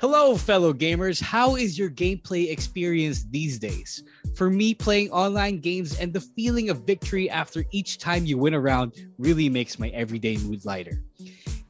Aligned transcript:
Hello, 0.00 0.36
fellow 0.36 0.72
gamers. 0.72 1.20
How 1.20 1.56
is 1.56 1.76
your 1.76 1.90
gameplay 1.90 2.52
experience 2.52 3.24
these 3.24 3.58
days? 3.58 4.04
For 4.36 4.48
me, 4.48 4.72
playing 4.72 5.10
online 5.10 5.58
games 5.58 5.98
and 5.98 6.12
the 6.12 6.20
feeling 6.20 6.70
of 6.70 6.86
victory 6.86 7.28
after 7.28 7.64
each 7.72 7.98
time 7.98 8.24
you 8.24 8.38
win 8.38 8.54
a 8.54 8.60
round 8.60 8.92
really 9.18 9.48
makes 9.48 9.76
my 9.76 9.88
everyday 9.88 10.36
mood 10.36 10.64
lighter. 10.64 11.02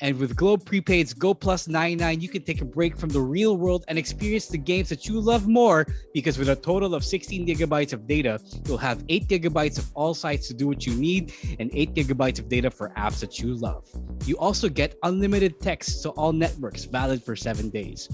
And 0.01 0.17
with 0.19 0.37
Globe 0.37 0.65
Prepaid's 0.65 1.13
Go 1.13 1.35
Plus 1.35 1.67
99, 1.67 2.21
you 2.21 2.29
can 2.29 2.43
take 2.43 2.61
a 2.61 2.65
break 2.65 2.97
from 2.97 3.09
the 3.09 3.21
real 3.21 3.57
world 3.57 3.85
and 3.89 3.99
experience 3.99 4.47
the 4.47 4.59
games 4.59 4.89
that 4.91 5.07
you 5.07 5.21
love 5.21 5.49
more 5.49 5.87
because 6.15 6.39
with 6.39 6.49
a 6.49 6.57
total 6.57 6.95
of 6.95 7.05
16 7.05 7.47
gigabytes 7.47 7.93
of 7.93 8.07
data, 8.07 8.41
you'll 8.67 8.79
have 8.79 9.03
8 9.09 9.27
gigabytes 9.27 9.79
of 9.79 9.91
all 9.95 10.15
sites 10.15 10.47
to 10.49 10.55
do 10.55 10.69
what 10.69 10.87
you 10.87 10.95
need 10.95 11.33
and 11.59 11.71
8 11.73 11.95
gigabytes 11.95 12.39
of 12.39 12.49
data 12.49 12.71
for 12.71 12.91
apps 12.91 13.19
that 13.21 13.41
you 13.41 13.55
love. 13.55 13.85
You 14.25 14.39
also 14.39 14.69
get 14.69 14.97
unlimited 15.03 15.61
text 15.61 16.03
to 16.05 16.11
all 16.11 16.33
networks 16.33 16.85
valid 16.85 17.23
for 17.23 17.35
7 17.35 17.69
days. 17.71 18.09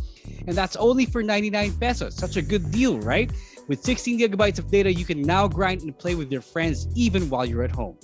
And 0.46 0.56
that's 0.56 0.76
only 0.76 1.04
for 1.04 1.22
99 1.22 1.72
pesos. 1.78 2.16
Such 2.16 2.36
a 2.36 2.42
good 2.42 2.70
deal, 2.70 2.98
right? 2.98 3.30
With 3.68 3.82
16 3.82 4.18
gigabytes 4.18 4.58
of 4.58 4.70
data, 4.70 4.92
you 4.92 5.04
can 5.04 5.20
now 5.20 5.48
grind 5.48 5.82
and 5.82 5.98
play 5.98 6.14
with 6.14 6.32
your 6.32 6.42
friends 6.42 6.88
even 6.94 7.28
while 7.28 7.44
you're 7.44 7.62
at 7.62 7.70
home. 7.70 7.98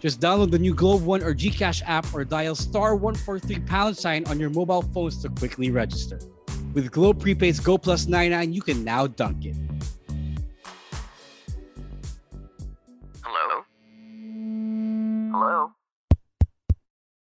Just 0.00 0.20
download 0.20 0.50
the 0.50 0.58
new 0.58 0.74
Globe 0.74 1.02
One 1.04 1.22
or 1.22 1.34
Gcash 1.34 1.82
app 1.86 2.06
or 2.14 2.24
dial 2.24 2.54
star 2.54 2.94
143 2.94 3.64
pound 3.66 3.96
sign 3.96 4.26
on 4.26 4.38
your 4.38 4.50
mobile 4.50 4.82
phones 4.82 5.20
to 5.22 5.28
quickly 5.28 5.70
register. 5.70 6.18
With 6.74 6.90
Globe 6.90 7.20
Prepaid's 7.20 7.60
Go 7.60 7.78
Plus 7.78 8.06
99, 8.06 8.52
you 8.52 8.60
can 8.60 8.84
now 8.84 9.06
dunk 9.06 9.46
it. 9.46 9.56
Hello? 13.22 13.64
Hello? 15.32 15.72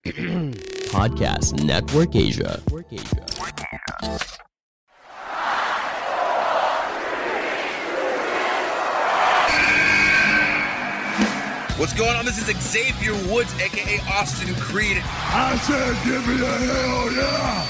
Podcast 0.88 1.64
Network 1.64 2.14
Asia. 2.14 2.60
Network 2.66 2.92
Asia. 2.92 4.38
What's 11.78 11.92
going 11.92 12.16
on? 12.16 12.24
This 12.24 12.38
is 12.38 12.48
Xavier 12.60 13.14
Woods, 13.32 13.54
aka 13.60 14.00
Austin 14.08 14.52
Creed. 14.56 15.00
I 15.00 15.56
said, 15.58 15.94
give 16.04 16.26
me 16.26 16.34
a 16.44 16.50
hell 16.50 17.12
yeah! 17.12 17.62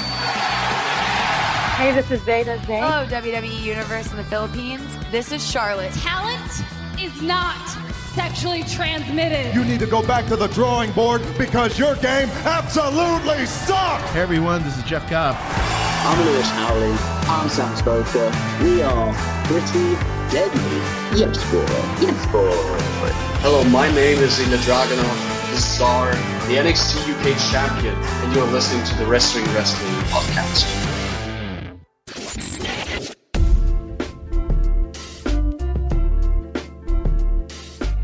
Hey, 1.76 1.92
this 1.92 2.10
is 2.10 2.22
Zeta 2.22 2.58
Zane. 2.64 2.82
Hello, 2.82 3.04
WWE 3.04 3.62
Universe 3.62 4.10
in 4.10 4.16
the 4.16 4.24
Philippines. 4.24 4.96
This 5.10 5.30
is 5.30 5.46
Charlotte. 5.46 5.92
Talent 5.92 6.64
is 6.98 7.20
not 7.20 7.68
sexually 8.14 8.62
transmitted. 8.62 9.54
You 9.54 9.62
need 9.62 9.80
to 9.80 9.86
go 9.86 10.00
back 10.06 10.24
to 10.28 10.36
the 10.36 10.46
drawing 10.48 10.90
board 10.92 11.20
because 11.36 11.78
your 11.78 11.94
game 11.96 12.30
absolutely 12.46 13.44
sucks! 13.44 14.10
Hey 14.12 14.22
everyone, 14.22 14.62
this 14.62 14.78
is 14.78 14.84
Jeff 14.84 15.06
Cobb. 15.10 15.36
I'm 15.38 16.18
Lewis 16.24 16.48
Howley. 16.48 16.96
I'm 17.28 17.50
Sam 17.50 17.76
Stoker. 17.76 18.32
We 18.62 18.80
are 18.80 19.12
pretty 19.44 19.96
deadly. 20.32 20.80
Yes, 21.14 21.36
boy. 21.52 21.66
Yes, 22.00 22.26
boy. 22.32 23.27
Hello, 23.40 23.62
my 23.70 23.86
name 23.94 24.18
is 24.18 24.40
Ilya 24.40 24.58
Dragunov, 24.58 25.50
the 25.52 25.58
star, 25.58 26.10
the 26.50 26.56
NXT 26.58 26.98
UK 27.06 27.38
champion, 27.52 27.94
and 27.94 28.34
you're 28.34 28.44
listening 28.48 28.84
to 28.84 28.96
the 28.96 29.06
Wrestling 29.06 29.44
Wrestling 29.54 29.94
Podcast. 30.10 30.66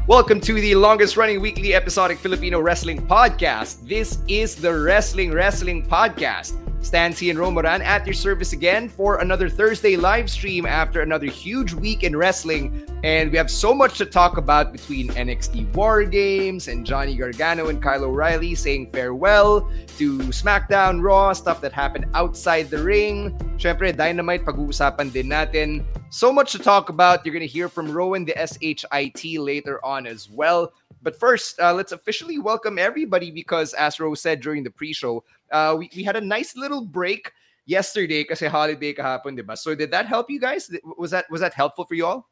Welcome 0.06 0.40
to 0.42 0.54
the 0.54 0.76
longest 0.76 1.16
running 1.16 1.40
weekly 1.40 1.74
episodic 1.74 2.18
Filipino 2.18 2.60
wrestling 2.60 3.04
podcast. 3.04 3.88
This 3.88 4.18
is 4.28 4.54
the 4.54 4.72
Wrestling 4.72 5.32
Wrestling 5.32 5.84
Podcast. 5.84 6.54
Stancy 6.84 7.30
and 7.30 7.38
Romoran 7.38 7.80
at 7.80 8.06
your 8.06 8.12
service 8.12 8.52
again 8.52 8.90
for 8.90 9.20
another 9.20 9.48
Thursday 9.48 9.96
live 9.96 10.28
stream 10.28 10.66
after 10.66 11.00
another 11.00 11.26
huge 11.26 11.72
week 11.72 12.04
in 12.04 12.14
wrestling. 12.14 12.86
And 13.02 13.30
we 13.30 13.38
have 13.38 13.50
so 13.50 13.72
much 13.72 13.96
to 13.98 14.04
talk 14.04 14.36
about 14.36 14.70
between 14.70 15.08
NXT 15.08 15.74
War 15.74 16.04
Games 16.04 16.68
and 16.68 16.84
Johnny 16.84 17.16
Gargano 17.16 17.68
and 17.68 17.82
Kyle 17.82 18.04
O'Reilly 18.04 18.54
saying 18.54 18.92
farewell 18.92 19.70
to 19.96 20.18
SmackDown 20.28 21.02
Raw, 21.02 21.32
stuff 21.32 21.62
that 21.62 21.72
happened 21.72 22.04
outside 22.12 22.68
the 22.68 22.82
ring. 22.82 23.32
Syempre, 23.56 23.96
Dynamite, 23.96 24.44
pag-uusapan 24.44 25.10
din 25.10 25.28
natin. 25.28 25.84
So 26.10 26.30
much 26.32 26.52
to 26.52 26.58
talk 26.58 26.90
about. 26.90 27.24
You're 27.24 27.32
going 27.32 27.40
to 27.40 27.50
hear 27.50 27.68
from 27.68 27.90
Rowan, 27.90 28.26
the 28.26 28.34
SHIT, 28.36 29.40
later 29.40 29.84
on 29.84 30.06
as 30.06 30.28
well. 30.28 30.72
But 31.02 31.18
first, 31.20 31.60
uh, 31.60 31.74
let's 31.74 31.92
officially 31.92 32.38
welcome 32.38 32.78
everybody 32.78 33.30
because, 33.30 33.74
as 33.74 34.00
Rose 34.00 34.22
said 34.22 34.40
during 34.40 34.64
the 34.64 34.70
pre-show, 34.70 35.22
uh, 35.54 35.76
we, 35.78 35.88
we 35.94 36.02
had 36.02 36.16
a 36.16 36.20
nice 36.20 36.56
little 36.56 36.84
break 36.84 37.30
yesterday 37.64 38.24
kasi 38.24 38.46
holiday 38.46 38.92
kahapon, 38.92 39.38
diba? 39.38 39.56
So 39.56 39.74
did 39.74 39.90
that 39.92 40.06
help 40.06 40.28
you 40.28 40.40
guys? 40.40 40.68
Was 40.98 41.12
that 41.12 41.30
was 41.30 41.40
that 41.40 41.54
helpful 41.54 41.86
for 41.86 41.94
you 41.94 42.06
all? 42.06 42.28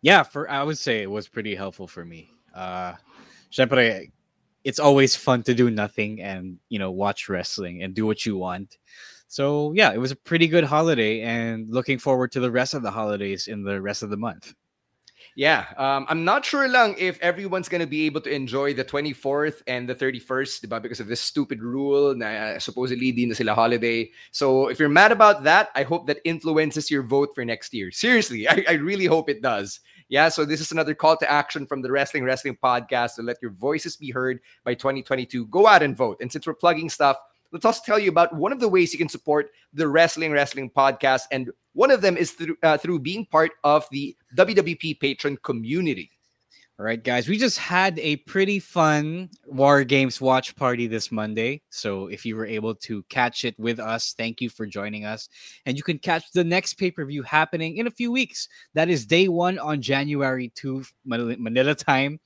Yeah, 0.00 0.22
for 0.22 0.48
I 0.48 0.62
would 0.62 0.78
say 0.78 1.02
it 1.02 1.10
was 1.10 1.26
pretty 1.26 1.54
helpful 1.54 1.88
for 1.88 2.04
me. 2.04 2.30
Uh, 2.54 2.94
syempre, 3.50 4.12
it's 4.62 4.78
always 4.78 5.16
fun 5.16 5.42
to 5.42 5.54
do 5.54 5.70
nothing 5.70 6.22
and 6.22 6.58
you 6.68 6.78
know 6.78 6.92
watch 6.92 7.28
wrestling 7.28 7.82
and 7.82 7.94
do 7.94 8.06
what 8.06 8.24
you 8.24 8.36
want. 8.36 8.78
So 9.26 9.72
yeah, 9.74 9.92
it 9.92 9.98
was 9.98 10.12
a 10.12 10.16
pretty 10.16 10.46
good 10.46 10.64
holiday, 10.64 11.22
and 11.22 11.66
looking 11.68 11.98
forward 11.98 12.30
to 12.32 12.40
the 12.40 12.50
rest 12.50 12.74
of 12.74 12.82
the 12.82 12.90
holidays 12.90 13.48
in 13.48 13.64
the 13.64 13.82
rest 13.82 14.04
of 14.04 14.10
the 14.10 14.16
month. 14.16 14.54
Yeah, 15.36 15.66
um, 15.76 16.06
I'm 16.08 16.24
not 16.24 16.46
sure 16.46 16.66
lang 16.66 16.94
if 16.96 17.20
everyone's 17.20 17.68
gonna 17.68 17.86
be 17.86 18.06
able 18.06 18.22
to 18.22 18.32
enjoy 18.32 18.72
the 18.72 18.82
24th 18.82 19.60
and 19.66 19.86
the 19.86 19.94
31st, 19.94 20.64
diba? 20.64 20.80
Because 20.80 20.98
of 20.98 21.08
this 21.08 21.20
stupid 21.20 21.62
rule 21.62 22.14
na 22.16 22.56
supposedly 22.56 23.12
di 23.12 23.26
na 23.26 23.34
sila 23.34 23.52
holiday. 23.52 24.10
So 24.30 24.68
if 24.68 24.80
you're 24.80 24.88
mad 24.88 25.12
about 25.12 25.44
that, 25.44 25.68
I 25.74 25.82
hope 25.82 26.06
that 26.06 26.24
influences 26.24 26.90
your 26.90 27.02
vote 27.02 27.34
for 27.34 27.44
next 27.44 27.74
year. 27.74 27.90
Seriously, 27.90 28.48
I, 28.48 28.64
I 28.66 28.72
really 28.80 29.04
hope 29.04 29.28
it 29.28 29.42
does. 29.42 29.80
Yeah, 30.08 30.30
so 30.30 30.46
this 30.46 30.62
is 30.62 30.72
another 30.72 30.94
call 30.94 31.18
to 31.18 31.30
action 31.30 31.66
from 31.66 31.82
the 31.82 31.92
Wrestling 31.92 32.24
Wrestling 32.24 32.56
Podcast 32.56 33.16
to 33.16 33.22
let 33.22 33.36
your 33.42 33.50
voices 33.50 33.94
be 33.94 34.10
heard 34.10 34.40
by 34.64 34.72
2022. 34.72 35.48
Go 35.48 35.66
out 35.66 35.82
and 35.82 35.94
vote. 35.94 36.16
And 36.22 36.32
since 36.32 36.46
we're 36.46 36.54
plugging 36.54 36.88
stuff, 36.88 37.18
let's 37.52 37.64
also 37.64 37.80
tell 37.84 37.98
you 37.98 38.10
about 38.10 38.34
one 38.34 38.52
of 38.52 38.60
the 38.60 38.68
ways 38.68 38.92
you 38.92 38.98
can 38.98 39.08
support 39.08 39.50
the 39.72 39.88
Wrestling 39.88 40.32
Wrestling 40.32 40.70
Podcast. 40.70 41.22
And 41.30 41.50
one 41.72 41.90
of 41.90 42.00
them 42.00 42.16
is 42.16 42.32
through, 42.32 42.56
uh, 42.62 42.78
through 42.78 43.00
being 43.00 43.26
part 43.26 43.52
of 43.64 43.86
the 43.90 44.16
WWP 44.36 45.00
patron 45.00 45.38
community. 45.42 46.10
All 46.78 46.84
right, 46.84 47.02
guys, 47.02 47.26
we 47.26 47.38
just 47.38 47.56
had 47.56 47.98
a 48.00 48.16
pretty 48.16 48.58
fun 48.58 49.30
War 49.46 49.82
Games 49.82 50.20
watch 50.20 50.54
party 50.56 50.86
this 50.86 51.10
Monday. 51.10 51.62
So 51.70 52.08
if 52.08 52.26
you 52.26 52.36
were 52.36 52.44
able 52.44 52.74
to 52.74 53.02
catch 53.04 53.46
it 53.46 53.58
with 53.58 53.80
us, 53.80 54.12
thank 54.18 54.42
you 54.42 54.50
for 54.50 54.66
joining 54.66 55.06
us. 55.06 55.30
And 55.64 55.78
you 55.78 55.82
can 55.82 55.98
catch 55.98 56.32
the 56.32 56.44
next 56.44 56.74
pay 56.74 56.90
per 56.90 57.06
view 57.06 57.22
happening 57.22 57.78
in 57.78 57.86
a 57.86 57.90
few 57.90 58.12
weeks. 58.12 58.46
That 58.74 58.90
is 58.90 59.06
day 59.06 59.28
one 59.28 59.58
on 59.58 59.80
January 59.80 60.52
2, 60.54 60.84
Manila 61.06 61.74
time. 61.74 62.20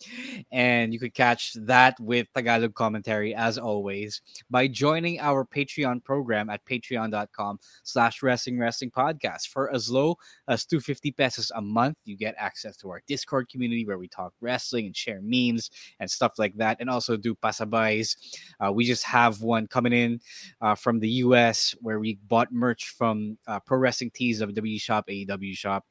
And 0.50 0.92
you 0.92 0.98
could 0.98 1.14
catch 1.14 1.52
that 1.52 1.94
with 2.00 2.26
Tagalog 2.34 2.74
commentary 2.74 3.32
as 3.36 3.56
always 3.56 4.20
by 4.50 4.66
joining 4.66 5.20
our 5.20 5.44
Patreon 5.44 6.02
program 6.02 6.50
at 6.50 6.64
patreon.com 6.64 7.60
slash 7.84 8.20
wrestling 8.20 8.58
wrestling 8.58 8.90
podcast. 8.90 9.46
For 9.46 9.72
as 9.72 9.88
low 9.92 10.16
as 10.48 10.64
250 10.64 11.12
pesos 11.12 11.52
a 11.54 11.62
month, 11.62 11.98
you 12.04 12.16
get 12.16 12.34
access 12.36 12.76
to 12.78 12.90
our 12.90 13.00
Discord 13.06 13.48
community 13.48 13.86
where 13.86 13.98
we 13.98 14.08
talk 14.08 14.32
wrestling 14.40 14.86
and 14.86 14.96
share 14.96 15.20
memes 15.22 15.70
and 16.00 16.10
stuff 16.10 16.38
like 16.38 16.56
that, 16.56 16.78
and 16.80 16.90
also 16.90 17.16
do 17.16 17.34
pasabays. 17.34 18.16
Uh, 18.60 18.72
we 18.72 18.84
just 18.84 19.04
have 19.04 19.42
one 19.42 19.66
coming 19.66 19.92
in 19.92 20.20
uh, 20.60 20.74
from 20.74 20.98
the 21.00 21.08
US 21.24 21.74
where 21.80 22.00
we 22.00 22.18
bought 22.28 22.52
merch 22.52 22.90
from 22.90 23.38
uh, 23.46 23.60
Pro 23.60 23.78
Wrestling 23.78 24.10
Tees, 24.14 24.40
of 24.40 24.50
WWE 24.50 24.80
Shop, 24.80 25.06
AEW 25.08 25.56
Shop, 25.56 25.84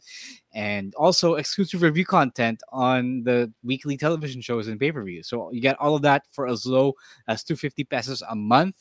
and 0.54 0.94
also 0.96 1.36
exclusive 1.36 1.82
review 1.82 2.06
content 2.06 2.62
on 2.72 3.24
the 3.24 3.52
weekly 3.64 3.98
television 3.98 4.42
shows 4.42 4.68
and 4.68 4.80
pay 4.80 4.92
per 4.92 5.04
views. 5.04 5.28
So 5.28 5.52
you 5.52 5.62
get 5.62 5.80
all 5.80 5.96
of 5.96 6.02
that 6.04 6.24
for 6.32 6.48
as 6.48 6.66
low 6.66 6.94
as 7.28 7.44
250 7.44 7.84
pesos 7.86 8.24
a 8.30 8.36
month. 8.36 8.76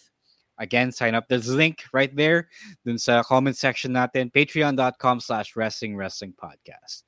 Again, 0.58 0.90
sign 0.90 1.14
up. 1.14 1.28
There's 1.28 1.48
a 1.48 1.56
link 1.56 1.84
right 1.92 2.14
there. 2.14 2.48
Sa 2.96 3.22
comment 3.22 3.56
section 3.56 3.92
natin, 3.92 4.32
patreon.com 4.32 5.20
slash 5.20 5.54
wrestling 5.54 5.96
wrestling 5.96 6.34
podcast. 6.34 7.07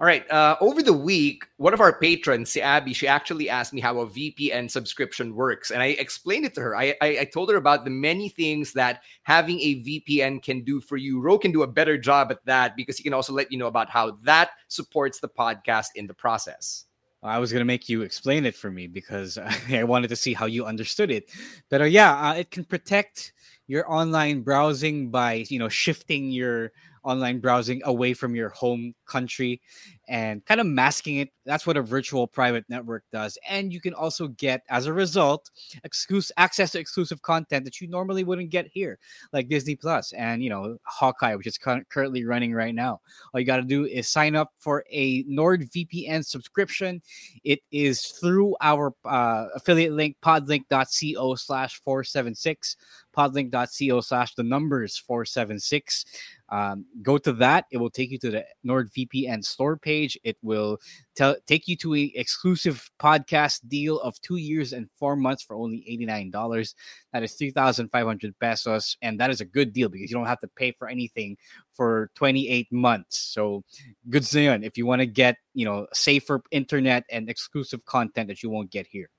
All 0.00 0.06
right. 0.06 0.30
Uh, 0.30 0.56
over 0.60 0.80
the 0.80 0.92
week, 0.92 1.44
one 1.56 1.74
of 1.74 1.80
our 1.80 1.98
patrons, 1.98 2.50
si 2.50 2.60
Abby, 2.60 2.92
she 2.92 3.08
actually 3.08 3.50
asked 3.50 3.72
me 3.72 3.80
how 3.80 3.98
a 3.98 4.06
VPN 4.06 4.70
subscription 4.70 5.34
works. 5.34 5.72
And 5.72 5.82
I 5.82 5.86
explained 5.86 6.44
it 6.44 6.54
to 6.54 6.60
her. 6.60 6.76
I, 6.76 6.94
I, 7.02 7.18
I, 7.20 7.24
told 7.24 7.50
her 7.50 7.56
about 7.56 7.84
the 7.84 7.90
many 7.90 8.28
things 8.28 8.72
that 8.74 9.02
having 9.24 9.58
a 9.58 9.82
VPN 9.82 10.40
can 10.40 10.62
do 10.62 10.80
for 10.80 10.96
you. 10.96 11.20
Ro 11.20 11.36
can 11.36 11.50
do 11.50 11.64
a 11.64 11.66
better 11.66 11.98
job 11.98 12.30
at 12.30 12.44
that 12.44 12.76
because 12.76 12.96
he 12.96 13.02
can 13.02 13.12
also 13.12 13.32
let 13.32 13.50
you 13.50 13.58
know 13.58 13.66
about 13.66 13.90
how 13.90 14.12
that 14.22 14.50
supports 14.68 15.18
the 15.18 15.28
podcast 15.28 15.88
in 15.96 16.06
the 16.06 16.14
process. 16.14 16.84
I 17.24 17.40
was 17.40 17.50
going 17.50 17.62
to 17.62 17.64
make 17.64 17.88
you 17.88 18.02
explain 18.02 18.46
it 18.46 18.54
for 18.54 18.70
me 18.70 18.86
because 18.86 19.36
I 19.68 19.82
wanted 19.82 20.08
to 20.08 20.16
see 20.16 20.32
how 20.32 20.46
you 20.46 20.64
understood 20.64 21.10
it. 21.10 21.28
But 21.70 21.80
uh, 21.80 21.84
yeah, 21.86 22.30
uh, 22.30 22.34
it 22.34 22.52
can 22.52 22.64
protect 22.64 23.32
your 23.66 23.90
online 23.92 24.42
browsing 24.42 25.10
by 25.10 25.44
you 25.48 25.58
know 25.58 25.68
shifting 25.68 26.30
your 26.30 26.72
online 27.04 27.40
browsing 27.40 27.80
away 27.84 28.14
from 28.14 28.34
your 28.34 28.48
home 28.50 28.94
country 29.06 29.60
and 30.08 30.44
kind 30.46 30.60
of 30.60 30.66
masking 30.66 31.16
it. 31.16 31.30
That's 31.44 31.66
what 31.66 31.76
a 31.76 31.82
virtual 31.82 32.26
private 32.26 32.64
network 32.68 33.04
does. 33.12 33.38
And 33.48 33.72
you 33.72 33.80
can 33.80 33.94
also 33.94 34.28
get, 34.28 34.62
as 34.68 34.86
a 34.86 34.92
result, 34.92 35.50
exclusive 35.84 36.34
access 36.36 36.72
to 36.72 36.78
exclusive 36.78 37.22
content 37.22 37.64
that 37.64 37.80
you 37.80 37.88
normally 37.88 38.24
wouldn't 38.24 38.50
get 38.50 38.66
here, 38.66 38.98
like 39.32 39.48
Disney 39.48 39.76
Plus 39.76 40.12
and 40.12 40.42
you 40.42 40.50
know 40.50 40.78
Hawkeye, 40.84 41.34
which 41.34 41.46
is 41.46 41.58
currently 41.58 42.24
running 42.24 42.52
right 42.52 42.74
now. 42.74 43.00
All 43.32 43.40
you 43.40 43.46
got 43.46 43.56
to 43.56 43.62
do 43.62 43.84
is 43.86 44.08
sign 44.08 44.36
up 44.36 44.52
for 44.58 44.84
a 44.90 45.24
NordVPN 45.24 46.24
subscription. 46.24 47.02
It 47.44 47.60
is 47.70 48.02
through 48.06 48.56
our 48.60 48.94
uh, 49.04 49.46
affiliate 49.54 49.92
link 49.92 50.16
podlink.co 50.22 51.34
slash 51.34 51.80
476 51.80 52.76
podlink.co 53.18 54.00
slash 54.00 54.34
the 54.34 54.42
numbers 54.42 54.96
476 54.96 56.04
um, 56.50 56.86
go 57.02 57.18
to 57.18 57.32
that. 57.34 57.66
It 57.70 57.76
will 57.78 57.90
take 57.90 58.10
you 58.10 58.18
to 58.18 58.30
the 58.30 58.44
NordVPN 58.66 59.44
store 59.44 59.76
page. 59.76 60.18
It 60.24 60.36
will 60.42 60.78
tell 61.14 61.36
take 61.46 61.68
you 61.68 61.76
to 61.76 61.94
an 61.94 62.10
exclusive 62.14 62.90
podcast 62.98 63.68
deal 63.68 64.00
of 64.00 64.20
two 64.20 64.36
years 64.36 64.72
and 64.72 64.88
four 64.94 65.16
months 65.16 65.42
for 65.42 65.56
only 65.56 65.84
$89. 66.08 66.74
That 67.12 67.22
is 67.22 67.34
3,500 67.34 68.38
pesos. 68.38 68.96
And 69.02 69.20
that 69.20 69.30
is 69.30 69.40
a 69.40 69.44
good 69.44 69.72
deal 69.72 69.88
because 69.88 70.10
you 70.10 70.16
don't 70.16 70.26
have 70.26 70.40
to 70.40 70.48
pay 70.48 70.72
for 70.72 70.88
anything 70.88 71.36
for 71.74 72.10
28 72.14 72.72
months. 72.72 73.18
So 73.18 73.62
good 74.08 74.24
thing 74.24 74.62
if 74.62 74.78
you 74.78 74.86
want 74.86 75.00
to 75.00 75.06
get, 75.06 75.36
you 75.54 75.64
know, 75.64 75.86
safer 75.92 76.42
internet 76.50 77.04
and 77.10 77.28
exclusive 77.28 77.84
content 77.84 78.28
that 78.28 78.42
you 78.42 78.50
won't 78.50 78.70
get 78.70 78.86
here. 78.86 79.10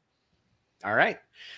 All 0.86 0.96
right. 0.96 1.18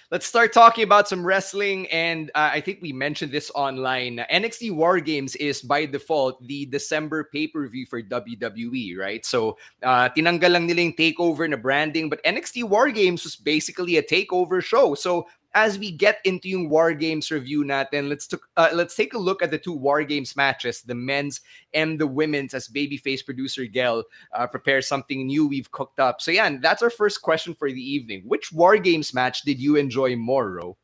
Let's 0.10 0.26
start 0.26 0.52
talking 0.52 0.84
about 0.84 1.08
some 1.08 1.24
wrestling. 1.24 1.86
And 1.92 2.32
uh, 2.34 2.50
I 2.54 2.60
think 2.60 2.80
we 2.82 2.92
mentioned 2.92 3.32
this 3.32 3.52
online. 3.54 4.26
NXT 4.32 4.74
War 4.74 5.00
Games 5.00 5.36
is 5.36 5.62
by 5.62 5.86
default 5.86 6.46
the 6.48 6.66
December 6.66 7.30
pay 7.32 7.48
per 7.48 7.68
view 7.68 7.86
for 7.86 8.02
WWE, 8.02 8.98
right? 8.98 9.24
So, 9.26 9.58
uh, 9.84 10.10
tinanggal 10.10 10.52
lang 10.52 10.66
nila 10.66 10.92
takeover 10.94 11.48
na 11.48 11.56
branding. 11.56 12.10
But 12.10 12.24
NXT 12.24 12.64
War 12.64 12.90
Games 12.90 13.24
was 13.24 13.36
basically 13.36 13.98
a 13.98 14.04
takeover 14.04 14.62
show. 14.62 14.96
So, 14.96 15.28
as 15.54 15.78
we 15.78 15.92
get 15.92 16.20
into 16.24 16.50
yung 16.50 16.70
War 16.70 16.94
Games 16.94 17.32
review 17.32 17.64
natin, 17.64 18.08
let's 18.08 18.28
t- 18.28 18.38
uh, 18.56 18.70
let's 18.74 18.96
take 18.96 19.14
a 19.14 19.20
look 19.20 19.44
at 19.44 19.52
the 19.52 19.58
two 19.58 19.74
War 19.76 20.04
Games 20.04 20.36
matches, 20.36 20.82
the 20.82 20.96
men's 20.96 21.42
and 21.74 22.00
the 22.00 22.08
women's, 22.08 22.54
as 22.54 22.68
babyface 22.68 23.24
producer 23.26 23.68
Gel 23.68 24.04
uh, 24.34 24.48
prepares 24.48 24.88
something 24.88 25.28
new 25.28 25.48
we've 25.48 25.72
cooked 25.72 26.00
up. 26.00 26.22
So 26.22 26.32
yeah, 26.32 26.50
that's 26.62 26.82
our 26.82 26.90
first 26.90 27.22
question 27.22 27.54
for 27.54 27.72
the 27.72 27.82
evening. 27.82 28.24
Which 28.26 28.52
War 28.52 28.78
Games 28.78 29.14
match 29.14 29.44
did 29.44 29.60
you 29.60 29.76
enjoy 29.76 30.16
more, 30.16 30.52
Ro? 30.52 30.78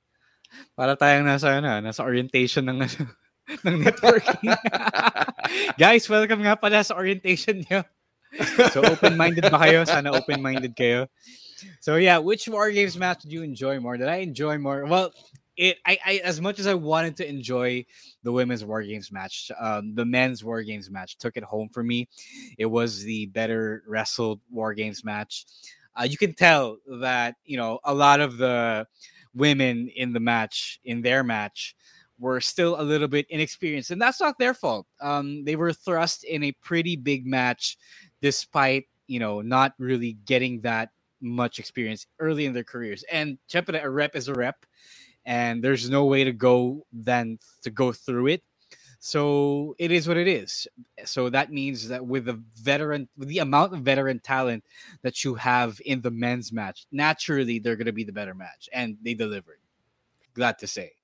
Para 0.76 0.96
tayong 0.96 1.28
nasa, 1.28 1.60
ano, 1.60 1.80
nasa 1.80 2.04
orientation 2.04 2.68
ng, 2.68 2.84
ng 3.68 3.78
networking. 3.84 4.52
Guys, 5.82 6.08
welcome 6.08 6.44
nga 6.44 6.56
pala 6.60 6.84
sa 6.84 6.96
orientation 6.96 7.64
niyo. 7.64 7.84
So 8.76 8.84
open-minded 8.84 9.48
ba 9.48 9.60
kayo? 9.64 9.88
Sana 9.88 10.12
open-minded 10.12 10.76
kayo. 10.76 11.08
So 11.80 11.96
yeah, 11.96 12.18
which 12.18 12.48
War 12.48 12.72
Games 12.72 12.98
match 12.98 13.22
did 13.22 13.32
you 13.32 13.44
enjoy 13.44 13.80
more? 13.80 13.98
Did 13.98 14.08
I 14.08 14.18
enjoy 14.18 14.58
more? 14.58 14.86
Well, 14.86 15.12
it 15.58 15.78
I, 15.86 15.98
I 16.06 16.22
as 16.24 16.40
much 16.40 16.60
as 16.60 16.68
I 16.68 16.76
wanted 16.76 17.18
to 17.18 17.28
enjoy 17.28 17.86
the 18.24 18.32
women's 18.32 18.64
War 18.64 18.84
Games 18.84 19.12
match, 19.12 19.52
um, 19.60 19.96
the 19.96 20.06
men's 20.06 20.44
War 20.44 20.62
Games 20.64 20.90
match 20.90 21.18
took 21.18 21.36
it 21.36 21.44
home 21.44 21.70
for 21.70 21.84
me. 21.84 22.08
It 22.58 22.68
was 22.68 23.04
the 23.04 23.26
better 23.28 23.84
wrestled 23.88 24.40
War 24.52 24.74
Games 24.74 25.04
match. 25.04 25.46
Uh, 26.00 26.04
you 26.04 26.18
can 26.18 26.34
tell 26.34 26.78
that 27.00 27.36
you 27.44 27.58
know 27.58 27.80
a 27.84 27.94
lot 27.94 28.20
of 28.20 28.38
the 28.38 28.88
women 29.34 29.90
in 29.96 30.14
the 30.14 30.20
match 30.20 30.80
in 30.86 31.02
their 31.02 31.24
match 31.24 31.76
were 32.20 32.42
still 32.42 32.80
a 32.80 32.84
little 32.84 33.08
bit 33.08 33.28
inexperienced, 33.30 33.92
and 33.92 34.02
that's 34.02 34.20
not 34.20 34.38
their 34.40 34.54
fault. 34.54 34.88
Um, 35.02 35.44
they 35.44 35.56
were 35.56 35.74
thrust 35.74 36.24
in 36.24 36.44
a 36.44 36.52
pretty 36.52 36.96
big 36.96 37.26
match, 37.26 37.78
despite 38.22 38.86
you 39.08 39.20
know 39.20 39.42
not 39.42 39.74
really 39.80 40.14
getting 40.26 40.62
that 40.62 40.90
much 41.22 41.60
experience 41.60 42.08
early 42.20 42.46
in 42.46 42.54
their 42.54 42.64
careers. 42.64 43.04
And 43.12 43.38
syempre, 43.50 43.84
a 43.84 43.90
rep 43.90 44.16
is 44.16 44.28
a 44.28 44.34
rep, 44.34 44.66
and 45.26 45.64
there's 45.64 45.90
no 45.90 46.06
way 46.06 46.24
to 46.24 46.32
go 46.32 46.86
than 46.92 47.40
to 47.64 47.70
go 47.70 47.92
through 47.92 48.28
it. 48.28 48.44
So 49.00 49.76
it 49.78 49.92
is 49.92 50.08
what 50.08 50.18
it 50.18 50.28
is. 50.28 50.68
So 51.06 51.30
that 51.30 51.52
means 51.52 51.88
that 51.90 52.06
with 52.06 52.26
the 52.26 52.42
veteran, 52.56 53.08
with 53.18 53.30
the 53.30 53.40
amount 53.40 53.74
of 53.74 53.82
veteran 53.82 54.20
talent 54.20 54.64
that 55.04 55.24
you 55.24 55.36
have 55.36 55.80
in 55.86 56.02
the 56.02 56.12
men's 56.12 56.52
match, 56.52 56.88
naturally 56.92 57.60
they're 57.60 57.76
going 57.76 57.86
to 57.86 57.94
be 57.94 58.04
the 58.04 58.12
better 58.12 58.34
match, 58.34 58.68
and 58.74 58.98
they 59.04 59.14
delivered. 59.14 59.60
Glad 60.34 60.58
to 60.60 60.68
say 60.68 60.97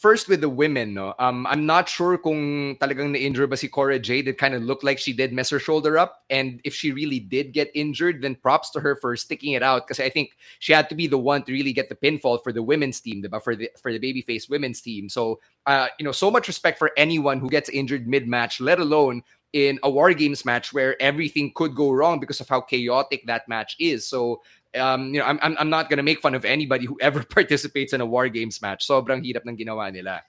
first 0.00 0.28
with 0.28 0.40
the 0.40 0.48
women, 0.48 0.94
no, 0.94 1.14
um, 1.18 1.46
I'm 1.46 1.66
not 1.66 1.86
sure 1.86 2.16
kung 2.16 2.74
talagang 2.80 3.12
na-injure 3.12 3.46
ba 3.46 3.56
si 3.56 3.68
Cora 3.68 3.98
Jade. 3.98 4.28
It 4.28 4.38
kind 4.38 4.54
of 4.54 4.62
looked 4.62 4.82
like 4.82 4.98
she 4.98 5.12
did 5.12 5.30
mess 5.32 5.50
her 5.50 5.60
shoulder 5.60 5.98
up. 5.98 6.24
And 6.30 6.58
if 6.64 6.74
she 6.74 6.90
really 6.90 7.20
did 7.20 7.52
get 7.52 7.70
injured, 7.74 8.22
then 8.22 8.34
props 8.34 8.70
to 8.70 8.80
her 8.80 8.96
for 8.96 9.14
sticking 9.14 9.52
it 9.52 9.62
out. 9.62 9.86
Because 9.86 10.00
I 10.00 10.08
think 10.08 10.32
she 10.58 10.72
had 10.72 10.88
to 10.88 10.94
be 10.94 11.06
the 11.06 11.18
one 11.18 11.44
to 11.44 11.52
really 11.52 11.74
get 11.74 11.90
the 11.90 11.94
pinfall 11.94 12.42
for 12.42 12.50
the 12.50 12.62
women's 12.62 12.98
team, 12.98 13.22
diba? 13.22 13.44
for 13.44 13.54
the 13.54 13.70
for 13.76 13.92
the 13.92 14.00
babyface 14.00 14.48
women's 14.48 14.80
team. 14.80 15.08
So 15.08 15.38
uh, 15.66 15.88
you 15.98 16.04
know, 16.04 16.12
so 16.12 16.30
much 16.30 16.48
respect 16.48 16.78
for 16.78 16.90
anyone 16.96 17.38
who 17.38 17.50
gets 17.50 17.68
injured 17.68 18.08
mid-match, 18.08 18.60
let 18.60 18.80
alone 18.80 19.22
in 19.52 19.78
a 19.82 19.90
war 19.90 20.14
games 20.14 20.44
match 20.44 20.72
where 20.72 21.00
everything 21.02 21.52
could 21.54 21.74
go 21.74 21.90
wrong 21.90 22.20
because 22.20 22.40
of 22.40 22.48
how 22.48 22.60
chaotic 22.60 23.26
that 23.26 23.48
match 23.48 23.76
is. 23.78 24.06
So 24.06 24.42
um, 24.76 25.14
you 25.14 25.20
know, 25.20 25.26
I'm, 25.26 25.38
I'm, 25.42 25.56
I'm 25.58 25.70
not 25.70 25.90
gonna 25.90 26.02
make 26.02 26.20
fun 26.20 26.34
of 26.34 26.44
anybody 26.44 26.86
who 26.86 26.98
ever 27.00 27.22
participates 27.28 27.92
in 27.92 28.00
a 28.00 28.06
war 28.06 28.28
games 28.28 28.60
match. 28.62 28.86
Sobrang 28.86 29.24
hirap 29.24 29.46
ng 29.46 29.56
ginawa 29.56 29.92
nila. 29.92 30.22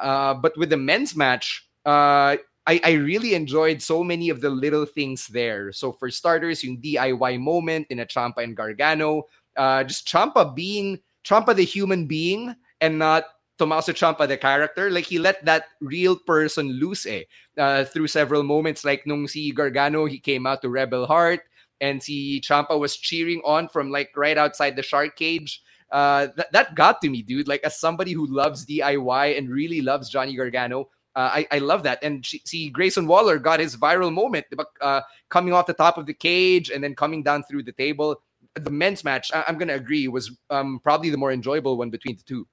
Uh, 0.00 0.34
but 0.34 0.56
with 0.56 0.70
the 0.70 0.76
men's 0.76 1.16
match, 1.16 1.68
uh, 1.84 2.36
I, 2.66 2.80
I 2.84 2.92
really 2.92 3.34
enjoyed 3.34 3.82
so 3.82 4.04
many 4.04 4.28
of 4.28 4.40
the 4.40 4.50
little 4.50 4.86
things 4.86 5.26
there. 5.26 5.72
So 5.72 5.92
for 5.92 6.10
starters, 6.10 6.62
yung 6.62 6.78
DIY 6.78 7.40
moment 7.40 7.86
in 7.90 8.00
a 8.00 8.06
Ciampa 8.06 8.44
and 8.44 8.56
Gargano, 8.56 9.24
uh, 9.56 9.84
just 9.84 10.06
Ciampa 10.06 10.54
being 10.54 11.00
Ciampa 11.24 11.54
the 11.54 11.64
human 11.64 12.06
being 12.06 12.54
and 12.80 12.98
not 12.98 13.24
Tommaso 13.58 13.92
Ciampa 13.92 14.28
the 14.28 14.36
character. 14.36 14.90
Like 14.90 15.04
he 15.04 15.18
let 15.18 15.44
that 15.44 15.64
real 15.80 16.16
person 16.16 16.78
loose 16.78 17.06
eh, 17.06 17.24
uh, 17.58 17.84
through 17.84 18.06
several 18.06 18.42
moments. 18.42 18.84
Like 18.84 19.06
nung 19.06 19.26
si 19.26 19.52
Gargano, 19.52 20.06
he 20.06 20.18
came 20.18 20.46
out 20.46 20.62
to 20.62 20.68
Rebel 20.68 21.06
Heart 21.06 21.40
and 21.80 22.02
see 22.02 22.40
Ciampa 22.40 22.78
was 22.78 22.96
cheering 22.96 23.40
on 23.44 23.68
from 23.68 23.90
like 23.90 24.10
right 24.16 24.36
outside 24.36 24.76
the 24.76 24.82
shark 24.82 25.16
cage. 25.16 25.62
Uh, 25.90 26.28
that, 26.36 26.52
that 26.52 26.74
got 26.74 27.00
to 27.00 27.08
me, 27.08 27.22
dude. 27.22 27.48
Like 27.48 27.62
as 27.64 27.80
somebody 27.80 28.12
who 28.12 28.26
loves 28.26 28.64
DIY 28.66 29.36
and 29.36 29.50
really 29.50 29.80
loves 29.80 30.08
Johnny 30.08 30.36
Gargano, 30.36 30.88
uh, 31.16 31.30
I, 31.32 31.46
I 31.50 31.58
love 31.58 31.82
that. 31.82 31.98
And 32.02 32.24
see, 32.24 32.70
Grayson 32.70 33.06
Waller 33.06 33.38
got 33.38 33.60
his 33.60 33.76
viral 33.76 34.12
moment, 34.12 34.46
uh, 34.80 35.00
coming 35.28 35.52
off 35.52 35.66
the 35.66 35.74
top 35.74 35.98
of 35.98 36.06
the 36.06 36.14
cage 36.14 36.70
and 36.70 36.82
then 36.84 36.94
coming 36.94 37.22
down 37.22 37.42
through 37.42 37.64
the 37.64 37.72
table. 37.72 38.22
The 38.54 38.70
men's 38.70 39.02
match, 39.04 39.30
I, 39.34 39.44
am 39.48 39.58
gonna 39.58 39.74
agree, 39.74 40.06
was 40.08 40.30
um, 40.50 40.80
probably 40.82 41.10
the 41.10 41.16
more 41.16 41.32
enjoyable 41.32 41.76
one 41.76 41.90
between 41.90 42.16
the 42.16 42.22
two. 42.22 42.46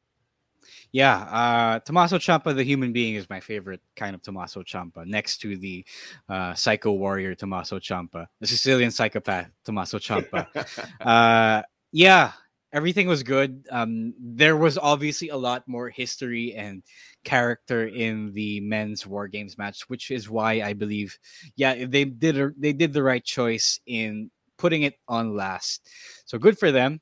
Yeah, 0.91 1.17
uh, 1.17 1.79
Tommaso 1.79 2.17
Ciampa, 2.17 2.55
the 2.55 2.63
human 2.63 2.93
being, 2.93 3.15
is 3.15 3.29
my 3.29 3.39
favorite 3.39 3.81
kind 3.95 4.15
of 4.15 4.21
Tommaso 4.21 4.63
Ciampa, 4.63 5.05
next 5.05 5.37
to 5.39 5.57
the 5.57 5.85
uh, 6.29 6.53
psycho 6.53 6.93
warrior 6.93 7.35
Tommaso 7.35 7.79
Ciampa, 7.79 8.27
the 8.39 8.47
Sicilian 8.47 8.91
psychopath 8.91 9.49
Tommaso 9.65 9.99
Ciampa. 9.99 10.47
uh, 11.01 11.61
yeah, 11.91 12.31
everything 12.73 13.07
was 13.07 13.23
good. 13.23 13.65
Um, 13.71 14.13
there 14.19 14.57
was 14.57 14.77
obviously 14.77 15.29
a 15.29 15.37
lot 15.37 15.67
more 15.67 15.89
history 15.89 16.53
and 16.53 16.83
character 17.23 17.87
in 17.87 18.33
the 18.33 18.59
men's 18.61 19.05
War 19.05 19.27
Games 19.27 19.57
match, 19.57 19.89
which 19.89 20.11
is 20.11 20.29
why 20.29 20.61
I 20.61 20.73
believe, 20.73 21.17
yeah, 21.55 21.85
they 21.85 22.05
did 22.05 22.39
a, 22.39 22.51
they 22.57 22.73
did 22.73 22.93
the 22.93 23.03
right 23.03 23.23
choice 23.23 23.79
in 23.85 24.31
putting 24.57 24.83
it 24.83 24.95
on 25.07 25.35
last. 25.35 25.89
So 26.25 26.37
good 26.37 26.57
for 26.57 26.71
them. 26.71 27.01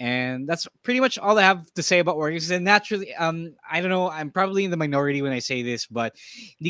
And 0.00 0.48
that's 0.48 0.68
pretty 0.82 1.00
much 1.00 1.18
all 1.18 1.38
I 1.38 1.42
have 1.42 1.72
to 1.74 1.82
say 1.82 1.98
about 1.98 2.16
Warriors. 2.16 2.50
And 2.50 2.64
naturally, 2.64 3.14
um, 3.14 3.54
I 3.68 3.80
don't 3.80 3.90
know, 3.90 4.10
I'm 4.10 4.30
probably 4.30 4.64
in 4.64 4.70
the 4.70 4.76
minority 4.76 5.22
when 5.22 5.32
I 5.32 5.40
say 5.40 5.62
this, 5.62 5.86
but 5.86 6.14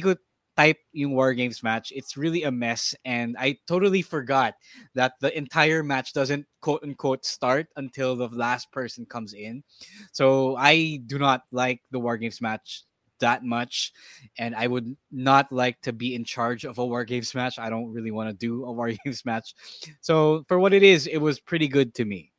ko 0.02 0.16
type 0.56 0.78
yung 0.92 1.14
War 1.14 1.34
Games 1.34 1.62
match. 1.62 1.92
It's 1.94 2.16
really 2.16 2.42
a 2.42 2.50
mess. 2.50 2.94
And 3.04 3.36
I 3.38 3.58
totally 3.68 4.02
forgot 4.02 4.54
that 4.94 5.12
the 5.20 5.36
entire 5.36 5.84
match 5.84 6.12
doesn't 6.12 6.46
quote 6.60 6.82
unquote 6.82 7.24
start 7.24 7.68
until 7.76 8.16
the 8.16 8.28
last 8.28 8.72
person 8.72 9.06
comes 9.06 9.34
in. 9.34 9.62
So 10.10 10.56
I 10.56 11.00
do 11.06 11.18
not 11.18 11.42
like 11.52 11.82
the 11.92 12.00
War 12.00 12.16
Games 12.16 12.40
match 12.40 12.82
that 13.20 13.42
much 13.42 13.92
and 14.38 14.54
i 14.54 14.66
would 14.66 14.96
not 15.10 15.50
like 15.50 15.80
to 15.80 15.92
be 15.92 16.14
in 16.14 16.24
charge 16.24 16.64
of 16.64 16.78
a 16.78 16.86
war 16.86 17.04
games 17.04 17.34
match 17.34 17.58
i 17.58 17.68
don't 17.68 17.92
really 17.92 18.12
want 18.12 18.28
to 18.28 18.32
do 18.32 18.64
a 18.64 18.72
war 18.72 18.92
games 19.04 19.24
match 19.24 19.54
so 20.00 20.44
for 20.46 20.58
what 20.58 20.72
it 20.72 20.84
is 20.84 21.08
it 21.08 21.18
was 21.18 21.40
pretty 21.40 21.66
good 21.66 21.92
to 21.94 22.04
me 22.04 22.32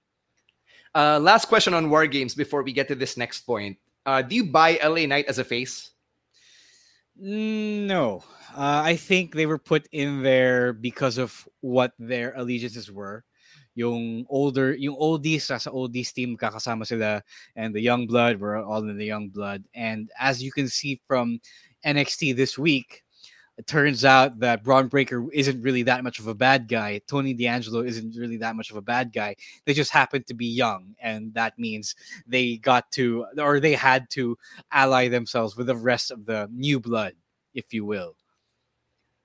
uh, 0.95 1.19
last 1.19 1.45
question 1.45 1.73
on 1.73 1.89
War 1.89 2.07
Games 2.07 2.35
before 2.35 2.63
we 2.63 2.73
get 2.73 2.87
to 2.87 2.95
this 2.95 3.17
next 3.17 3.41
point. 3.41 3.77
Uh, 4.05 4.21
do 4.21 4.35
you 4.35 4.45
buy 4.45 4.79
LA 4.83 5.05
Knight 5.05 5.25
as 5.27 5.39
a 5.39 5.43
face? 5.43 5.91
No. 7.15 8.23
Uh, 8.55 8.81
I 8.85 8.95
think 8.95 9.35
they 9.35 9.45
were 9.45 9.57
put 9.59 9.87
in 9.91 10.23
there 10.23 10.73
because 10.73 11.17
of 11.17 11.47
what 11.61 11.93
their 11.99 12.33
allegiances 12.35 12.91
were. 12.91 13.23
Yung 13.75 14.25
older, 14.29 14.73
yung 14.73 14.95
oldies, 14.95 15.43
sa 15.43 15.59
oldies 15.69 16.11
team 16.11 16.35
kakasama 16.35 16.87
sila, 16.87 17.23
and 17.55 17.73
the 17.73 17.81
young 17.81 18.07
blood 18.07 18.39
were 18.39 18.57
all 18.57 18.83
in 18.83 18.97
the 18.97 19.05
young 19.05 19.29
blood. 19.29 19.63
And 19.73 20.09
as 20.19 20.41
you 20.41 20.51
can 20.51 20.67
see 20.67 20.99
from 21.07 21.39
NXT 21.85 22.35
this 22.35 22.57
week, 22.57 23.03
it 23.59 23.67
turns 23.67 24.05
out 24.05 24.39
that 24.39 24.63
Bron 24.63 24.87
Breakker 24.87 25.29
isn't 25.33 25.61
really 25.61 25.83
that 25.83 26.01
much 26.01 26.17
of 26.19 26.27
a 26.27 26.33
bad 26.33 26.69
guy. 26.69 27.01
Tony 27.07 27.33
D'Angelo 27.33 27.81
isn't 27.81 28.15
really 28.15 28.37
that 28.37 28.55
much 28.55 28.71
of 28.71 28.77
a 28.77 28.81
bad 28.81 29.11
guy. 29.11 29.35
They 29.65 29.73
just 29.73 29.91
happen 29.91 30.23
to 30.23 30.33
be 30.33 30.45
young, 30.45 30.95
and 31.01 31.33
that 31.33 31.59
means 31.59 31.93
they 32.25 32.55
got 32.55 32.89
to 32.93 33.25
or 33.37 33.59
they 33.59 33.73
had 33.73 34.09
to 34.11 34.37
ally 34.71 35.09
themselves 35.09 35.57
with 35.57 35.67
the 35.67 35.75
rest 35.75 36.09
of 36.09 36.25
the 36.25 36.49
new 36.53 36.79
blood, 36.79 37.15
if 37.53 37.73
you 37.73 37.83
will. 37.83 38.15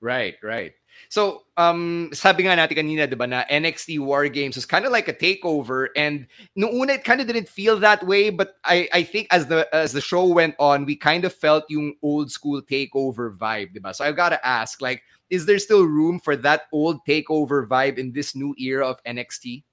Right, 0.00 0.34
right. 0.42 0.72
So, 1.08 1.42
um, 1.56 2.10
sabi 2.12 2.44
nga 2.44 2.56
natin 2.56 2.76
kanina, 2.76 3.08
di 3.08 3.16
ba, 3.16 3.26
na 3.26 3.44
NXT 3.50 4.00
War 4.00 4.28
Games 4.28 4.56
was 4.56 4.66
kind 4.66 4.84
of 4.84 4.92
like 4.92 5.08
a 5.08 5.14
takeover. 5.14 5.88
And 5.96 6.26
no 6.56 6.68
una, 6.68 6.94
it 6.94 7.04
kind 7.04 7.20
of 7.20 7.26
didn't 7.26 7.48
feel 7.48 7.78
that 7.80 8.06
way. 8.06 8.30
But 8.30 8.54
I, 8.64 8.88
I 8.92 9.02
think 9.02 9.28
as 9.30 9.46
the 9.46 9.68
as 9.74 9.92
the 9.92 10.00
show 10.00 10.26
went 10.26 10.54
on, 10.58 10.84
we 10.84 10.96
kind 10.96 11.24
of 11.24 11.32
felt 11.32 11.64
yung 11.68 11.94
old 12.02 12.30
school 12.30 12.62
takeover 12.62 13.36
vibe, 13.36 13.74
di 13.74 13.80
ba? 13.80 13.94
So 13.94 14.04
I've 14.04 14.16
got 14.16 14.30
to 14.30 14.46
ask, 14.46 14.80
like, 14.80 15.02
is 15.30 15.46
there 15.46 15.58
still 15.58 15.84
room 15.84 16.20
for 16.20 16.36
that 16.36 16.62
old 16.72 17.04
takeover 17.06 17.66
vibe 17.66 17.98
in 17.98 18.12
this 18.12 18.34
new 18.34 18.54
era 18.58 18.86
of 18.86 19.02
NXT? 19.04 19.64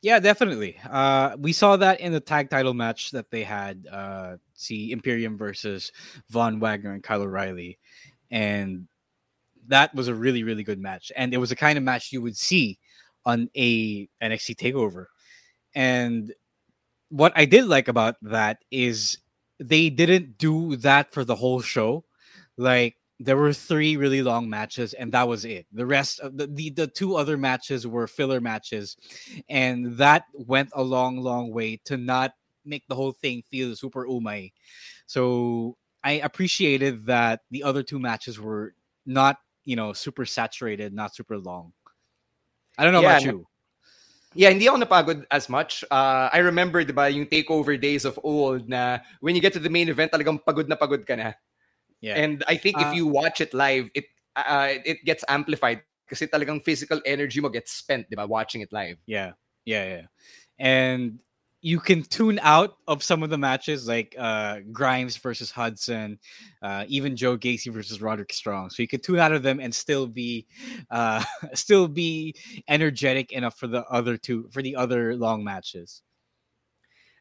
Yeah, 0.00 0.20
definitely. 0.20 0.78
Uh, 0.88 1.36
we 1.38 1.52
saw 1.52 1.76
that 1.76 2.00
in 2.00 2.12
the 2.12 2.20
tag 2.20 2.50
title 2.50 2.74
match 2.74 3.10
that 3.10 3.30
they 3.30 3.42
had. 3.42 3.86
Uh, 3.90 4.36
see 4.54 4.92
Imperium 4.92 5.36
versus 5.36 5.90
Von 6.30 6.60
Wagner 6.60 6.92
and 6.92 7.02
Kyle 7.02 7.22
O'Reilly, 7.22 7.78
and 8.30 8.86
that 9.68 9.94
was 9.94 10.08
a 10.08 10.14
really 10.14 10.42
really 10.42 10.64
good 10.64 10.80
match, 10.80 11.12
and 11.16 11.32
it 11.32 11.38
was 11.38 11.50
the 11.50 11.56
kind 11.56 11.78
of 11.78 11.84
match 11.84 12.12
you 12.12 12.22
would 12.22 12.36
see 12.36 12.78
on 13.24 13.48
a 13.54 14.08
NXT 14.22 14.56
Takeover. 14.56 15.06
And 15.74 16.32
what 17.10 17.32
I 17.36 17.44
did 17.44 17.66
like 17.66 17.88
about 17.88 18.16
that 18.22 18.58
is 18.70 19.18
they 19.58 19.90
didn't 19.90 20.38
do 20.38 20.76
that 20.76 21.12
for 21.12 21.24
the 21.24 21.34
whole 21.34 21.60
show. 21.60 22.04
Like 22.56 22.96
there 23.20 23.36
were 23.36 23.52
three 23.52 23.96
really 23.96 24.22
long 24.22 24.48
matches, 24.48 24.94
and 24.94 25.12
that 25.12 25.26
was 25.28 25.44
it. 25.44 25.66
The 25.72 25.86
rest 25.86 26.20
of 26.20 26.36
the, 26.36 26.46
the, 26.46 26.70
the 26.70 26.86
two 26.86 27.16
other 27.16 27.36
matches 27.36 27.86
were 27.86 28.06
filler 28.06 28.40
matches, 28.40 28.96
and 29.48 29.96
that 29.98 30.24
went 30.32 30.70
a 30.74 30.82
long, 30.82 31.18
long 31.18 31.52
way 31.52 31.80
to 31.84 31.96
not 31.96 32.32
make 32.64 32.86
the 32.88 32.94
whole 32.94 33.12
thing 33.12 33.42
feel 33.50 33.74
super 33.74 34.06
umai. 34.06 34.52
So 35.06 35.76
I 36.04 36.12
appreciated 36.12 37.06
that 37.06 37.40
the 37.50 37.62
other 37.62 37.82
two 37.82 37.98
matches 37.98 38.38
were 38.38 38.74
not 39.04 39.38
you 39.68 39.76
know 39.76 39.92
super 39.92 40.24
saturated, 40.24 40.96
not 40.96 41.12
super 41.12 41.36
long. 41.36 41.76
I 42.80 42.88
don't 42.88 42.96
know 42.96 43.04
yeah, 43.04 43.20
about 43.20 43.28
you. 43.28 43.44
Yeah, 44.32 44.48
hindi 44.48 44.64
ako 44.64 44.80
napagod 44.80 45.28
as 45.28 45.48
much. 45.52 45.84
Uh, 45.90 46.32
I 46.32 46.40
remember, 46.40 46.80
di 46.84 46.92
ba, 46.96 47.12
yung 47.12 47.26
takeover 47.28 47.76
days 47.76 48.08
of 48.08 48.16
old 48.24 48.68
na 48.68 49.04
when 49.20 49.36
you 49.36 49.44
get 49.44 49.52
to 49.54 49.60
the 49.60 49.68
main 49.68 49.88
event, 49.92 50.12
talagang 50.12 50.40
pagod 50.40 50.68
na 50.68 50.76
pagod 50.76 51.04
ka 51.04 51.16
na. 51.16 51.36
Yeah. 52.00 52.16
And 52.16 52.44
I 52.48 52.56
think 52.56 52.80
uh, 52.80 52.88
if 52.88 52.96
you 52.96 53.04
watch 53.06 53.44
it 53.44 53.52
live, 53.52 53.92
it 53.92 54.08
uh, 54.36 54.80
it 54.88 55.04
gets 55.04 55.20
amplified 55.28 55.84
kasi 56.08 56.24
talagang 56.24 56.64
physical 56.64 57.02
energy 57.04 57.40
mo 57.40 57.52
gets 57.52 57.72
spent, 57.72 58.08
di 58.08 58.16
ba, 58.16 58.24
watching 58.24 58.64
it 58.64 58.72
live. 58.72 58.96
Yeah. 59.04 59.36
Yeah, 59.68 59.84
yeah. 59.84 60.06
And 60.56 61.20
you 61.60 61.80
can 61.80 62.02
tune 62.02 62.38
out 62.42 62.76
of 62.86 63.02
some 63.02 63.22
of 63.22 63.30
the 63.30 63.38
matches 63.38 63.88
like 63.88 64.14
uh, 64.16 64.60
Grimes 64.70 65.16
versus 65.16 65.50
Hudson, 65.50 66.18
uh, 66.62 66.84
even 66.88 67.16
Joe 67.16 67.36
Gacy 67.36 67.72
versus 67.72 68.00
Roderick 68.00 68.32
Strong. 68.32 68.70
So 68.70 68.82
you 68.82 68.88
can 68.88 69.00
tune 69.00 69.18
out 69.18 69.32
of 69.32 69.42
them 69.42 69.58
and 69.58 69.74
still 69.74 70.06
be 70.06 70.46
uh, 70.90 71.24
still 71.54 71.88
be 71.88 72.34
energetic 72.68 73.32
enough 73.32 73.58
for 73.58 73.66
the 73.66 73.84
other 73.86 74.16
two 74.16 74.48
for 74.50 74.62
the 74.62 74.76
other 74.76 75.16
long 75.16 75.42
matches. 75.42 76.02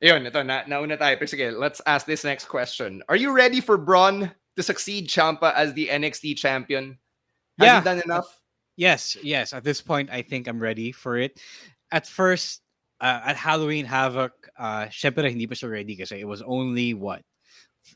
Ayun, 0.04 0.28
ito, 0.28 0.44
na, 0.44 0.62
nauna 0.64 0.98
tayo. 0.98 1.18
Pero 1.18 1.26
sige, 1.26 1.58
let's 1.58 1.82
ask 1.88 2.06
this 2.06 2.24
next 2.24 2.46
question. 2.46 3.02
Are 3.10 3.16
you 3.16 3.32
ready 3.32 3.60
for 3.60 3.78
Bron 3.78 4.30
to 4.56 4.62
succeed 4.62 5.10
Ciampa 5.10 5.54
as 5.56 5.74
the 5.74 5.88
NXT 5.88 6.38
champion? 6.38 7.00
Has 7.58 7.66
yeah. 7.66 7.80
he 7.80 7.84
done 7.84 8.02
enough? 8.06 8.42
Yes, 8.76 9.18
yes. 9.24 9.54
At 9.54 9.64
this 9.64 9.82
point, 9.82 10.12
I 10.12 10.22
think 10.22 10.48
I'm 10.48 10.60
ready 10.60 10.92
for 10.92 11.18
it. 11.18 11.42
At 11.92 12.06
first, 12.06 12.62
uh, 13.02 13.22
at 13.26 13.36
Halloween 13.36 13.86
Havoc, 13.86 14.34
uh, 14.58 14.86
syempre 14.88 15.30
hindi 15.30 15.48
pa 15.48 15.56
siya 15.56 15.70
ready 15.70 15.96
kasi 15.96 16.20
it 16.20 16.28
was 16.28 16.42
only 16.42 16.94
what 16.94 17.22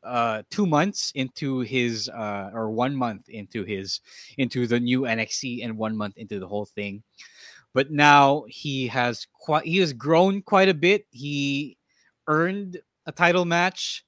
uh 0.04 0.42
two 0.50 0.66
months 0.66 1.12
into 1.16 1.60
his 1.60 2.08
uh 2.08 2.50
or 2.54 2.72
one 2.72 2.96
month 2.96 3.28
into 3.28 3.66
his 3.66 4.00
into 4.38 4.66
the 4.66 4.80
new 4.80 5.02
NXT 5.02 5.66
and 5.66 5.76
one 5.78 5.98
month 5.98 6.16
into 6.16 6.40
the 6.40 6.48
whole 6.48 6.64
thing. 6.66 7.04
But 7.74 7.92
now 7.92 8.46
he 8.48 8.88
has 8.88 9.28
quite 9.34 9.66
he 9.66 9.78
has 9.80 9.92
grown 9.92 10.42
quite 10.44 10.70
a 10.70 10.74
bit. 10.74 11.08
He 11.12 11.78
earned 12.28 12.80
a 13.06 13.12
title 13.12 13.46
match. 13.46 14.06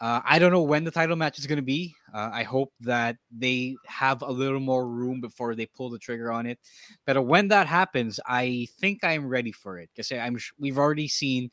Uh, 0.00 0.20
I 0.24 0.38
don't 0.38 0.52
know 0.52 0.62
when 0.62 0.84
the 0.84 0.90
title 0.90 1.16
match 1.16 1.38
is 1.38 1.46
going 1.46 1.60
to 1.60 1.66
be. 1.66 1.94
Uh, 2.12 2.30
I 2.32 2.42
hope 2.42 2.72
that 2.80 3.16
they 3.30 3.76
have 3.86 4.22
a 4.22 4.30
little 4.30 4.60
more 4.60 4.88
room 4.88 5.20
before 5.20 5.54
they 5.54 5.66
pull 5.66 5.90
the 5.90 5.98
trigger 5.98 6.32
on 6.32 6.46
it. 6.46 6.58
But 7.06 7.24
when 7.24 7.48
that 7.48 7.66
happens, 7.66 8.18
I 8.26 8.68
think 8.78 9.04
I'm 9.04 9.28
ready 9.28 9.52
for 9.52 9.78
it 9.78 9.90
because 9.94 10.10
I'm 10.12 10.38
we've 10.58 10.78
already 10.78 11.08
seen 11.08 11.50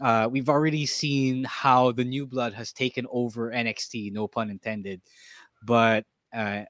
uh, 0.00 0.28
we've 0.30 0.48
already 0.48 0.86
seen 0.86 1.44
how 1.44 1.92
the 1.92 2.04
new 2.04 2.26
blood 2.26 2.52
has 2.54 2.72
taken 2.72 3.06
over 3.10 3.50
NXT, 3.50 4.12
no 4.12 4.26
pun 4.26 4.50
intended. 4.50 5.00
But 5.62 6.04
uh, 6.34 6.64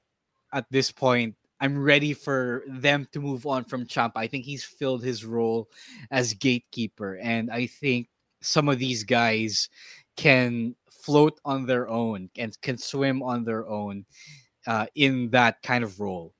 at 0.53 0.65
this 0.69 0.91
point, 0.91 1.35
I'm 1.59 1.81
ready 1.81 2.13
for 2.13 2.63
them 2.67 3.07
to 3.13 3.19
move 3.19 3.45
on 3.47 3.63
from 3.63 3.87
Champ. 3.87 4.13
I 4.15 4.27
think 4.27 4.45
he's 4.45 4.63
filled 4.63 5.03
his 5.03 5.25
role 5.25 5.69
as 6.11 6.33
gatekeeper, 6.33 7.17
and 7.21 7.49
I 7.49 7.65
think 7.65 8.09
some 8.41 8.69
of 8.69 8.77
these 8.77 9.03
guys 9.03 9.69
can 10.15 10.75
float 11.05 11.39
on 11.45 11.65
their 11.65 11.87
own 11.87 12.29
and 12.37 12.59
can 12.61 12.77
swim 12.77 13.21
on 13.21 13.45
their 13.45 13.67
own 13.69 14.05
uh, 14.65 14.87
in 14.95 15.29
that 15.29 15.61
kind 15.61 15.83
of 15.83 15.99
role. 15.99 16.33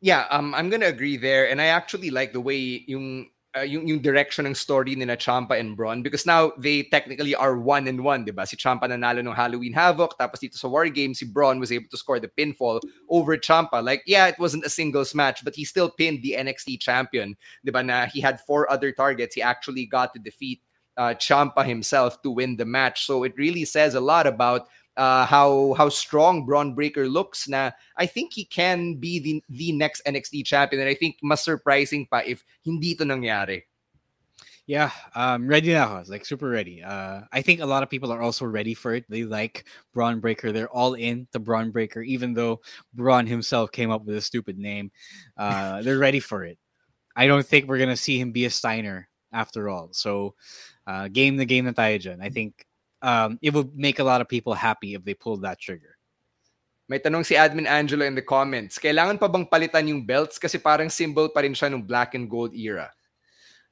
Yeah, 0.00 0.24
um, 0.30 0.54
I'm 0.54 0.70
gonna 0.70 0.86
agree 0.86 1.18
there, 1.18 1.50
and 1.50 1.60
I 1.60 1.66
actually 1.66 2.08
like 2.08 2.32
the 2.32 2.40
way 2.40 2.84
yung 2.88 3.28
uh, 3.56 3.62
yung, 3.62 3.86
yung 3.86 4.00
direction 4.00 4.46
ng 4.46 4.54
story 4.54 4.94
ni 4.94 5.04
na 5.04 5.16
Ciampa 5.16 5.58
and 5.58 5.76
Bron 5.76 6.02
because 6.02 6.24
now 6.24 6.52
they 6.58 6.84
technically 6.84 7.34
are 7.34 7.58
one 7.58 7.88
and 7.88 8.02
one, 8.02 8.24
di 8.24 8.30
ba? 8.30 8.46
Si 8.46 8.56
Ciampa 8.56 8.88
nanalo 8.88 9.18
ng 9.18 9.34
Halloween 9.34 9.72
Havoc, 9.72 10.16
tapos 10.18 10.40
dito 10.40 10.56
sa 10.56 10.68
War 10.68 10.88
Games, 10.88 11.18
si 11.18 11.26
Bron 11.26 11.58
was 11.58 11.72
able 11.72 11.88
to 11.90 11.96
score 11.96 12.20
the 12.20 12.30
pinfall 12.38 12.80
over 13.08 13.36
Ciampa. 13.36 13.82
Like, 13.82 14.02
yeah, 14.06 14.28
it 14.28 14.38
wasn't 14.38 14.64
a 14.64 14.70
singles 14.70 15.14
match, 15.14 15.44
but 15.44 15.54
he 15.54 15.64
still 15.64 15.90
pinned 15.90 16.22
the 16.22 16.36
NXT 16.38 16.80
champion, 16.80 17.36
di 17.64 17.70
ba? 17.70 17.82
Na 17.82 18.06
he 18.06 18.20
had 18.20 18.40
four 18.40 18.70
other 18.70 18.92
targets. 18.92 19.34
He 19.34 19.42
actually 19.42 19.86
got 19.86 20.14
to 20.14 20.20
defeat 20.20 20.60
uh, 21.00 21.14
Ciampa 21.14 21.64
himself 21.64 22.20
to 22.20 22.30
win 22.30 22.56
the 22.56 22.66
match. 22.66 23.06
So 23.06 23.24
it 23.24 23.32
really 23.38 23.64
says 23.64 23.94
a 23.94 24.00
lot 24.00 24.26
about 24.26 24.68
uh, 24.98 25.24
how 25.24 25.74
how 25.78 25.88
strong 25.88 26.44
Bron 26.44 26.74
Breakker 26.74 27.08
looks. 27.08 27.48
Now 27.48 27.72
I 27.96 28.04
think 28.04 28.34
he 28.34 28.44
can 28.44 28.96
be 28.96 29.18
the 29.18 29.42
the 29.48 29.72
next 29.72 30.04
NXT 30.04 30.44
champion, 30.44 30.82
and 30.82 30.90
I 30.90 30.94
think 30.94 31.16
mas 31.22 31.40
surprising 31.40 32.04
pa 32.04 32.20
if 32.26 32.44
hindi 32.62 32.94
to 32.96 33.04
nangyari. 33.04 33.64
Yeah, 34.66 34.92
um, 35.16 35.48
ready 35.48 35.72
now. 35.72 36.04
Like 36.06 36.28
super 36.28 36.50
ready. 36.50 36.84
Uh, 36.84 37.22
I 37.32 37.40
think 37.40 37.60
a 37.60 37.66
lot 37.66 37.82
of 37.82 37.88
people 37.88 38.12
are 38.12 38.20
also 38.20 38.44
ready 38.44 38.74
for 38.74 38.94
it. 38.94 39.08
They 39.08 39.24
like 39.24 39.64
Bron 39.94 40.20
Breakker. 40.20 40.52
They're 40.52 40.70
all 40.70 40.94
in 40.94 41.26
the 41.32 41.40
Bron 41.40 41.72
Breakker, 41.72 42.02
even 42.02 42.34
though 42.34 42.60
Bron 42.92 43.26
himself 43.26 43.72
came 43.72 43.90
up 43.90 44.04
with 44.04 44.14
a 44.14 44.20
stupid 44.20 44.58
name. 44.58 44.92
Uh, 45.34 45.80
they're 45.80 45.98
ready 45.98 46.20
for 46.20 46.44
it. 46.44 46.58
I 47.16 47.26
don't 47.26 47.44
think 47.44 47.66
we're 47.66 47.80
gonna 47.80 47.96
see 47.96 48.20
him 48.20 48.30
be 48.30 48.44
a 48.44 48.50
Steiner 48.50 49.08
after 49.32 49.68
all. 49.68 49.88
So 49.92 50.34
uh, 50.90 51.06
game 51.06 51.38
the 51.38 51.46
game 51.46 51.70
na 51.70 51.72
tayo 51.72 52.02
dyan. 52.02 52.18
I 52.18 52.30
think 52.34 52.66
um, 52.98 53.38
it 53.38 53.54
would 53.54 53.70
make 53.78 54.02
a 54.02 54.06
lot 54.06 54.20
of 54.20 54.26
people 54.26 54.54
happy 54.54 54.98
if 54.98 55.06
they 55.06 55.14
pulled 55.14 55.46
that 55.46 55.62
trigger. 55.62 55.94
May 56.90 56.98
tanong 56.98 57.22
si 57.22 57.38
Admin 57.38 57.70
Angelo 57.70 58.02
in 58.02 58.18
the 58.18 58.26
comments, 58.26 58.82
kailangan 58.82 59.22
pa 59.22 59.30
bang 59.30 59.46
palitan 59.46 59.86
yung 59.86 60.02
belts 60.02 60.42
kasi 60.42 60.58
parang 60.58 60.90
symbol 60.90 61.30
pa 61.30 61.46
rin 61.46 61.54
siya 61.54 61.70
ng 61.70 61.86
black 61.86 62.18
and 62.18 62.26
gold 62.26 62.50
era? 62.50 62.90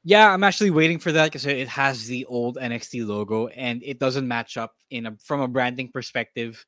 Yeah, 0.07 0.31
I'm 0.31 0.47
actually 0.47 0.71
waiting 0.71 1.03
for 1.03 1.11
that 1.11 1.27
because 1.27 1.43
it 1.45 1.67
has 1.67 2.07
the 2.07 2.23
old 2.31 2.57
NXT 2.57 3.03
logo 3.03 3.51
and 3.51 3.83
it 3.83 3.99
doesn't 3.99 4.23
match 4.23 4.57
up 4.57 4.79
in 4.95 5.11
a, 5.11 5.13
from 5.19 5.43
a 5.43 5.51
branding 5.51 5.91
perspective. 5.91 6.65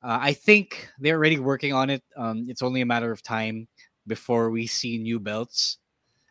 Uh, 0.00 0.16
I 0.18 0.32
think 0.32 0.88
they're 0.98 1.20
already 1.20 1.38
working 1.38 1.76
on 1.76 1.92
it. 1.92 2.02
Um, 2.16 2.48
it's 2.48 2.64
only 2.64 2.80
a 2.80 2.88
matter 2.88 3.12
of 3.12 3.22
time 3.22 3.68
before 4.06 4.48
we 4.48 4.66
see 4.66 4.96
new 4.96 5.20
belts. 5.20 5.76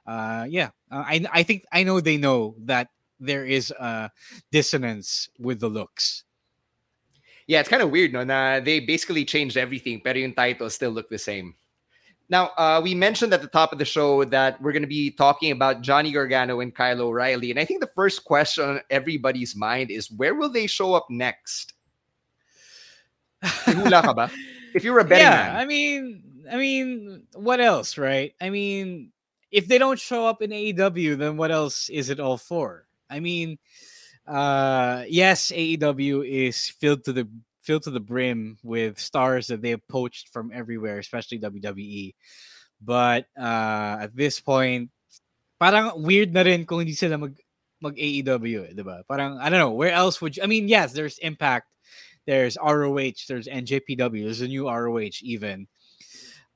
Uh, 0.10 0.50
yeah, 0.50 0.74
uh, 0.90 1.06
I 1.06 1.22
I 1.30 1.44
think 1.44 1.70
I 1.72 1.86
know 1.86 2.02
they 2.02 2.18
know 2.18 2.58
that 2.66 2.90
there 3.20 3.46
is 3.46 3.72
a 3.72 4.12
dissonance 4.52 5.30
with 5.40 5.60
the 5.60 5.70
looks. 5.70 6.24
Yeah, 7.48 7.60
it's 7.60 7.70
kind 7.70 7.82
of 7.82 7.90
weird, 7.90 8.14
no? 8.14 8.24
Na 8.24 8.60
they 8.60 8.80
basically 8.80 9.26
changed 9.26 9.58
everything, 9.58 10.02
but 10.04 10.16
yung 10.16 10.34
titles 10.34 10.76
still 10.76 10.92
look 10.92 11.10
the 11.10 11.18
same. 11.18 11.56
Now, 12.30 12.52
uh, 12.58 12.80
we 12.84 12.94
mentioned 12.94 13.34
at 13.34 13.42
the 13.42 13.48
top 13.48 13.74
of 13.74 13.80
the 13.80 13.86
show 13.86 14.24
that 14.26 14.62
we're 14.62 14.72
going 14.72 14.84
to 14.84 14.88
be 14.88 15.10
talking 15.10 15.52
about 15.52 15.82
Johnny 15.82 16.12
Gargano 16.12 16.60
and 16.60 16.74
Kyle 16.74 17.02
O'Reilly. 17.02 17.50
And 17.50 17.60
I 17.60 17.66
think 17.66 17.82
the 17.82 17.90
first 17.96 18.24
question 18.24 18.66
on 18.66 18.82
everybody's 18.92 19.56
mind 19.56 19.90
is 19.90 20.12
where 20.12 20.36
will 20.36 20.50
they 20.50 20.68
show 20.68 20.94
up 20.94 21.08
next? 21.10 21.74
if 24.76 24.84
you're 24.84 25.00
a 25.00 25.04
betting 25.04 25.26
yeah, 25.26 25.54
man. 25.54 25.56
I 25.56 25.66
mean, 25.66 26.24
I 26.52 26.58
mean, 26.58 27.24
what 27.34 27.60
else, 27.60 27.98
right? 27.98 28.34
I 28.40 28.52
mean, 28.52 29.12
if 29.52 29.68
they 29.68 29.80
don't 29.80 30.00
show 30.00 30.28
up 30.28 30.44
in 30.44 30.52
AEW, 30.52 31.18
then 31.18 31.36
what 31.36 31.50
else 31.50 31.90
is 31.90 32.12
it 32.12 32.20
all 32.20 32.38
for? 32.38 32.86
I 33.10 33.20
mean, 33.20 33.58
uh, 34.28 35.04
yes, 35.08 35.52
AEW 35.52 36.28
is 36.28 36.70
filled 36.70 37.04
to 37.06 37.14
the 37.14 37.28
filled 37.62 37.84
to 37.84 37.92
the 37.92 38.00
brim 38.00 38.58
with 38.64 39.00
stars 39.00 39.48
that 39.48 39.62
they 39.62 39.72
have 39.72 39.86
poached 39.88 40.30
from 40.30 40.52
everywhere, 40.54 40.98
especially 40.98 41.40
WWE. 41.40 42.16
But 42.82 43.26
uh, 43.38 43.98
at 44.02 44.16
this 44.16 44.40
point, 44.40 44.90
parang 45.60 46.02
weird 46.02 46.34
na 46.34 46.42
rin 46.42 46.66
kung 46.66 46.80
hindi 46.80 46.94
sila 46.94 47.18
mag 47.18 47.36
mag 47.82 47.96
AEW, 47.96 48.70
eh, 48.70 48.74
diba? 48.74 49.04
Parang 49.08 49.38
I 49.38 49.50
don't 49.50 49.60
know 49.60 49.76
where 49.76 49.92
else 49.92 50.22
would 50.22 50.38
you? 50.38 50.44
I 50.44 50.48
mean, 50.48 50.68
yes, 50.68 50.94
there's 50.94 51.18
Impact, 51.20 51.68
there's 52.26 52.58
ROH, 52.58 53.28
there's 53.28 53.48
NJPW, 53.48 54.24
there's 54.24 54.42
a 54.42 54.48
new 54.48 54.70
ROH 54.70 55.20
even. 55.22 55.68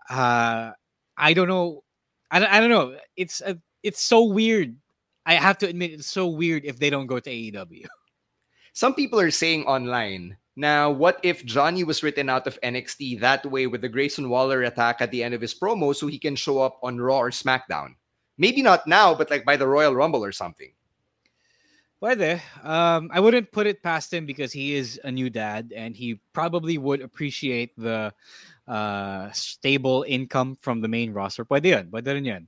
Uh, 0.10 0.72
I 1.18 1.34
don't 1.34 1.48
know. 1.48 1.84
I 2.32 2.40
don't, 2.40 2.52
I 2.52 2.60
don't 2.60 2.70
know. 2.70 2.98
It's 3.16 3.42
a, 3.42 3.60
it's 3.84 4.02
so 4.02 4.24
weird. 4.24 4.76
I 5.26 5.36
have 5.36 5.58
to 5.60 5.68
admit, 5.68 5.92
it's 5.92 6.08
so 6.08 6.28
weird 6.28 6.66
if 6.66 6.80
they 6.80 6.90
don't 6.90 7.08
go 7.08 7.20
to 7.20 7.30
AEW. 7.30 7.86
Some 8.74 8.94
people 8.94 9.20
are 9.20 9.32
saying 9.32 9.66
online 9.66 10.38
now, 10.56 10.92
what 10.92 11.20
if 11.24 11.44
Johnny 11.46 11.84
was 11.84 12.04
written 12.04 12.30
out 12.30 12.46
of 12.46 12.62
NXT 12.62 13.20
that 13.22 13.46
way 13.46 13.66
with 13.66 13.82
the 13.82 13.90
Grayson 13.90 14.30
Waller 14.30 14.64
attack 14.64 15.02
at 15.02 15.10
the 15.10 15.24
end 15.24 15.34
of 15.34 15.42
his 15.42 15.54
promo 15.54 15.96
so 15.96 16.06
he 16.06 16.20
can 16.20 16.36
show 16.36 16.62
up 16.62 16.78
on 16.84 17.02
Raw 17.02 17.18
or 17.18 17.32
SmackDown? 17.32 17.96
Maybe 18.38 18.62
not 18.62 18.86
now, 18.86 19.16
but 19.16 19.32
like 19.32 19.46
by 19.46 19.58
the 19.58 19.68
Royal 19.68 19.96
Rumble 19.96 20.24
or 20.24 20.32
something. 20.32 20.72
Pwede. 22.02 22.42
Um, 22.64 23.10
I 23.14 23.20
wouldn't 23.20 23.52
put 23.52 23.66
it 23.66 23.82
past 23.82 24.14
him 24.14 24.26
because 24.26 24.52
he 24.52 24.76
is 24.76 25.00
a 25.04 25.12
new 25.12 25.30
dad 25.30 25.74
and 25.76 25.96
he 25.96 26.20
probably 26.34 26.78
would 26.78 27.02
appreciate 27.02 27.72
the 27.78 28.14
uh, 28.68 29.32
stable 29.32 30.06
income 30.08 30.56
from 30.60 30.82
the 30.82 30.88
main 30.88 31.14
roster. 31.14 31.46
Pwede 31.46 31.66
yun. 31.66 31.88
Pwede 31.88 32.14
rin 32.14 32.26
yun. 32.26 32.48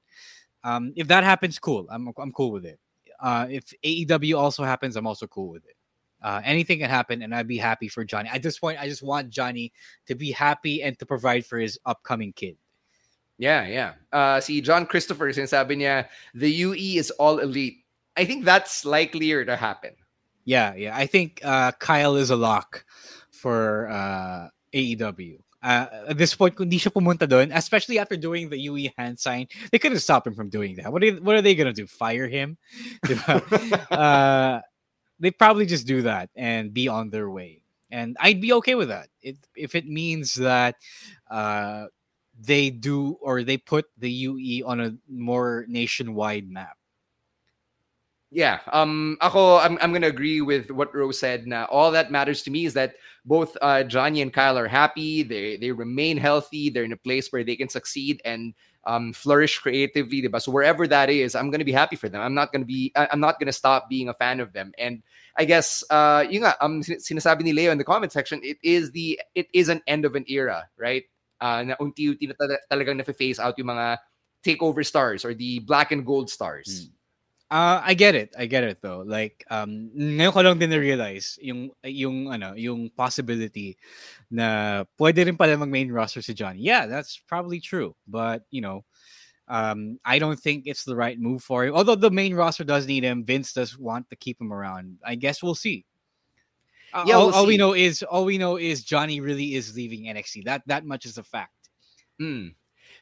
Um, 0.65 0.93
if 0.95 1.07
that 1.07 1.23
happens, 1.23 1.59
cool. 1.59 1.87
I'm, 1.91 2.11
I'm 2.17 2.31
cool 2.31 2.51
with 2.51 2.65
it. 2.65 2.79
Uh, 3.19 3.45
if 3.49 3.71
AEW 3.83 4.37
also 4.37 4.63
happens, 4.63 4.95
I'm 4.95 5.05
also 5.05 5.27
cool 5.27 5.49
with 5.49 5.65
it. 5.65 5.75
Uh, 6.23 6.41
anything 6.43 6.79
can 6.79 6.89
happen, 6.89 7.21
and 7.21 7.35
I'd 7.35 7.47
be 7.47 7.59
happy 7.59 7.87
for 7.87 8.03
Johnny. 8.03 8.29
At 8.29 8.41
this 8.41 8.57
point, 8.57 8.81
I 8.81 8.89
just 8.89 9.03
want 9.03 9.29
Johnny 9.29 9.71
to 10.07 10.15
be 10.15 10.31
happy 10.31 10.81
and 10.81 10.97
to 10.97 11.05
provide 11.05 11.45
for 11.45 11.59
his 11.59 11.77
upcoming 11.85 12.33
kid. 12.33 12.57
Yeah, 13.37 13.67
yeah. 13.67 13.93
Uh, 14.11 14.41
see, 14.41 14.59
John 14.59 14.87
Christopher, 14.87 15.29
sinasabi 15.31 15.77
niya, 15.77 16.07
the 16.33 16.49
UE 16.49 16.97
is 16.97 17.11
all 17.11 17.37
elite. 17.37 17.85
I 18.17 18.25
think 18.25 18.43
that's 18.43 18.85
likelier 18.85 19.45
to 19.45 19.55
happen. 19.55 19.91
Yeah, 20.45 20.73
yeah. 20.73 20.97
I 20.97 21.05
think 21.05 21.41
uh, 21.43 21.73
Kyle 21.73 22.15
is 22.15 22.31
a 22.31 22.35
lock 22.35 22.85
for 23.29 23.87
uh, 23.89 24.49
AEW. 24.73 25.37
Uh, 25.65 26.13
at 26.13 26.17
this 26.17 26.35
point, 26.35 26.53
kung 26.53 26.69
di 26.69 26.77
siya 26.77 26.93
pumunta 26.93 27.25
doon, 27.25 27.49
especially 27.49 27.97
after 27.97 28.13
doing 28.13 28.53
the 28.53 28.69
UE 28.69 28.93
hand 29.01 29.17
sign, 29.17 29.49
they 29.71 29.81
couldn't 29.81 29.97
stop 29.97 30.27
him 30.27 30.35
from 30.37 30.47
doing 30.47 30.75
that. 30.77 30.93
What 30.93 31.03
are, 31.03 31.17
what 31.25 31.35
are 31.35 31.41
they 31.41 31.55
going 31.55 31.73
to 31.73 31.73
do? 31.73 31.87
Fire 31.87 32.27
him? 32.27 32.57
uh, 33.89 34.61
they 35.17 35.31
probably 35.31 35.65
just 35.65 35.87
do 35.87 36.03
that 36.03 36.29
and 36.35 36.71
be 36.71 36.87
on 36.87 37.09
their 37.09 37.31
way. 37.31 37.63
And 37.89 38.15
I'd 38.19 38.41
be 38.41 38.53
okay 38.61 38.75
with 38.75 38.89
that. 38.89 39.09
It, 39.23 39.37
if 39.55 39.73
it 39.73 39.87
means 39.87 40.35
that 40.35 40.75
uh, 41.31 41.87
they 42.39 42.69
do 42.69 43.17
or 43.19 43.41
they 43.41 43.57
put 43.57 43.85
the 43.97 44.11
UE 44.11 44.67
on 44.67 44.79
a 44.79 44.93
more 45.09 45.65
nationwide 45.67 46.47
map. 46.47 46.77
Yeah, 48.29 48.59
um, 48.73 49.17
ako, 49.21 49.57
I'm, 49.57 49.77
I'm 49.81 49.93
gonna 49.93 50.07
agree 50.07 50.41
with 50.41 50.69
what 50.69 50.93
Rose 50.93 51.17
said. 51.17 51.47
Now, 51.47 51.65
all 51.65 51.89
that 51.91 52.11
matters 52.11 52.43
to 52.43 52.51
me 52.51 52.65
is 52.65 52.73
that 52.73 52.95
both 53.25 53.57
uh, 53.61 53.83
Johnny 53.83 54.21
and 54.21 54.31
Kyle 54.31 54.57
are 54.57 54.67
happy. 54.67 55.23
They 55.23 55.57
they 55.57 55.71
remain 55.71 56.17
healthy. 56.17 56.69
They're 56.69 56.85
in 56.85 56.93
a 56.93 56.97
place 56.97 57.29
where 57.29 57.43
they 57.43 57.55
can 57.55 57.69
succeed 57.69 58.21
and 58.23 58.53
um, 58.85 59.13
flourish 59.13 59.59
creatively? 59.59 60.27
So 60.39 60.51
wherever 60.51 60.87
that 60.87 61.09
is, 61.09 61.35
I'm 61.35 61.49
gonna 61.49 61.65
be 61.65 61.71
happy 61.71 61.95
for 61.95 62.09
them. 62.09 62.21
I'm 62.21 62.33
not 62.33 62.51
gonna 62.51 62.65
be, 62.65 62.91
I'm 62.95 63.19
not 63.19 63.39
gonna 63.39 63.53
stop 63.53 63.89
being 63.89 64.09
a 64.09 64.13
fan 64.13 64.39
of 64.39 64.53
them. 64.53 64.71
And 64.77 65.01
I 65.37 65.45
guess, 65.45 65.83
uh, 65.89 66.25
yun 66.29 66.43
nga, 66.43 66.55
um, 66.63 66.81
sinasabi 66.81 67.43
ni 67.43 67.53
Leo 67.53 67.71
in 67.71 67.77
the 67.77 67.83
comment 67.83 68.11
section, 68.11 68.39
it 68.43 68.57
is 68.63 68.91
the, 68.91 69.19
it 69.33 69.47
is 69.53 69.69
an 69.69 69.81
end 69.87 70.05
of 70.05 70.15
an 70.15 70.25
era, 70.27 70.69
right? 70.77 71.03
Uh, 71.41 71.63
na 71.63 71.75
unti-unti 71.81 72.29
na 72.29 72.57
talagang 72.71 72.97
na-phase 72.97 73.39
out 73.39 73.57
yung 73.57 73.67
mga 73.67 73.97
takeover 74.45 74.85
stars 74.85 75.25
or 75.25 75.33
the 75.33 75.59
black 75.59 75.91
and 75.91 76.05
gold 76.05 76.29
stars. 76.29 76.85
Hmm. 76.85 76.94
Uh, 77.51 77.79
I 77.83 77.93
get 77.93 78.15
it. 78.15 78.33
I 78.37 78.47
get 78.47 78.63
it 78.63 78.81
though. 78.81 79.03
Like 79.05 79.45
um 79.53 79.91
ngayon 79.93 80.33
ko 80.33 80.41
lang 80.41 80.57
din 80.57 80.73
na-realize 80.73 81.37
yung 81.41 81.69
yung 81.85 82.33
ano, 82.33 82.57
yung 82.57 82.89
possibility 82.89 83.77
na 84.33 84.81
pwede 84.97 85.21
rin 85.29 85.37
pala 85.37 85.53
mag 85.53 85.69
main 85.69 85.93
roster 85.93 86.25
si 86.25 86.33
Johnny. 86.33 86.65
Yeah, 86.65 86.89
that's 86.89 87.21
probably 87.29 87.61
true. 87.61 87.93
But, 88.09 88.49
you 88.49 88.65
know, 88.65 88.81
um 89.45 90.01
I 90.01 90.17
don't 90.17 90.41
think 90.41 90.65
it's 90.65 90.89
the 90.89 90.97
right 90.97 91.21
move 91.21 91.45
for 91.45 91.65
him. 91.65 91.77
Although 91.77 92.01
the 92.01 92.09
main 92.09 92.33
roster 92.33 92.65
does 92.65 92.89
need 92.89 93.05
him, 93.05 93.21
Vince 93.21 93.53
does 93.53 93.77
want 93.77 94.09
to 94.09 94.17
keep 94.17 94.41
him 94.41 94.49
around. 94.49 94.97
I 95.05 95.13
guess 95.13 95.45
we'll 95.45 95.53
see. 95.53 95.85
Uh, 96.97 97.05
yeah, 97.05 97.13
all, 97.13 97.27
we'll 97.29 97.35
all 97.35 97.45
we 97.45 97.61
know 97.61 97.77
is 97.77 98.01
all 98.01 98.25
we 98.25 98.41
know 98.41 98.57
is 98.57 98.81
Johnny 98.81 99.21
really 99.21 99.53
is 99.53 99.77
leaving 99.77 100.09
NXT. 100.09 100.49
That 100.49 100.65
that 100.65 100.81
much 100.81 101.05
is 101.05 101.21
a 101.21 101.23
fact. 101.23 101.69
Mm 102.17 102.57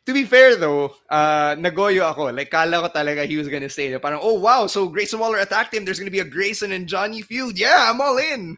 to 0.05 0.13
be 0.13 0.25
fair 0.25 0.55
though, 0.55 0.95
uh, 1.09 1.55
nagoyo 1.55 2.09
ako. 2.09 2.31
Like, 2.31 2.51
kala 2.51 2.81
ko 2.81 2.89
talaga 2.89 3.25
he 3.25 3.37
was 3.37 3.47
gonna 3.47 3.69
say, 3.69 3.97
parang, 3.97 4.19
oh 4.21 4.35
wow, 4.35 4.67
so 4.67 4.87
Grayson 4.87 5.19
Waller 5.19 5.39
attacked 5.39 5.73
him. 5.73 5.85
There's 5.85 5.99
gonna 5.99 6.11
be 6.11 6.19
a 6.19 6.25
Grayson 6.25 6.71
and 6.71 6.87
Johnny 6.87 7.21
feud. 7.21 7.57
Yeah, 7.57 7.89
I'm 7.89 8.01
all 8.01 8.17
in. 8.17 8.57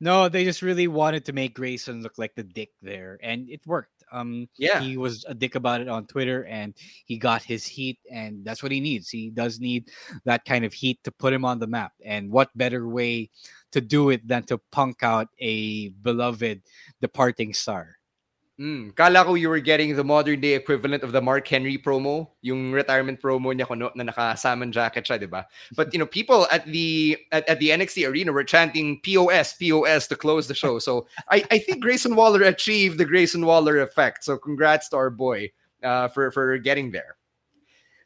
No, 0.00 0.28
they 0.28 0.44
just 0.44 0.62
really 0.62 0.88
wanted 0.88 1.26
to 1.26 1.32
make 1.32 1.54
Grayson 1.54 2.02
look 2.02 2.16
like 2.16 2.34
the 2.34 2.42
dick 2.42 2.70
there, 2.80 3.18
and 3.22 3.48
it 3.50 3.60
worked. 3.66 3.92
Um, 4.10 4.48
yeah, 4.56 4.80
he 4.80 4.96
was 4.96 5.24
a 5.28 5.34
dick 5.34 5.54
about 5.54 5.82
it 5.82 5.88
on 5.88 6.06
Twitter, 6.06 6.44
and 6.46 6.74
he 7.04 7.16
got 7.18 7.42
his 7.42 7.66
heat, 7.66 7.98
and 8.10 8.42
that's 8.42 8.62
what 8.62 8.72
he 8.72 8.80
needs. 8.80 9.08
He 9.10 9.30
does 9.30 9.60
need 9.60 9.90
that 10.24 10.44
kind 10.44 10.64
of 10.64 10.72
heat 10.72 10.98
to 11.04 11.12
put 11.12 11.32
him 11.32 11.44
on 11.44 11.60
the 11.60 11.68
map. 11.68 11.92
And 12.02 12.32
what 12.32 12.50
better 12.56 12.88
way 12.88 13.30
to 13.70 13.80
do 13.80 14.10
it 14.10 14.26
than 14.26 14.42
to 14.44 14.58
punk 14.72 15.04
out 15.04 15.28
a 15.38 15.90
beloved 15.90 16.62
departing 17.00 17.54
star? 17.54 17.99
Mm, 18.60 18.94
kala 18.94 19.24
ko 19.24 19.40
you 19.40 19.48
were 19.48 19.58
getting 19.58 19.96
the 19.96 20.04
modern 20.04 20.38
day 20.38 20.52
equivalent 20.52 21.02
of 21.02 21.12
the 21.12 21.20
Mark 21.20 21.48
Henry 21.48 21.78
promo, 21.78 22.28
yung 22.42 22.72
retirement 22.72 23.16
promo 23.16 23.56
niya 23.56 23.66
kuno 23.66 23.88
na 23.96 24.04
naka-salmon 24.04 24.70
jacket 24.70 25.08
siya, 25.08 25.16
'di 25.16 25.32
ba? 25.32 25.48
But 25.72 25.94
you 25.96 25.98
know, 25.98 26.04
people 26.04 26.44
at 26.52 26.68
the 26.68 27.16
at, 27.32 27.48
at 27.48 27.58
the 27.58 27.72
NXT 27.72 28.04
arena 28.04 28.36
were 28.36 28.44
chanting 28.44 29.00
POS, 29.00 29.56
POS 29.56 30.12
to 30.12 30.16
close 30.16 30.44
the 30.44 30.52
show. 30.52 30.78
So 30.78 31.08
I, 31.32 31.42
I 31.50 31.56
think 31.56 31.80
Grayson 31.80 32.14
Waller 32.14 32.44
achieved 32.44 33.00
the 33.00 33.08
Grayson 33.08 33.46
Waller 33.48 33.80
effect. 33.80 34.28
So 34.28 34.36
congrats 34.36 34.92
to 34.92 34.96
our 35.00 35.08
boy 35.08 35.48
uh, 35.82 36.12
for 36.12 36.28
for 36.30 36.58
getting 36.60 36.92
there. 36.92 37.16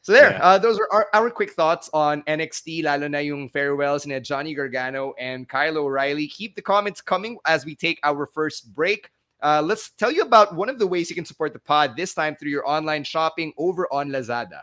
So 0.06 0.12
there, 0.12 0.38
yeah. 0.38 0.44
uh, 0.44 0.58
those 0.58 0.78
are 0.78 0.86
our, 0.92 1.08
our, 1.14 1.30
quick 1.30 1.50
thoughts 1.56 1.88
on 1.94 2.22
NXT, 2.28 2.84
lalo 2.84 3.08
na 3.08 3.24
yung 3.24 3.48
farewells 3.48 4.06
ni 4.06 4.20
Johnny 4.20 4.54
Gargano 4.54 5.14
and 5.18 5.48
Kyle 5.48 5.78
O'Reilly. 5.78 6.28
Keep 6.28 6.54
the 6.54 6.62
comments 6.62 7.00
coming 7.00 7.38
as 7.46 7.64
we 7.64 7.74
take 7.74 7.98
our 8.04 8.26
first 8.26 8.70
break. 8.74 9.08
Uh, 9.42 9.62
let's 9.62 9.90
tell 9.92 10.10
you 10.10 10.22
about 10.22 10.54
one 10.54 10.68
of 10.68 10.78
the 10.78 10.86
ways 10.86 11.10
you 11.10 11.16
can 11.16 11.24
support 11.24 11.52
the 11.52 11.58
pod 11.58 11.96
this 11.96 12.14
time 12.14 12.36
through 12.36 12.50
your 12.50 12.66
online 12.68 13.04
shopping 13.04 13.52
over 13.58 13.92
on 13.92 14.08
Lazada. 14.08 14.60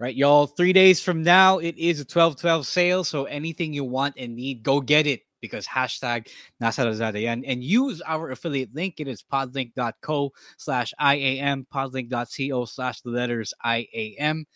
Right, 0.00 0.14
y'all. 0.14 0.46
Three 0.46 0.72
days 0.72 1.02
from 1.02 1.24
now, 1.24 1.58
it 1.58 1.76
is 1.76 1.98
a 2.00 2.04
12 2.04 2.36
12 2.36 2.66
sale. 2.66 3.02
So 3.02 3.24
anything 3.24 3.72
you 3.72 3.84
want 3.84 4.14
and 4.16 4.36
need, 4.36 4.62
go 4.62 4.80
get 4.80 5.08
it 5.08 5.22
because 5.40 5.66
hashtag 5.66 6.28
nasa 6.62 6.86
Lazada. 6.86 7.42
And 7.44 7.64
use 7.64 8.00
our 8.02 8.30
affiliate 8.30 8.74
link. 8.74 9.00
It 9.00 9.08
is 9.08 9.24
podlink.co 9.24 10.32
slash 10.56 10.94
IAM, 11.00 11.66
podlink.co 11.72 12.64
slash 12.64 13.00
the 13.00 13.10
letters 13.10 13.52
IAM. 13.64 14.46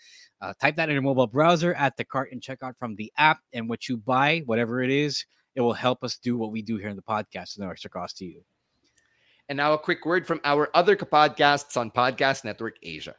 Uh, 0.40 0.52
type 0.60 0.76
that 0.76 0.88
in 0.88 0.94
your 0.94 1.02
mobile 1.02 1.26
browser 1.26 1.74
at 1.74 1.96
the 1.96 2.04
cart 2.04 2.30
and 2.32 2.40
checkout 2.40 2.76
from 2.78 2.96
the 2.96 3.12
app. 3.16 3.38
And 3.52 3.68
what 3.68 3.88
you 3.88 3.96
buy, 3.96 4.42
whatever 4.46 4.82
it 4.82 4.90
is, 4.90 5.24
it 5.54 5.60
will 5.60 5.72
help 5.72 6.02
us 6.02 6.18
do 6.18 6.36
what 6.36 6.52
we 6.52 6.62
do 6.62 6.76
here 6.76 6.88
in 6.88 6.96
the 6.96 7.02
podcast. 7.02 7.58
No 7.58 7.70
extra 7.70 7.90
cost 7.90 8.18
to 8.18 8.24
you. 8.24 8.42
And 9.52 9.58
now 9.58 9.74
a 9.74 9.78
quick 9.78 10.06
word 10.06 10.26
from 10.26 10.40
our 10.44 10.70
other 10.72 10.96
podcasts 10.96 11.76
on 11.76 11.90
Podcast 11.90 12.42
Network 12.42 12.76
Asia. 12.82 13.16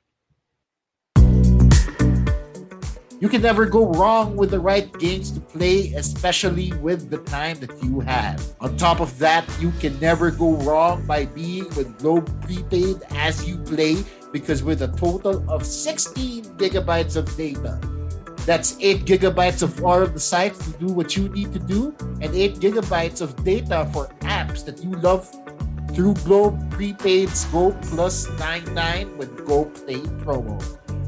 You 3.20 3.30
can 3.30 3.44
never 3.44 3.68
go 3.68 3.92
wrong 3.92 4.36
with 4.36 4.50
the 4.50 4.60
right 4.60 4.92
games 4.98 5.30
to 5.34 5.40
play, 5.40 5.94
especially 5.94 6.74
with 6.82 7.12
the 7.12 7.20
time 7.20 7.60
that 7.60 7.84
you 7.84 8.00
have. 8.00 8.44
On 8.62 8.76
top 8.78 9.00
of 9.00 9.16
that, 9.20 9.46
you 9.62 9.70
can 9.80 10.00
never 10.00 10.32
go 10.32 10.54
wrong 10.66 11.06
by 11.06 11.28
being 11.28 11.66
with 11.76 12.00
Globe 12.00 12.26
Prepaid 12.42 13.04
as 13.12 13.48
you 13.48 13.60
play, 13.60 13.98
because 14.32 14.64
with 14.64 14.82
a 14.82 14.88
total 14.88 15.48
of 15.48 15.64
16 15.64 16.46
gigabytes 16.58 17.16
of 17.16 17.30
data, 17.38 17.80
that's 18.48 18.76
8 18.80 19.06
gigabytes 19.06 19.62
of 19.62 19.86
all 19.86 20.02
of 20.02 20.16
the 20.16 20.20
sites 20.20 20.58
to 20.66 20.72
do 20.80 20.88
what 20.88 21.16
you 21.16 21.30
need 21.30 21.54
to 21.54 21.60
do, 21.60 21.96
and 22.22 22.34
8 22.34 22.56
gigabytes 22.56 23.22
of 23.22 23.36
data 23.44 23.88
for 23.94 24.08
apps 24.22 24.66
that 24.66 24.84
you 24.84 24.94
love 24.94 25.30
through 25.94 26.16
Globe 26.26 26.58
Prepaid's 26.72 27.46
Go 27.46 27.72
Plus 27.94 28.28
99 28.40 29.18
with 29.18 29.46
Go 29.46 29.66
Play 29.66 30.02
promo. 30.26 30.58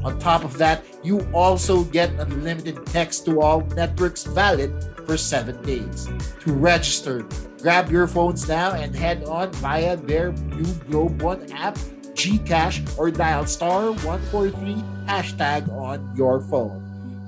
On 0.04 0.16
top 0.20 0.44
of 0.44 0.56
that, 0.58 0.84
you 1.02 1.26
also 1.34 1.82
get 1.84 2.10
unlimited 2.20 2.86
text 2.86 3.24
to 3.26 3.40
all 3.40 3.62
networks 3.74 4.22
valid 4.22 4.70
for 5.04 5.16
seven 5.16 5.60
days. 5.62 6.08
To 6.40 6.52
register, 6.52 7.26
grab 7.60 7.90
your 7.90 8.06
phones 8.06 8.46
now 8.48 8.72
and 8.72 8.94
head 8.94 9.24
on 9.24 9.50
via 9.54 9.96
their 9.96 10.30
new 10.32 10.72
Globe 10.88 11.20
One 11.20 11.50
app, 11.52 11.74
Gcash, 12.14 12.96
or 12.96 13.10
dial 13.10 13.46
star 13.46 13.90
143 13.90 14.74
hashtag 15.06 15.68
on 15.72 16.14
your 16.14 16.40
phone. 16.40 16.82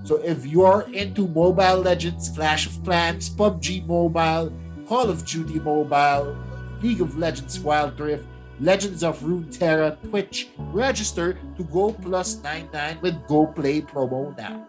So 0.04 0.16
if 0.22 0.46
you're 0.46 0.86
into 0.92 1.26
Mobile 1.26 1.82
Legends, 1.82 2.30
Clash 2.30 2.66
of 2.66 2.82
Clans, 2.84 3.28
PUBG 3.28 3.86
Mobile, 3.86 4.52
Call 4.86 5.10
of 5.10 5.26
Duty 5.26 5.58
Mobile, 5.58 6.36
League 6.82 7.00
of 7.00 7.18
Legends 7.18 7.60
Wild 7.60 7.98
Rift, 7.98 8.26
Legends 8.60 9.04
of 9.04 9.20
Runeterra, 9.20 9.96
Twitch. 10.08 10.48
Register 10.58 11.38
to 11.56 11.64
Go 11.64 11.92
Plus 11.92 12.42
99 12.42 12.98
with 13.00 13.26
Go 13.26 13.46
Play 13.46 13.80
promo 13.80 14.36
now. 14.36 14.66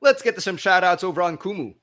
Let's 0.00 0.22
get 0.22 0.34
to 0.36 0.40
some 0.40 0.56
shoutouts 0.56 1.04
over 1.04 1.20
on 1.20 1.36
Kumu. 1.36 1.74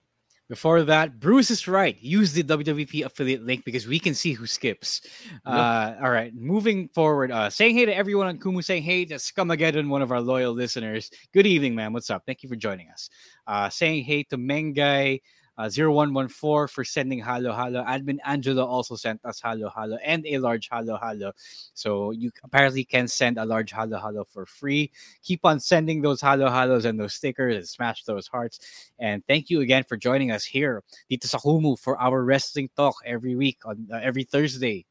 Before 0.50 0.82
that, 0.84 1.20
Bruce 1.20 1.52
is 1.52 1.68
right. 1.68 1.98
Use 2.02 2.32
the 2.32 2.42
WWP 2.42 3.04
affiliate 3.04 3.46
link 3.46 3.66
because 3.66 3.86
we 3.86 4.00
can 4.00 4.14
see 4.14 4.32
who 4.32 4.48
skips. 4.48 5.02
Uh, 5.46 5.96
all 6.02 6.10
right, 6.10 6.34
moving 6.34 6.88
forward. 6.88 7.32
Uh, 7.32 7.50
saying 7.50 7.76
hey 7.76 7.86
to 7.86 7.94
everyone 7.94 8.28
on 8.28 8.38
Kumu. 8.38 8.64
Saying 8.64 8.84
hey 8.84 9.04
to 9.06 9.16
Scamageddon, 9.16 9.90
one 9.90 10.02
of 10.02 10.12
our 10.14 10.22
loyal 10.22 10.54
listeners. 10.54 11.12
Good 11.34 11.46
evening, 11.46 11.76
man. 11.76 11.92
What's 11.92 12.10
up? 12.10 12.24
Thank 12.26 12.44
you 12.44 12.50
for 12.50 12.56
joining 12.56 12.90
us. 12.90 13.10
Uh, 13.46 13.70
saying 13.70 14.06
hey 14.06 14.24
to 14.24 14.38
Mengay, 14.38 15.20
uh, 15.58 15.70
0114 15.70 16.68
for 16.68 16.84
sending 16.84 17.24
halo 17.24 17.54
halo. 17.54 17.84
Admin 17.84 18.18
Angelo 18.26 18.66
also 18.66 18.96
sent 18.96 19.24
us 19.26 19.42
halo 19.42 19.70
halo 19.70 19.98
and 20.04 20.26
a 20.26 20.38
large 20.38 20.70
halo 20.70 20.98
halo. 20.98 21.32
So 21.74 22.12
you 22.12 22.32
apparently 22.44 22.84
can 22.84 23.08
send 23.08 23.38
a 23.38 23.46
large 23.46 23.72
halo 23.72 24.00
halo 24.00 24.26
for 24.26 24.46
free. 24.46 24.92
Keep 25.24 25.46
on 25.46 25.60
sending 25.60 26.02
those 26.02 26.22
halo 26.22 26.50
halos 26.50 26.86
and 26.86 27.00
those 27.00 27.14
stickers 27.14 27.56
and 27.56 27.68
smash 27.68 28.04
those 28.04 28.28
hearts. 28.28 28.92
And 29.00 29.26
thank 29.28 29.50
you 29.50 29.62
again 29.62 29.84
for 29.84 29.98
joining 29.98 30.32
us 30.32 30.46
here 30.46 30.84
dito 31.10 31.26
sa 31.26 31.40
for 31.76 32.00
our 32.00 32.24
wrestling 32.24 32.70
talk 32.76 32.96
every 33.06 33.36
week 33.36 33.66
on 33.66 33.88
uh, 33.92 34.00
every 34.02 34.24
Thursday. 34.24 34.86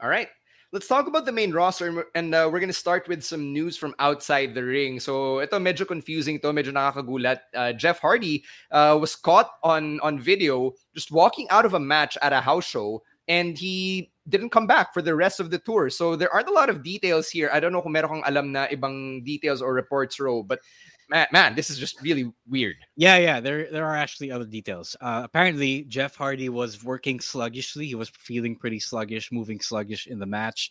All 0.00 0.08
right. 0.08 0.28
Let's 0.72 0.86
talk 0.86 1.08
about 1.08 1.26
the 1.26 1.32
main 1.32 1.50
roster 1.50 2.06
and 2.14 2.32
uh, 2.32 2.46
we're 2.46 2.60
going 2.60 2.70
to 2.70 2.72
start 2.72 3.08
with 3.08 3.24
some 3.24 3.52
news 3.52 3.76
from 3.76 3.92
outside 3.98 4.54
the 4.54 4.62
ring. 4.62 5.00
So 5.00 5.42
ito 5.42 5.58
medyo 5.58 5.82
confusing 5.82 6.38
to, 6.46 6.54
medyo 6.54 6.70
nakakagulat. 6.70 7.40
Uh, 7.50 7.72
Jeff 7.72 7.98
Hardy 7.98 8.44
uh, 8.70 8.96
was 9.00 9.16
caught 9.16 9.50
on 9.64 9.98
on 10.06 10.22
video 10.22 10.70
just 10.94 11.10
walking 11.10 11.50
out 11.50 11.66
of 11.66 11.74
a 11.74 11.82
match 11.82 12.14
at 12.22 12.32
a 12.32 12.40
house 12.40 12.62
show 12.62 13.02
and 13.26 13.58
he 13.58 14.12
didn't 14.28 14.50
come 14.50 14.70
back 14.70 14.94
for 14.94 15.02
the 15.02 15.14
rest 15.14 15.40
of 15.40 15.50
the 15.50 15.58
tour. 15.58 15.90
So 15.90 16.14
there 16.14 16.30
aren't 16.32 16.46
a 16.46 16.54
lot 16.54 16.70
of 16.70 16.86
details 16.86 17.28
here. 17.28 17.50
I 17.52 17.58
don't 17.58 17.74
know 17.74 17.82
kung 17.82 17.98
meron 17.98 18.22
kang 18.22 18.24
alam 18.30 18.52
na 18.54 18.70
ibang 18.70 19.26
details 19.26 19.58
or 19.58 19.74
reports 19.74 20.22
row, 20.22 20.46
but 20.46 20.62
man, 21.10 21.26
man, 21.32 21.54
this 21.54 21.68
is 21.68 21.78
just 21.78 22.00
really 22.00 22.32
weird. 22.48 22.76
Yeah, 22.96 23.18
yeah. 23.18 23.40
There, 23.40 23.70
there 23.70 23.84
are 23.84 23.96
actually 23.96 24.30
other 24.30 24.44
details. 24.44 24.96
Uh, 25.00 25.22
apparently, 25.24 25.82
Jeff 25.82 26.14
Hardy 26.14 26.48
was 26.48 26.82
working 26.82 27.20
sluggishly. 27.20 27.86
He 27.86 27.94
was 27.94 28.08
feeling 28.10 28.56
pretty 28.56 28.78
sluggish, 28.78 29.32
moving 29.32 29.60
sluggish 29.60 30.06
in 30.06 30.18
the 30.18 30.26
match. 30.26 30.70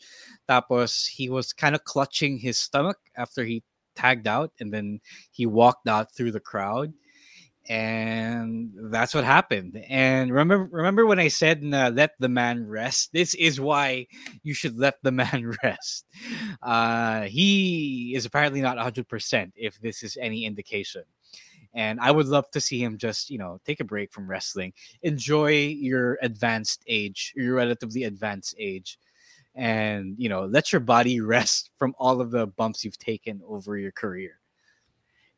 Tapos, 0.49 1.05
he 1.05 1.29
was 1.29 1.53
kind 1.53 1.75
of 1.75 1.83
clutching 1.83 2.37
his 2.37 2.57
stomach 2.57 2.97
after 3.17 3.43
he 3.43 3.63
tagged 3.95 4.27
out, 4.27 4.51
and 4.59 4.73
then 4.73 4.99
he 5.31 5.45
walked 5.45 5.87
out 5.87 6.15
through 6.15 6.31
the 6.31 6.39
crowd 6.39 6.93
and 7.69 8.71
that's 8.89 9.13
what 9.13 9.23
happened. 9.23 9.81
And 9.87 10.33
remember, 10.33 10.67
remember 10.71 11.05
when 11.05 11.19
I 11.19 11.27
said 11.27 11.63
uh, 11.71 11.91
"let 11.93 12.13
the 12.19 12.27
man 12.27 12.67
rest"? 12.67 13.13
This 13.13 13.35
is 13.35 13.61
why 13.61 14.07
you 14.41 14.55
should 14.55 14.77
let 14.77 14.95
the 15.03 15.11
man 15.21 15.53
rest. 15.63 16.05
Uh, 16.63 17.21
he 17.21 18.13
is 18.15 18.25
apparently 18.25 18.61
not 18.61 18.77
100 18.77 19.07
percent, 19.07 19.53
if 19.55 19.79
this 19.79 20.01
is 20.01 20.17
any 20.19 20.45
indication. 20.45 21.03
And 21.75 21.99
I 21.99 22.09
would 22.09 22.25
love 22.25 22.49
to 22.51 22.59
see 22.59 22.81
him 22.83 22.97
just, 22.97 23.29
you 23.29 23.37
know, 23.37 23.59
take 23.63 23.79
a 23.79 23.83
break 23.83 24.11
from 24.11 24.27
wrestling, 24.27 24.73
enjoy 25.03 25.67
your 25.67 26.17
advanced 26.23 26.83
age, 26.87 27.31
your 27.35 27.53
relatively 27.53 28.05
advanced 28.05 28.55
age, 28.57 28.97
and 29.53 30.15
you 30.17 30.29
know, 30.29 30.45
let 30.45 30.73
your 30.73 30.79
body 30.79 31.21
rest 31.35 31.69
from 31.77 31.93
all 31.99 32.19
of 32.19 32.31
the 32.31 32.47
bumps 32.47 32.83
you've 32.83 32.97
taken 32.97 33.41
over 33.47 33.77
your 33.77 33.91
career 33.91 34.38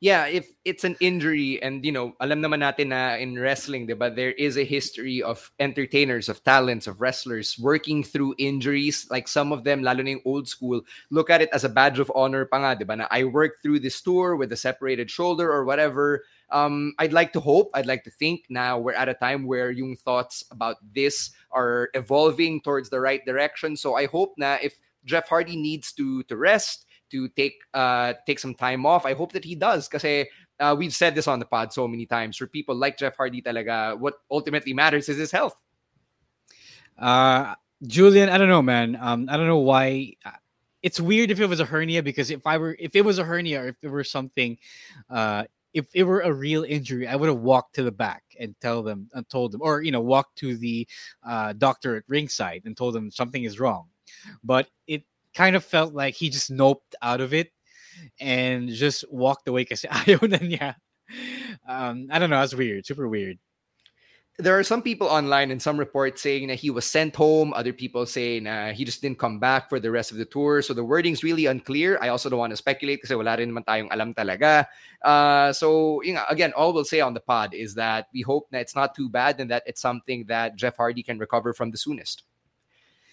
yeah, 0.01 0.25
if 0.25 0.49
it's 0.65 0.83
an 0.83 0.97
injury 0.99 1.61
and 1.61 1.85
you 1.85 1.91
know, 1.91 2.17
alam 2.19 2.41
naman 2.41 2.65
natin 2.65 2.89
na 2.89 3.21
in 3.21 3.37
wrestling, 3.37 3.85
diba, 3.85 4.09
there 4.09 4.33
is 4.33 4.57
a 4.57 4.65
history 4.65 5.21
of 5.21 5.51
entertainers, 5.59 6.27
of 6.27 6.43
talents, 6.43 6.87
of 6.87 6.99
wrestlers 6.99 7.55
working 7.59 8.03
through 8.03 8.33
injuries. 8.39 9.05
Like 9.11 9.27
some 9.27 9.51
of 9.53 9.63
them, 9.63 9.83
lalo 9.83 10.01
old 10.25 10.49
school, 10.49 10.81
look 11.11 11.29
at 11.29 11.43
it 11.43 11.49
as 11.53 11.63
a 11.63 11.69
badge 11.69 11.99
of 11.99 12.11
honor 12.15 12.45
pa 12.45 12.57
nga, 12.57 12.83
diba, 12.83 12.97
na 12.97 13.07
I 13.11 13.25
worked 13.25 13.61
through 13.61 13.85
this 13.85 14.01
tour 14.01 14.35
with 14.35 14.51
a 14.51 14.57
separated 14.57 15.11
shoulder 15.11 15.53
or 15.53 15.65
whatever. 15.65 16.25
Um, 16.49 16.93
I'd 16.97 17.13
like 17.13 17.31
to 17.33 17.39
hope, 17.39 17.69
I'd 17.75 17.85
like 17.85 18.03
to 18.05 18.11
think 18.11 18.45
now 18.49 18.79
we're 18.79 18.97
at 18.97 19.07
a 19.07 19.13
time 19.13 19.45
where 19.45 19.69
yung 19.69 19.95
thoughts 19.95 20.43
about 20.49 20.77
this 20.95 21.29
are 21.51 21.89
evolving 21.93 22.59
towards 22.61 22.89
the 22.89 22.99
right 22.99 23.23
direction. 23.23 23.77
So 23.77 23.95
I 23.95 24.07
hope 24.07 24.33
na 24.35 24.57
if 24.63 24.81
Jeff 25.05 25.29
Hardy 25.29 25.55
needs 25.55 25.93
to 25.93 26.23
to 26.23 26.37
rest, 26.37 26.85
to 27.12 27.30
take 27.30 27.60
uh 27.74 28.13
take 28.26 28.39
some 28.39 28.56
time 28.56 28.86
off. 28.86 29.06
I 29.06 29.13
hope 29.13 29.32
that 29.34 29.45
he 29.45 29.56
does 29.56 29.88
because 29.88 30.28
uh, 30.62 30.76
we've 30.78 30.93
said 30.93 31.15
this 31.15 31.28
on 31.28 31.39
the 31.39 31.45
pod 31.45 31.74
so 31.74 31.88
many 31.88 32.06
times. 32.06 32.38
For 32.38 32.47
people 32.47 32.76
like 32.76 32.97
Jeff 32.97 33.17
Hardy, 33.17 33.41
talaga, 33.41 33.97
what 34.00 34.15
ultimately 34.30 34.74
matters 34.74 35.10
is 35.10 35.17
his 35.17 35.32
health. 35.32 35.56
Uh, 36.97 37.56
Julian, 37.88 38.30
I 38.30 38.38
don't 38.38 38.47
know, 38.50 38.62
man. 38.62 38.97
Um, 39.00 39.28
I 39.30 39.38
don't 39.38 39.47
know 39.47 39.58
why. 39.58 40.13
Uh, 40.24 40.32
it's 40.84 41.00
weird 41.00 41.32
if 41.32 41.39
it 41.39 41.47
was 41.47 41.60
a 41.60 41.65
hernia 41.65 42.02
because 42.02 42.32
if 42.32 42.45
I 42.45 42.58
were, 42.58 42.76
if 42.80 42.95
it 42.95 43.04
was 43.04 43.19
a 43.19 43.24
hernia 43.24 43.63
or 43.63 43.67
if 43.67 43.76
it 43.82 43.89
were 43.89 44.04
something, 44.04 44.58
uh, 45.10 45.43
if 45.74 45.88
it 45.93 46.04
were 46.04 46.21
a 46.21 46.34
real 46.34 46.63
injury, 46.63 47.08
I 47.08 47.15
would 47.15 47.30
have 47.30 47.39
walked 47.39 47.76
to 47.76 47.84
the 47.84 47.91
back 47.91 48.24
and 48.39 48.56
tell 48.62 48.84
them 48.84 49.10
and 49.13 49.28
told 49.30 49.52
them, 49.52 49.62
or 49.63 49.82
you 49.82 49.91
know, 49.91 50.02
walked 50.02 50.38
to 50.39 50.58
the 50.58 50.88
uh, 51.26 51.54
doctor 51.54 51.95
at 51.95 52.04
ringside 52.08 52.63
and 52.65 52.76
told 52.76 52.93
them 52.93 53.10
something 53.10 53.43
is 53.43 53.60
wrong. 53.60 53.88
But 54.43 54.67
it 54.88 55.04
kind 55.33 55.55
of 55.55 55.63
felt 55.63 55.93
like 55.93 56.15
he 56.15 56.29
just 56.29 56.51
noped 56.51 56.95
out 57.01 57.21
of 57.21 57.33
it 57.33 57.51
and 58.19 58.69
just 58.69 59.05
walked 59.11 59.47
away 59.47 59.65
kasi 59.65 59.87
ayaw 59.87 60.21
na 60.27 60.37
niya. 60.37 60.75
Um, 61.67 62.07
I 62.11 62.19
don't 62.19 62.29
know. 62.29 62.39
That's 62.39 62.55
weird. 62.55 62.85
Super 62.85 63.07
weird. 63.07 63.37
There 64.39 64.57
are 64.57 64.63
some 64.63 64.81
people 64.81 65.05
online 65.07 65.51
and 65.51 65.61
some 65.61 65.77
reports 65.77 66.23
saying 66.23 66.47
that 66.47 66.55
he 66.55 66.71
was 66.71 66.85
sent 66.85 67.15
home. 67.15 67.53
Other 67.53 67.73
people 67.73 68.05
saying 68.07 68.47
uh, 68.47 68.73
he 68.73 68.85
just 68.85 69.01
didn't 69.01 69.19
come 69.19 69.39
back 69.39 69.69
for 69.69 69.79
the 69.79 69.91
rest 69.91 70.11
of 70.11 70.17
the 70.17 70.25
tour. 70.25 70.63
So 70.63 70.73
the 70.73 70.83
wording's 70.83 71.21
really 71.21 71.45
unclear. 71.45 71.99
I 72.01 72.07
also 72.07 72.29
don't 72.29 72.39
want 72.39 72.51
to 72.51 72.57
speculate 72.57 73.03
kasi 73.03 73.13
wala 73.13 73.37
rin 73.37 73.51
naman 73.51 73.67
tayong 73.67 73.91
alam 73.91 74.15
talaga. 74.15 74.65
Uh, 75.03 75.53
so 75.53 76.01
you 76.01 76.15
know, 76.15 76.23
again, 76.29 76.53
all 76.55 76.73
we'll 76.73 76.87
say 76.87 77.01
on 77.01 77.13
the 77.13 77.19
pod 77.19 77.53
is 77.53 77.75
that 77.75 78.07
we 78.15 78.21
hope 78.21 78.49
that 78.49 78.61
it's 78.61 78.75
not 78.75 78.95
too 78.95 79.09
bad 79.09 79.39
and 79.39 79.51
that 79.51 79.63
it's 79.67 79.81
something 79.81 80.25
that 80.25 80.55
Jeff 80.55 80.77
Hardy 80.77 81.03
can 81.03 81.19
recover 81.19 81.53
from 81.53 81.69
the 81.69 81.77
soonest. 81.77 82.23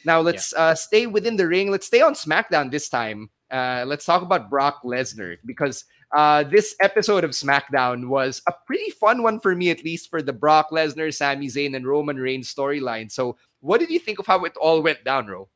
Now 0.04 0.20
let's 0.20 0.52
yeah. 0.52 0.62
uh, 0.62 0.74
stay 0.74 1.06
within 1.06 1.36
the 1.36 1.46
ring. 1.46 1.70
Let's 1.70 1.86
stay 1.86 2.00
on 2.00 2.14
SmackDown 2.14 2.70
this 2.70 2.88
time. 2.88 3.30
Uh, 3.50 3.84
let's 3.86 4.04
talk 4.04 4.22
about 4.22 4.50
Brock 4.50 4.82
Lesnar 4.84 5.36
because 5.46 5.84
uh, 6.14 6.44
this 6.44 6.74
episode 6.80 7.24
of 7.24 7.32
SmackDown 7.32 8.08
was 8.08 8.42
a 8.48 8.52
pretty 8.66 8.90
fun 8.90 9.22
one 9.22 9.40
for 9.40 9.54
me, 9.54 9.70
at 9.70 9.84
least 9.84 10.10
for 10.10 10.22
the 10.22 10.32
Brock 10.32 10.70
Lesnar, 10.70 11.12
Sami 11.12 11.48
Zayn, 11.48 11.76
and 11.76 11.86
Roman 11.86 12.16
Reigns 12.16 12.52
storyline. 12.52 13.10
So, 13.10 13.36
what 13.60 13.80
did 13.80 13.90
you 13.90 13.98
think 13.98 14.18
of 14.18 14.26
how 14.26 14.44
it 14.44 14.56
all 14.56 14.82
went 14.82 15.04
down, 15.04 15.26
Ro? 15.26 15.48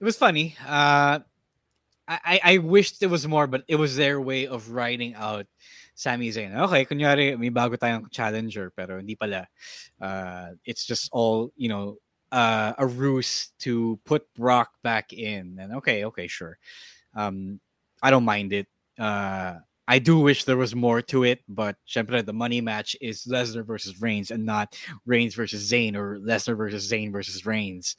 It 0.00 0.04
was 0.04 0.16
funny. 0.16 0.56
Uh, 0.66 1.20
I 2.06 2.40
I 2.44 2.58
wished 2.58 3.00
there 3.00 3.08
was 3.08 3.26
more, 3.26 3.46
but 3.46 3.64
it 3.66 3.76
was 3.76 3.96
their 3.96 4.20
way 4.20 4.46
of 4.46 4.70
writing 4.70 5.14
out 5.14 5.46
Sami 5.94 6.28
Zayn. 6.28 6.54
Okay, 6.68 6.84
kunyari 6.84 7.38
may 7.38 7.50
bago 7.50 7.78
tayong 7.80 8.10
challenger, 8.10 8.70
pero 8.76 8.98
hindi 8.98 9.16
pala. 9.16 9.48
Uh, 10.00 10.52
it's 10.66 10.84
just 10.84 11.08
all 11.12 11.50
you 11.56 11.68
know 11.68 11.96
uh, 12.34 12.74
a 12.78 12.86
ruse 12.86 13.52
to 13.60 13.98
put 14.04 14.26
Brock 14.34 14.72
back 14.82 15.12
in. 15.12 15.56
And 15.60 15.74
okay, 15.76 16.04
okay, 16.06 16.26
sure. 16.26 16.58
Um, 17.14 17.60
I 18.02 18.10
don't 18.10 18.24
mind 18.24 18.52
it. 18.52 18.66
Uh, 18.98 19.58
I 19.86 20.00
do 20.00 20.18
wish 20.18 20.42
there 20.42 20.56
was 20.56 20.74
more 20.74 21.00
to 21.02 21.22
it, 21.22 21.42
but 21.48 21.76
syempre, 21.88 22.26
the 22.26 22.32
money 22.32 22.60
match 22.60 22.96
is 23.00 23.24
Lesnar 23.26 23.64
versus 23.64 24.00
Reigns 24.00 24.32
and 24.32 24.44
not 24.44 24.76
Reigns 25.06 25.36
versus 25.36 25.70
Zayn 25.70 25.94
or 25.94 26.18
Lesnar 26.18 26.56
versus 26.56 26.90
Zayn 26.90 27.12
versus 27.12 27.46
Reigns. 27.46 27.94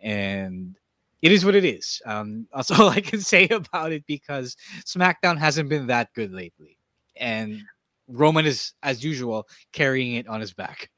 And 0.00 0.76
it 1.22 1.32
is 1.32 1.46
what 1.46 1.54
it 1.54 1.64
is. 1.64 2.02
Um, 2.04 2.48
that's 2.54 2.70
all 2.78 2.90
I 2.90 3.00
can 3.00 3.20
say 3.20 3.48
about 3.48 3.92
it 3.92 4.04
because 4.06 4.56
SmackDown 4.84 5.38
hasn't 5.38 5.70
been 5.70 5.86
that 5.86 6.12
good 6.12 6.32
lately. 6.32 6.76
And 7.16 7.62
Roman 8.08 8.44
is, 8.44 8.74
as 8.82 9.02
usual, 9.02 9.48
carrying 9.72 10.16
it 10.16 10.28
on 10.28 10.40
his 10.40 10.52
back. 10.52 10.90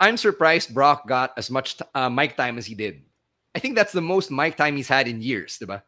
I'm 0.00 0.16
surprised 0.16 0.74
Brock 0.74 1.06
got 1.06 1.32
as 1.36 1.50
much 1.50 1.76
uh, 1.94 2.08
mic 2.08 2.36
time 2.36 2.56
as 2.56 2.66
he 2.66 2.74
did. 2.74 3.02
I 3.54 3.58
think 3.58 3.76
that's 3.76 3.92
the 3.92 4.00
most 4.00 4.30
mic 4.30 4.56
time 4.56 4.76
he's 4.76 4.88
had 4.88 5.06
in 5.06 5.20
years, 5.20 5.58
diba? 5.60 5.82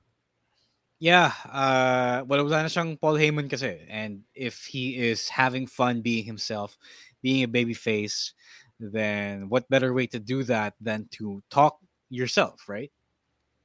Yeah, 1.01 1.33
uh, 1.51 2.23
well, 2.29 2.45
wala 2.45 2.71
siyang 2.71 3.01
Paul 3.01 3.15
Heyman 3.15 3.51
kasi. 3.51 3.81
And 3.89 4.23
if 4.35 4.63
he 4.63 4.95
is 4.95 5.29
having 5.29 5.67
fun 5.67 6.01
being 6.01 6.25
himself, 6.25 6.79
being 7.23 7.43
a 7.43 7.49
baby 7.49 7.75
face, 7.75 8.35
then 8.79 9.49
what 9.49 9.69
better 9.69 9.93
way 9.93 10.07
to 10.09 10.21
do 10.21 10.45
that 10.45 10.75
than 10.81 11.09
to 11.19 11.43
talk 11.51 11.79
yourself, 12.11 12.69
right? 12.69 12.93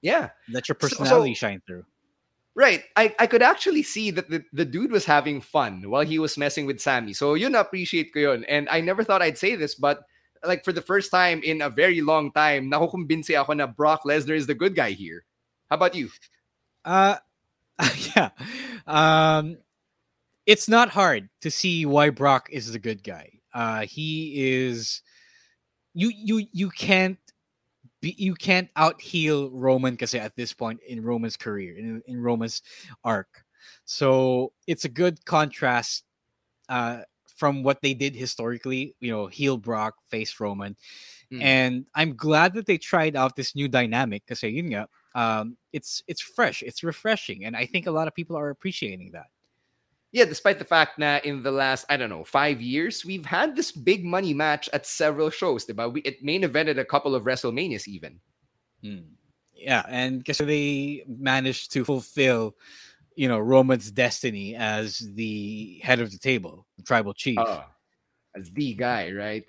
Yeah. 0.01 0.29
Let 0.49 0.67
your 0.69 0.75
personality 0.75 1.35
so, 1.35 1.39
so, 1.39 1.47
shine 1.47 1.61
through. 1.67 1.85
Right. 2.55 2.83
I, 2.95 3.13
I 3.19 3.27
could 3.27 3.43
actually 3.43 3.83
see 3.83 4.09
that 4.11 4.29
the, 4.29 4.43
the 4.51 4.65
dude 4.65 4.91
was 4.91 5.05
having 5.05 5.41
fun 5.41 5.89
while 5.89 6.05
he 6.05 6.17
was 6.17 6.37
messing 6.37 6.65
with 6.65 6.81
Sami. 6.81 7.13
So 7.13 7.35
yun 7.35 7.53
appreciate 7.53 8.13
ko 8.13 8.19
yun. 8.19 8.45
And 8.45 8.67
I 8.69 8.81
never 8.81 9.03
thought 9.03 9.21
I'd 9.21 9.37
say 9.37 9.55
this, 9.55 9.75
but 9.75 10.01
like 10.43 10.63
for 10.63 10.71
the 10.71 10.81
first 10.81 11.11
time 11.11 11.41
in 11.43 11.61
a 11.61 11.69
very 11.69 12.01
long 12.01 12.31
time, 12.31 12.71
nakukumbinsi 12.71 13.39
ako 13.39 13.53
na 13.53 13.67
Brock 13.67 14.03
Lesnar 14.03 14.35
is 14.35 14.47
the 14.47 14.55
good 14.55 14.75
guy 14.75 14.91
here. 14.91 15.23
How 15.69 15.75
about 15.75 15.95
you? 15.95 16.09
Uh, 16.85 17.17
yeah. 18.15 18.29
Um, 18.85 19.57
it's 20.45 20.69
not 20.69 20.89
hard 20.89 21.29
to 21.41 21.51
see 21.51 21.85
why 21.85 22.09
Brock 22.09 22.49
is 22.51 22.71
the 22.71 22.79
good 22.79 23.03
guy. 23.03 23.31
Uh, 23.53 23.81
he 23.81 24.33
is 24.35 25.01
you 25.93 26.11
you 26.15 26.45
you 26.51 26.69
can't 26.69 27.17
be, 28.01 28.15
you 28.17 28.35
can't 28.35 28.69
out 28.75 29.01
heel 29.01 29.49
Roman 29.49 29.93
because 29.93 30.13
at 30.13 30.35
this 30.35 30.53
point 30.53 30.79
in 30.87 31.03
Roman's 31.03 31.37
career 31.37 31.75
in, 31.75 32.01
in 32.05 32.21
Roman's 32.21 32.61
arc. 33.03 33.43
So 33.85 34.53
it's 34.67 34.85
a 34.85 34.89
good 34.89 35.25
contrast 35.25 36.03
uh, 36.69 37.01
from 37.37 37.63
what 37.63 37.81
they 37.81 37.93
did 37.93 38.15
historically. 38.15 38.93
You 38.99 39.11
know, 39.11 39.27
heel 39.27 39.57
Brock, 39.57 39.95
face 40.09 40.37
Roman, 40.39 40.75
mm. 41.31 41.41
and 41.41 41.85
I'm 41.95 42.15
glad 42.15 42.53
that 42.55 42.65
they 42.65 42.77
tried 42.77 43.15
out 43.15 43.37
this 43.37 43.55
new 43.55 43.69
dynamic 43.69 44.23
because 44.27 44.43
um, 45.15 45.55
it's 45.71 46.03
it's 46.07 46.21
fresh, 46.21 46.61
it's 46.61 46.83
refreshing, 46.83 47.45
and 47.45 47.55
I 47.55 47.65
think 47.65 47.87
a 47.87 47.91
lot 47.91 48.09
of 48.09 48.13
people 48.13 48.37
are 48.37 48.49
appreciating 48.49 49.11
that 49.13 49.27
yeah, 50.11 50.25
despite 50.25 50.57
the 50.57 50.65
fact 50.65 50.99
that 50.99 51.25
in 51.25 51.43
the 51.43 51.51
last, 51.51 51.85
I 51.89 51.97
don't 51.97 52.09
know, 52.09 52.23
five 52.23 52.61
years, 52.61 53.05
we've 53.05 53.25
had 53.25 53.55
this 53.55 53.71
big 53.71 54.05
money 54.05 54.33
match 54.33 54.69
at 54.71 54.85
several 54.85 55.29
shows, 55.29 55.65
diba? 55.65 55.91
We, 55.91 56.01
it 56.01 56.23
main 56.23 56.43
evented 56.43 56.79
a 56.79 56.85
couple 56.85 57.13
of 57.13 57.23
WrestleManias 57.23 57.87
even. 57.87 58.19
Hmm. 58.81 59.13
Yeah, 59.53 59.83
and 59.89 60.19
because 60.19 60.37
they 60.37 61.03
managed 61.07 61.71
to 61.73 61.83
fulfill, 61.83 62.55
you 63.17 63.27
know, 63.27 63.39
Roman's 63.39 63.89
destiny 63.89 64.55
as 64.55 64.99
the 65.15 65.81
head 65.83 65.99
of 65.99 66.11
the 66.11 66.19
table, 66.19 66.67
the 66.77 66.83
tribal 66.83 67.13
chief. 67.13 67.39
Uh, 67.39 67.63
as 68.35 68.51
the 68.51 68.75
guy, 68.75 69.11
right? 69.11 69.43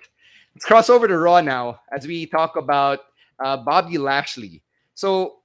Let's 0.55 0.65
cross 0.65 0.89
over 0.89 1.07
to 1.07 1.17
Raw 1.17 1.39
now 1.41 1.79
as 1.91 2.07
we 2.07 2.25
talk 2.25 2.55
about 2.55 3.01
uh, 3.39 3.57
Bobby 3.57 3.99
Lashley. 3.99 4.63
So 4.95 5.35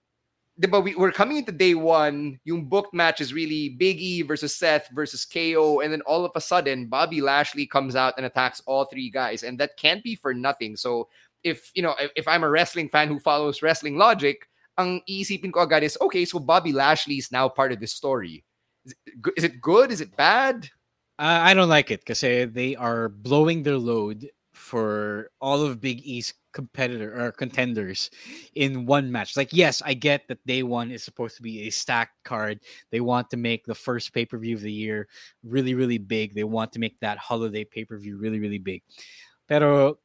but 0.57 0.83
we, 0.83 0.95
we're 0.95 1.13
coming 1.13 1.39
into 1.39 1.53
day 1.53 1.75
one, 1.75 2.39
yung 2.45 2.67
booked 2.67 2.95
match 2.95 3.21
is 3.21 3.35
really 3.35 3.71
Big 3.71 4.01
E 4.01 4.23
versus 4.23 4.55
Seth 4.57 4.89
versus 4.95 5.25
KO, 5.25 5.81
and 5.81 5.93
then 5.93 6.01
all 6.03 6.25
of 6.25 6.31
a 6.37 6.41
sudden, 6.41 6.87
Bobby 6.87 7.21
Lashley 7.21 7.67
comes 7.67 7.97
out 7.97 8.15
and 8.17 8.25
attacks 8.25 8.63
all 8.65 8.85
three 8.85 9.11
guys, 9.11 9.43
and 9.43 9.59
that 9.59 9.77
can't 9.77 10.03
be 10.05 10.15
for 10.15 10.33
nothing. 10.33 10.77
So 10.77 11.09
if 11.43 11.73
you 11.75 11.83
know, 11.83 11.95
if, 12.01 12.13
if 12.15 12.29
I'm 12.29 12.45
a 12.45 12.49
wrestling 12.49 12.89
fan 12.89 13.09
who 13.09 13.19
follows 13.19 13.63
wrestling 13.63 13.99
logic, 13.99 14.49
ang 14.79 15.01
iisipin 15.09 15.53
ko 15.53 15.61
agad 15.61 15.83
is, 15.83 15.99
okay, 16.01 16.25
so 16.25 16.39
Bobby 16.39 16.73
Lashley 16.73 17.17
is 17.17 17.31
now 17.31 17.49
part 17.49 17.73
of 17.73 17.81
this 17.81 17.93
story. 17.93 18.45
Is 18.85 18.95
it, 19.07 19.33
is 19.37 19.45
it 19.45 19.61
good? 19.61 19.91
Is 19.91 20.01
it 20.01 20.17
bad? 20.17 20.69
Uh, 21.19 21.41
I 21.43 21.55
don't 21.55 21.69
like 21.69 21.91
it 21.91 22.01
because 22.01 22.21
they 22.21 22.77
are 22.77 23.09
blowing 23.09 23.63
their 23.63 23.79
load 23.79 24.29
for 24.53 25.31
all 25.41 25.63
of 25.63 25.81
Big 25.81 26.01
E's 26.03 26.35
competitor 26.53 27.21
or 27.21 27.33
contenders 27.33 28.11
in 28.55 28.87
one 28.87 29.11
match. 29.11 29.37
Like, 29.37 29.53
yes, 29.53 29.83
I 29.85 29.95
get 29.95 30.27
that 30.29 30.45
day 30.47 30.63
one 30.63 30.91
is 30.91 31.03
supposed 31.03 31.37
to 31.37 31.43
be 31.43 31.67
a 31.67 31.71
stacked 31.71 32.23
card. 32.25 32.61
They 32.91 33.01
want 33.01 33.31
to 33.31 33.37
make 33.37 33.67
the 33.67 33.75
first 33.75 34.15
pay 34.15 34.25
per 34.25 34.39
view 34.39 34.55
of 34.55 34.63
the 34.63 34.73
year 34.73 35.09
really, 35.43 35.75
really 35.75 35.99
big. 35.99 36.35
They 36.35 36.45
want 36.45 36.73
to 36.73 36.79
make 36.79 36.99
that 37.01 37.19
holiday 37.19 37.65
pay 37.65 37.85
per 37.85 37.99
view 37.99 38.17
really, 38.17 38.39
really 38.39 38.59
big. 38.59 38.83
Pero 39.49 39.99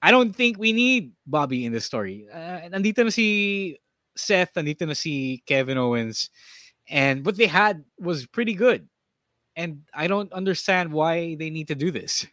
I 0.00 0.10
don't 0.10 0.34
think 0.34 0.58
we 0.58 0.72
need 0.72 1.12
Bobby 1.26 1.66
in 1.66 1.72
this 1.72 1.84
story. 1.84 2.26
Uh, 2.32 2.70
nandito 2.70 3.04
na 3.04 3.10
si 3.10 3.78
Seth, 4.18 4.54
nandito 4.54 4.86
na 4.86 4.94
si 4.94 5.42
Kevin 5.46 5.78
Owens, 5.78 6.30
and 6.88 7.24
what 7.24 7.36
they 7.36 7.46
had 7.46 7.84
was 7.98 8.26
pretty 8.26 8.54
good. 8.54 8.88
And 9.56 9.82
I 9.92 10.06
don't 10.06 10.32
understand 10.32 10.92
why 10.92 11.34
they 11.34 11.50
need 11.50 11.68
to 11.68 11.74
do 11.74 11.90
this. 11.90 12.26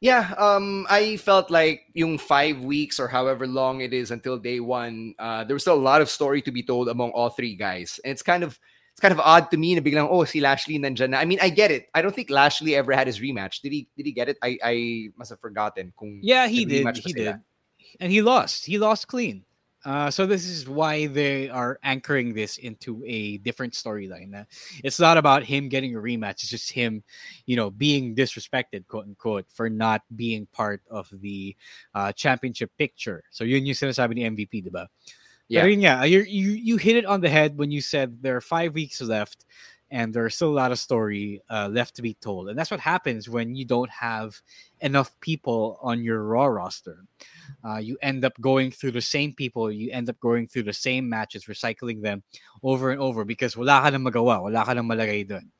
Yeah, 0.00 0.34
um, 0.36 0.86
I 0.90 1.16
felt 1.16 1.50
like 1.50 1.82
yung 1.94 2.18
five 2.18 2.60
weeks 2.60 3.00
or 3.00 3.08
however 3.08 3.46
long 3.46 3.80
it 3.80 3.94
is 3.94 4.10
until 4.10 4.36
day 4.36 4.60
one, 4.60 5.14
uh, 5.18 5.44
there 5.44 5.54
was 5.54 5.62
still 5.62 5.74
a 5.74 5.80
lot 5.80 6.02
of 6.02 6.10
story 6.10 6.42
to 6.42 6.52
be 6.52 6.62
told 6.62 6.88
among 6.88 7.10
all 7.12 7.30
three 7.30 7.56
guys, 7.56 7.98
and 8.04 8.12
it's 8.12 8.22
kind 8.22 8.44
of 8.44 8.60
it's 8.92 9.00
kind 9.00 9.12
of 9.12 9.20
odd 9.20 9.50
to 9.50 9.56
me 9.56 9.74
na 9.74 9.80
biglang 9.80 10.08
oh 10.10 10.24
si 10.24 10.40
Lashley 10.40 10.78
nandyan 10.78 11.10
na. 11.10 11.18
I 11.18 11.24
mean, 11.24 11.38
I 11.40 11.48
get 11.48 11.70
it. 11.70 11.88
I 11.94 12.00
don't 12.00 12.14
think 12.14 12.30
Lashley 12.30 12.76
ever 12.76 12.92
had 12.92 13.06
his 13.06 13.20
rematch. 13.20 13.60
Did 13.60 13.72
he? 13.72 13.88
Did 13.96 14.06
he 14.06 14.12
get 14.12 14.28
it? 14.28 14.36
I 14.42 14.58
I 14.62 15.08
must 15.16 15.30
have 15.30 15.40
forgotten. 15.40 15.92
Kung 15.98 16.20
yeah, 16.22 16.46
he 16.46 16.64
did. 16.64 16.86
He 16.96 17.12
did, 17.12 17.40
and 18.00 18.12
he 18.12 18.20
lost. 18.20 18.64
He 18.64 18.76
lost 18.76 19.08
clean. 19.08 19.44
Uh, 19.84 20.10
so 20.10 20.26
this 20.26 20.46
is 20.46 20.68
why 20.68 21.06
they 21.06 21.48
are 21.48 21.78
anchoring 21.84 22.34
this 22.34 22.58
into 22.58 23.04
a 23.06 23.38
different 23.38 23.72
storyline. 23.72 24.34
Uh, 24.34 24.44
it's 24.82 24.98
not 24.98 25.16
about 25.16 25.44
him 25.44 25.68
getting 25.68 25.94
a 25.94 25.98
rematch. 25.98 26.42
It's 26.42 26.48
just 26.48 26.72
him, 26.72 27.04
you 27.46 27.54
know, 27.54 27.70
being 27.70 28.14
disrespected, 28.14 28.86
quote 28.88 29.04
unquote, 29.04 29.46
for 29.48 29.70
not 29.70 30.02
being 30.16 30.46
part 30.52 30.82
of 30.90 31.08
the 31.20 31.54
uh, 31.94 32.10
championship 32.12 32.70
picture. 32.78 33.22
So 33.30 33.44
yun 33.44 33.64
yung 33.64 33.76
sinasabi 33.76 34.14
ni 34.14 34.22
MVP, 34.28 34.66
diba? 34.66 34.88
Yeah. 35.48 35.60
Pero 35.62 35.70
yun 35.70 35.80
nga, 35.86 36.06
you 36.06 36.26
you 36.26 36.50
you 36.50 36.76
hit 36.76 36.96
it 36.96 37.06
on 37.06 37.20
the 37.20 37.28
head 37.28 37.56
when 37.56 37.70
you 37.70 37.80
said 37.80 38.18
there 38.20 38.34
are 38.34 38.42
five 38.42 38.74
weeks 38.74 39.00
left 39.00 39.46
and 39.90 40.12
there's 40.12 40.34
still 40.34 40.50
a 40.50 40.58
lot 40.58 40.72
of 40.72 40.78
story 40.78 41.40
uh, 41.48 41.68
left 41.70 41.94
to 41.96 42.02
be 42.02 42.14
told. 42.14 42.48
And 42.48 42.58
that's 42.58 42.70
what 42.70 42.80
happens 42.80 43.28
when 43.28 43.54
you 43.54 43.64
don't 43.64 43.90
have 43.90 44.40
enough 44.80 45.18
people 45.20 45.78
on 45.80 46.02
your 46.02 46.24
Raw 46.24 46.46
roster. 46.46 47.04
Uh, 47.64 47.76
you 47.76 47.96
end 48.02 48.24
up 48.24 48.38
going 48.40 48.70
through 48.70 48.90
the 48.92 49.00
same 49.00 49.32
people, 49.32 49.70
you 49.70 49.90
end 49.92 50.10
up 50.10 50.18
going 50.20 50.48
through 50.48 50.64
the 50.64 50.72
same 50.72 51.08
matches, 51.08 51.44
recycling 51.44 52.02
them 52.02 52.22
over 52.62 52.90
and 52.90 53.00
over 53.00 53.24
because 53.24 53.56
wala 53.56 53.80
ka 53.82 53.90
nang 53.90 54.02
magawa, 54.02 54.42
wala 54.42 54.64
ka 54.64 54.72
nang 54.72 54.88
malagay 54.88 55.26
dun. 55.26 55.50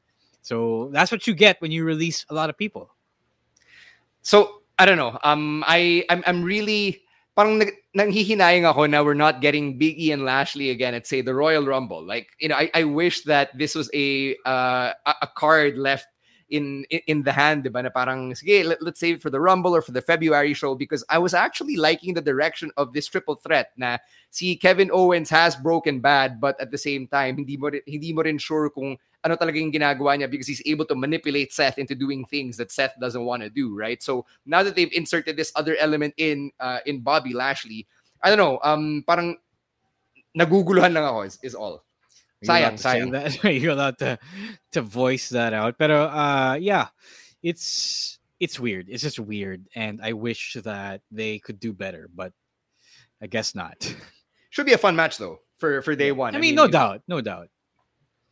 So 0.43 0.91
that's 0.93 1.11
what 1.11 1.27
you 1.27 1.35
get 1.35 1.61
when 1.61 1.71
you 1.71 1.85
release 1.85 2.27
a 2.31 2.35
lot 2.35 2.51
of 2.51 2.59
people. 2.59 2.91
So 4.23 4.63
I 4.79 4.87
don't 4.87 4.99
know. 4.99 5.19
Um, 5.23 5.65
I 5.67 6.05
I'm, 6.11 6.23
I'm 6.27 6.43
really 6.43 7.06
parang 7.37 7.61
nag, 7.61 7.71
nanghihinayang 7.93 8.65
ako 8.65 8.89
na 8.89 9.05
we're 9.05 9.15
not 9.15 9.45
getting 9.45 9.77
Big 9.77 10.01
E 10.01 10.11
and 10.11 10.25
Lashley 10.25 10.71
again 10.71 10.97
at 10.97 11.07
say 11.07 11.21
the 11.21 11.37
Royal 11.37 11.69
Rumble. 11.69 12.03
Like 12.03 12.33
you 12.41 12.49
know, 12.49 12.57
I, 12.57 12.71
I 12.75 12.85
wish 12.85 13.23
that 13.29 13.53
this 13.57 13.77
was 13.77 13.93
a 13.93 14.35
uh, 14.49 14.97
a 15.05 15.29
card 15.37 15.77
left 15.77 16.09
in 16.51 16.85
in 17.07 17.23
the 17.23 17.33
hand, 17.33 17.65
diba? 17.65 17.83
Na 17.83 17.91
parang 17.91 18.33
sige, 18.35 18.65
let, 18.65 18.81
let's 18.83 19.01
save 19.01 19.17
it 19.17 19.23
for 19.23 19.31
the 19.31 19.41
Rumble 19.41 19.75
or 19.75 19.83
for 19.83 19.93
the 19.93 20.03
February 20.03 20.55
show 20.55 20.75
because 20.75 21.05
I 21.11 21.19
was 21.19 21.35
actually 21.35 21.77
liking 21.77 22.15
the 22.15 22.23
direction 22.23 22.71
of 22.77 22.93
this 22.93 23.07
triple 23.07 23.35
threat. 23.35 23.73
Na 23.77 23.99
si 24.31 24.57
Kevin 24.57 24.91
Owens 24.93 25.31
has 25.31 25.57
broken 25.57 26.01
bad, 26.01 26.41
but 26.41 26.61
at 26.61 26.71
the 26.71 26.79
same 26.79 27.07
time, 27.07 27.37
hindi 27.37 27.57
mo 27.57 27.71
hindi 27.87 28.13
mo 28.13 28.23
rin 28.23 28.39
sure 28.39 28.71
kung 28.71 28.97
ano 29.25 29.35
talaga 29.35 29.59
yung 29.59 29.75
ginagawa 29.75 30.15
niya 30.15 30.31
because 30.31 30.47
he's 30.47 30.63
able 30.67 30.85
to 30.87 30.95
manipulate 30.95 31.53
Seth 31.53 31.79
into 31.79 31.95
doing 31.95 32.25
things 32.25 32.57
that 32.57 32.71
Seth 32.71 32.95
doesn't 33.01 33.25
want 33.25 33.43
to 33.43 33.51
do, 33.51 33.75
right? 33.75 34.03
So 34.03 34.27
now 34.47 34.63
that 34.63 34.77
they've 34.77 34.93
inserted 34.93 35.37
this 35.37 35.51
other 35.57 35.75
element 35.79 36.15
in 36.17 36.53
uh, 36.61 36.79
in 36.87 37.01
Bobby 37.01 37.35
Lashley, 37.35 37.87
I 38.23 38.31
don't 38.31 38.39
know, 38.39 38.61
um, 38.63 39.03
parang 39.07 39.39
naguguluhan 40.37 40.93
lang 40.93 41.05
ako 41.09 41.23
is, 41.23 41.39
is 41.43 41.55
all. 41.55 41.86
Sayang, 42.47 42.75
sayang. 42.75 43.13
That. 43.13 43.53
You're 43.61 43.73
allowed 43.73 43.99
to 43.99 44.19
to 44.73 44.83
voice 44.83 45.31
that 45.31 45.53
out. 45.53 45.77
But 45.79 45.91
uh, 45.91 46.57
yeah, 46.61 46.89
it's 47.43 48.19
it's 48.41 48.61
weird. 48.61 48.87
It's 48.89 49.03
just 49.03 49.19
weird, 49.19 49.67
and 49.75 50.01
I 50.03 50.13
wish 50.13 50.57
that 50.63 51.03
they 51.11 51.39
could 51.39 51.59
do 51.59 51.73
better, 51.73 52.09
but 52.15 52.33
I 53.21 53.27
guess 53.27 53.55
not. 53.55 53.95
Should 54.51 54.67
be 54.67 54.73
a 54.73 54.79
fun 54.79 54.97
match 54.97 55.19
though 55.19 55.41
for 55.59 55.83
for 55.83 55.95
day 55.95 56.13
one. 56.13 56.35
I 56.35 56.39
mean, 56.39 56.39
I 56.39 56.41
mean 56.41 56.55
no 56.57 56.69
doubt, 56.69 57.03
no 57.09 57.21
doubt. 57.21 57.49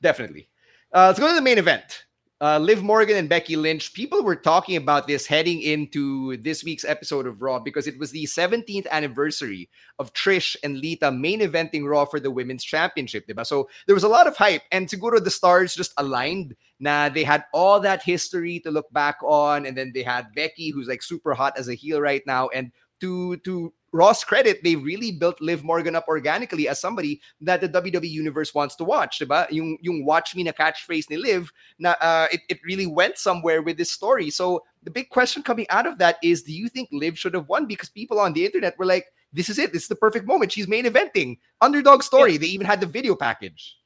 Definitely. 0.00 0.48
Uh, 0.92 1.06
let's 1.08 1.18
go 1.18 1.28
to 1.28 1.34
the 1.34 1.42
main 1.42 1.58
event. 1.58 2.04
Uh, 2.44 2.58
Liv 2.58 2.82
Morgan 2.82 3.16
and 3.16 3.26
Becky 3.26 3.56
Lynch. 3.56 3.94
People 3.94 4.22
were 4.22 4.36
talking 4.36 4.76
about 4.76 5.06
this 5.06 5.26
heading 5.26 5.62
into 5.62 6.36
this 6.36 6.62
week's 6.62 6.84
episode 6.84 7.26
of 7.26 7.40
Raw 7.40 7.58
because 7.58 7.86
it 7.86 7.98
was 7.98 8.10
the 8.10 8.24
17th 8.24 8.86
anniversary 8.90 9.70
of 9.98 10.12
Trish 10.12 10.54
and 10.62 10.76
Lita 10.76 11.10
main 11.10 11.40
eventing 11.40 11.88
Raw 11.88 12.04
for 12.04 12.20
the 12.20 12.30
Women's 12.30 12.62
Championship. 12.62 13.26
Diba? 13.26 13.46
So 13.46 13.70
there 13.86 13.94
was 13.94 14.04
a 14.04 14.10
lot 14.10 14.26
of 14.26 14.36
hype, 14.36 14.60
and 14.70 14.88
siguro 14.88 15.24
the 15.24 15.30
stars 15.30 15.74
just 15.74 15.94
aligned. 15.96 16.54
Nah, 16.80 17.08
they 17.08 17.24
had 17.24 17.46
all 17.54 17.80
that 17.80 18.02
history 18.02 18.60
to 18.60 18.70
look 18.70 18.92
back 18.92 19.16
on, 19.22 19.64
and 19.64 19.74
then 19.74 19.92
they 19.94 20.02
had 20.02 20.26
Becky, 20.36 20.68
who's 20.68 20.86
like 20.86 21.02
super 21.02 21.32
hot 21.32 21.56
as 21.56 21.68
a 21.68 21.74
heel 21.74 21.98
right 21.98 22.22
now, 22.26 22.48
and 22.48 22.72
to 23.00 23.38
to 23.38 23.72
Raw's 23.94 24.24
credit, 24.24 24.58
they 24.64 24.74
really 24.74 25.12
built 25.12 25.40
Liv 25.40 25.62
Morgan 25.62 25.94
up 25.94 26.06
organically 26.08 26.66
as 26.66 26.80
somebody 26.80 27.20
that 27.40 27.60
the 27.60 27.68
WWE 27.68 28.10
Universe 28.10 28.52
wants 28.52 28.74
to 28.76 28.84
watch, 28.84 29.20
diba? 29.20 29.48
Yung, 29.52 29.78
yung 29.80 30.04
watch 30.04 30.34
me 30.34 30.42
na 30.42 30.50
catchphrase 30.50 31.08
ni 31.10 31.16
Liv, 31.16 31.52
na, 31.78 31.94
uh, 32.00 32.26
it, 32.32 32.40
it 32.48 32.58
really 32.66 32.86
went 32.86 33.18
somewhere 33.18 33.62
with 33.62 33.78
this 33.78 33.92
story. 33.92 34.30
So 34.30 34.64
the 34.82 34.90
big 34.90 35.10
question 35.10 35.44
coming 35.44 35.66
out 35.70 35.86
of 35.86 35.98
that 35.98 36.18
is, 36.24 36.42
do 36.42 36.52
you 36.52 36.68
think 36.68 36.88
Liv 36.90 37.16
should 37.16 37.34
have 37.34 37.48
won? 37.48 37.66
Because 37.66 37.88
people 37.88 38.18
on 38.18 38.32
the 38.32 38.44
internet 38.44 38.76
were 38.80 38.84
like, 38.84 39.06
this 39.32 39.48
is 39.48 39.60
it. 39.60 39.72
This 39.72 39.82
is 39.82 39.88
the 39.88 39.94
perfect 39.94 40.26
moment. 40.26 40.50
She's 40.50 40.66
main 40.66 40.86
eventing. 40.86 41.38
Underdog 41.60 42.02
story. 42.02 42.32
Yeah. 42.32 42.38
They 42.38 42.46
even 42.46 42.66
had 42.66 42.80
the 42.80 42.86
video 42.86 43.14
package. 43.14 43.76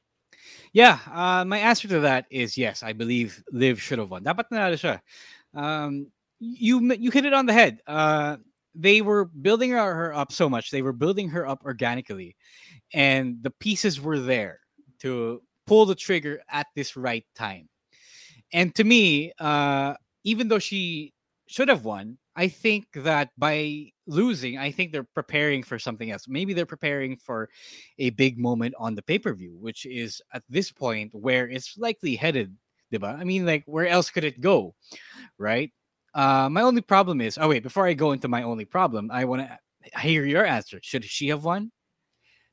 Yeah, 0.73 0.99
uh, 1.11 1.45
my 1.45 1.57
answer 1.57 1.87
to 1.87 1.99
that 2.01 2.25
is 2.29 2.57
yes. 2.57 2.81
I 2.81 2.93
believe 2.93 3.43
Liv 3.51 3.81
should 3.81 3.99
have 3.99 4.09
won. 4.09 4.23
Dapat 4.23 4.45
na 4.51 4.69
siya. 4.73 5.01
Um, 5.53 6.07
you 6.39 6.93
you 6.93 7.11
hit 7.11 7.25
it 7.25 7.33
on 7.33 7.45
the 7.45 7.53
head. 7.53 7.81
Uh, 7.85 8.37
they 8.75 9.01
were 9.01 9.25
building 9.25 9.71
her 9.71 10.13
up 10.13 10.31
so 10.31 10.49
much. 10.49 10.71
They 10.71 10.81
were 10.81 10.93
building 10.93 11.29
her 11.29 11.47
up 11.47 11.63
organically, 11.65 12.35
and 12.93 13.37
the 13.41 13.51
pieces 13.51 13.99
were 13.99 14.19
there 14.19 14.59
to 14.99 15.41
pull 15.67 15.85
the 15.85 15.95
trigger 15.95 16.41
at 16.49 16.67
this 16.75 16.95
right 16.95 17.25
time. 17.35 17.69
And 18.51 18.73
to 18.75 18.83
me, 18.83 19.31
uh, 19.39 19.93
even 20.23 20.47
though 20.47 20.59
she 20.59 21.13
should 21.47 21.69
have 21.69 21.85
won, 21.85 22.17
I 22.35 22.47
think 22.47 22.87
that 22.95 23.29
by 23.37 23.91
losing, 24.07 24.57
I 24.57 24.71
think 24.71 24.91
they're 24.91 25.03
preparing 25.03 25.61
for 25.61 25.77
something 25.77 26.09
else. 26.09 26.25
Maybe 26.27 26.53
they're 26.53 26.65
preparing 26.65 27.17
for 27.17 27.49
a 27.97 28.11
big 28.11 28.39
moment 28.39 28.75
on 28.79 28.95
the 28.95 29.01
pay 29.01 29.19
per 29.19 29.33
view, 29.33 29.57
which 29.59 29.85
is 29.85 30.21
at 30.33 30.43
this 30.49 30.71
point 30.71 31.13
where 31.13 31.49
it's 31.49 31.77
likely 31.77 32.15
headed. 32.15 32.55
Diba? 32.93 33.19
I 33.19 33.23
mean, 33.23 33.45
like, 33.45 33.63
where 33.65 33.87
else 33.87 34.09
could 34.09 34.23
it 34.23 34.41
go? 34.41 34.73
Right? 35.37 35.71
Uh, 36.13 36.49
my 36.49 36.61
only 36.61 36.81
problem 36.81 37.21
is, 37.21 37.37
oh 37.37 37.49
wait, 37.49 37.63
before 37.63 37.87
I 37.87 37.93
go 37.93 38.11
into 38.11 38.27
my 38.27 38.43
only 38.43 38.65
problem, 38.65 39.09
I 39.11 39.25
want 39.25 39.47
to 39.47 39.99
hear 39.99 40.25
your 40.25 40.45
answer. 40.45 40.79
Should 40.81 41.05
she 41.05 41.29
have 41.29 41.43
won? 41.43 41.71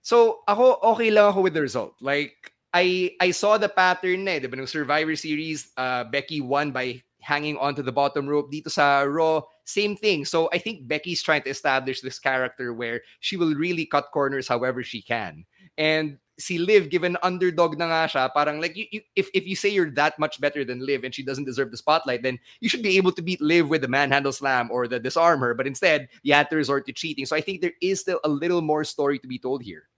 So, 0.02 0.46
ako 0.46 0.78
okay 0.94 1.10
lang 1.10 1.30
ako 1.30 1.40
with 1.42 1.54
the 1.54 1.62
result. 1.62 1.94
Like 2.00 2.54
I 2.72 3.16
I 3.20 3.32
saw 3.32 3.58
the 3.58 3.68
pattern 3.68 4.24
na 4.24 4.38
eh, 4.38 4.40
diba? 4.40 4.54
Nung 4.54 4.70
Survivor 4.70 5.16
Series, 5.16 5.72
uh, 5.76 6.04
Becky 6.04 6.40
won 6.40 6.70
by 6.70 7.02
hanging 7.26 7.58
onto 7.58 7.82
the 7.82 7.90
bottom 7.90 8.28
rope. 8.28 8.52
Dito 8.52 8.70
sa 8.70 9.02
Raw, 9.02 9.42
same 9.66 9.96
thing. 9.98 10.22
So 10.24 10.48
I 10.54 10.58
think 10.62 10.86
Becky's 10.86 11.22
trying 11.22 11.42
to 11.42 11.50
establish 11.50 12.00
this 12.00 12.22
character 12.22 12.70
where 12.70 13.02
she 13.18 13.36
will 13.36 13.58
really 13.58 13.82
cut 13.82 14.14
corners 14.14 14.46
however 14.46 14.86
she 14.86 15.02
can. 15.02 15.42
And 15.74 16.22
si 16.38 16.58
Liv, 16.58 16.90
given 16.90 17.16
underdog 17.22 17.78
na 17.78 17.86
nga 17.86 18.08
siya, 18.08 18.32
parang 18.32 18.60
like, 18.60 18.76
you, 18.76 18.86
you, 18.90 19.00
if, 19.14 19.30
if 19.32 19.46
you 19.46 19.56
say 19.56 19.68
you're 19.68 19.90
that 19.92 20.18
much 20.18 20.40
better 20.40 20.64
than 20.64 20.84
Liv 20.84 21.04
and 21.04 21.14
she 21.14 21.22
doesn't 21.22 21.44
deserve 21.44 21.70
the 21.70 21.76
spotlight, 21.76 22.22
then 22.22 22.38
you 22.60 22.68
should 22.68 22.82
be 22.82 22.96
able 22.96 23.12
to 23.12 23.22
beat 23.22 23.40
Liv 23.40 23.68
with 23.68 23.80
the 23.80 23.88
manhandle 23.88 24.32
slam 24.32 24.70
or 24.70 24.86
the 24.86 25.00
disarm 25.00 25.40
her. 25.40 25.54
But 25.54 25.66
instead, 25.66 26.08
you 26.22 26.34
had 26.34 26.50
to 26.50 26.56
resort 26.56 26.86
to 26.86 26.92
cheating. 26.92 27.26
So 27.26 27.36
I 27.36 27.40
think 27.40 27.60
there 27.60 27.72
is 27.80 28.00
still 28.00 28.20
a 28.24 28.28
little 28.28 28.60
more 28.60 28.84
story 28.84 29.18
to 29.18 29.28
be 29.28 29.38
told 29.38 29.62
here. 29.62 29.88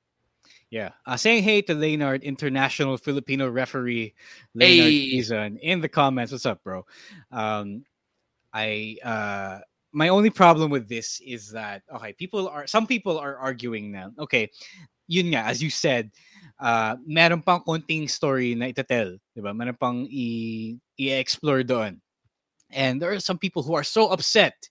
Yeah. 0.70 0.90
Uh, 1.07 1.16
saying 1.16 1.44
hey 1.44 1.62
to 1.62 1.74
Leonard, 1.74 2.22
international 2.22 2.98
Filipino 2.98 3.48
referee 3.48 4.14
Leonard 4.55 4.92
Hey. 4.92 5.18
Izan 5.18 5.57
in 5.57 5.81
the 5.81 5.88
comments. 5.88 6.33
What's 6.33 6.44
up, 6.44 6.62
bro? 6.62 6.85
Um, 7.33 7.85
I 8.53 8.96
uh, 9.03 9.61
my 9.92 10.09
only 10.09 10.31
problem 10.31 10.70
with 10.70 10.88
this 10.88 11.20
is 11.24 11.51
that 11.53 11.83
okay, 11.94 12.12
people 12.12 12.48
are 12.48 12.66
some 12.66 12.87
people 12.87 13.18
are 13.18 13.37
arguing 13.37 13.90
now. 13.90 14.12
Okay, 14.18 14.51
yun 15.09 15.33
nga, 15.33 15.49
as 15.49 15.64
you 15.64 15.73
said, 15.73 16.12
uh, 16.61 16.97
meron 17.07 17.42
pang 17.42 17.64
konting 17.64 18.09
story 18.09 18.55
na 18.55 18.68
itatel, 18.68 19.18
di 19.35 19.40
ba? 19.40 19.57
Meron 19.57 19.75
pang 19.75 20.05
i- 20.07 20.77
i-explore 21.01 21.64
doon. 21.64 21.99
And 22.71 23.01
there 23.01 23.11
are 23.11 23.21
some 23.21 23.40
people 23.40 23.64
who 23.64 23.73
are 23.75 23.87
so 23.87 24.12
upset, 24.12 24.68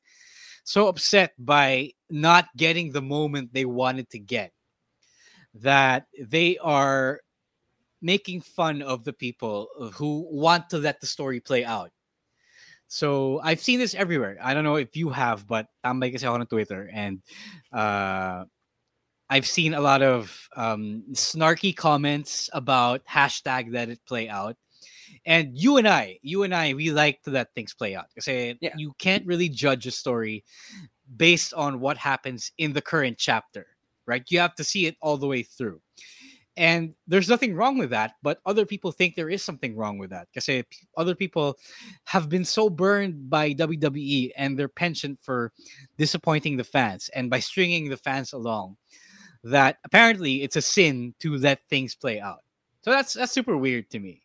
so 0.63 0.87
upset 0.87 1.33
by 1.41 1.97
not 2.09 2.45
getting 2.55 2.93
the 2.93 3.01
moment 3.01 3.51
they 3.51 3.65
wanted 3.65 4.07
to 4.13 4.19
get 4.21 4.53
that 5.57 6.05
they 6.21 6.57
are 6.61 7.21
making 8.01 8.41
fun 8.41 8.81
of 8.81 9.03
the 9.03 9.13
people 9.13 9.67
who 9.97 10.27
want 10.29 10.69
to 10.69 10.77
let 10.77 11.01
the 11.01 11.07
story 11.07 11.39
play 11.39 11.65
out. 11.65 11.89
So 12.87 13.41
I've 13.43 13.59
seen 13.59 13.79
this 13.79 13.95
everywhere. 13.95 14.37
I 14.41 14.53
don't 14.53 14.63
know 14.63 14.77
if 14.77 14.95
you 14.95 15.09
have, 15.09 15.47
but 15.47 15.67
kasi 15.83 16.23
ako 16.23 16.45
ng 16.45 16.47
Twitter 16.47 16.89
and 16.93 17.19
uh, 17.73 18.45
I've 19.29 19.45
seen 19.45 19.73
a 19.73 19.81
lot 19.81 20.01
of 20.01 20.47
um, 20.55 21.03
snarky 21.11 21.75
comments 21.75 22.49
about 22.53 23.01
hashtag 23.05 23.73
let 23.73 23.89
it 23.89 23.99
play 24.07 24.29
out. 24.29 24.55
And 25.25 25.57
you 25.57 25.77
and 25.77 25.87
I, 25.87 26.19
you 26.21 26.43
and 26.43 26.55
I, 26.55 26.73
we 26.73 26.91
like 26.91 27.21
to 27.23 27.31
let 27.31 27.53
things 27.53 27.73
play 27.73 27.95
out. 27.95 28.05
Kasi 28.15 28.57
you 28.75 28.93
can't 28.99 29.25
really 29.25 29.49
judge 29.49 29.85
a 29.85 29.91
story 29.91 30.43
based 31.15 31.53
on 31.53 31.79
what 31.79 31.97
happens 31.97 32.51
in 32.57 32.71
the 32.73 32.81
current 32.81 33.17
chapter, 33.17 33.67
right? 34.05 34.23
You 34.29 34.39
have 34.39 34.55
to 34.55 34.63
see 34.63 34.85
it 34.85 34.95
all 35.01 35.17
the 35.17 35.27
way 35.27 35.43
through. 35.43 35.81
And 36.55 36.95
there's 37.05 37.29
nothing 37.29 37.53
wrong 37.53 37.77
with 37.77 37.91
that, 37.91 38.13
but 38.23 38.39
other 38.45 38.65
people 38.65 38.91
think 38.91 39.13
there 39.13 39.29
is 39.29 39.43
something 39.43 39.75
wrong 39.75 39.99
with 39.99 40.09
that. 40.09 40.27
Because 40.33 40.65
other 40.97 41.13
people 41.13 41.57
have 42.05 42.29
been 42.29 42.45
so 42.45 42.67
burned 42.69 43.29
by 43.29 43.53
WWE 43.53 44.31
and 44.35 44.57
their 44.57 44.67
penchant 44.67 45.19
for 45.21 45.51
disappointing 45.97 46.57
the 46.57 46.63
fans 46.63 47.09
and 47.13 47.29
by 47.29 47.39
stringing 47.39 47.89
the 47.89 47.97
fans 47.97 48.33
along 48.33 48.75
that 49.51 49.77
apparently 49.83 50.43
it's 50.43 50.55
a 50.55 50.61
sin 50.61 51.13
to 51.19 51.37
let 51.37 51.59
things 51.69 51.95
play 51.95 52.19
out. 52.19 52.43
So 52.81 52.91
that's 52.91 53.13
that's 53.13 53.31
super 53.31 53.57
weird 53.57 53.89
to 53.91 53.99
me. 53.99 54.21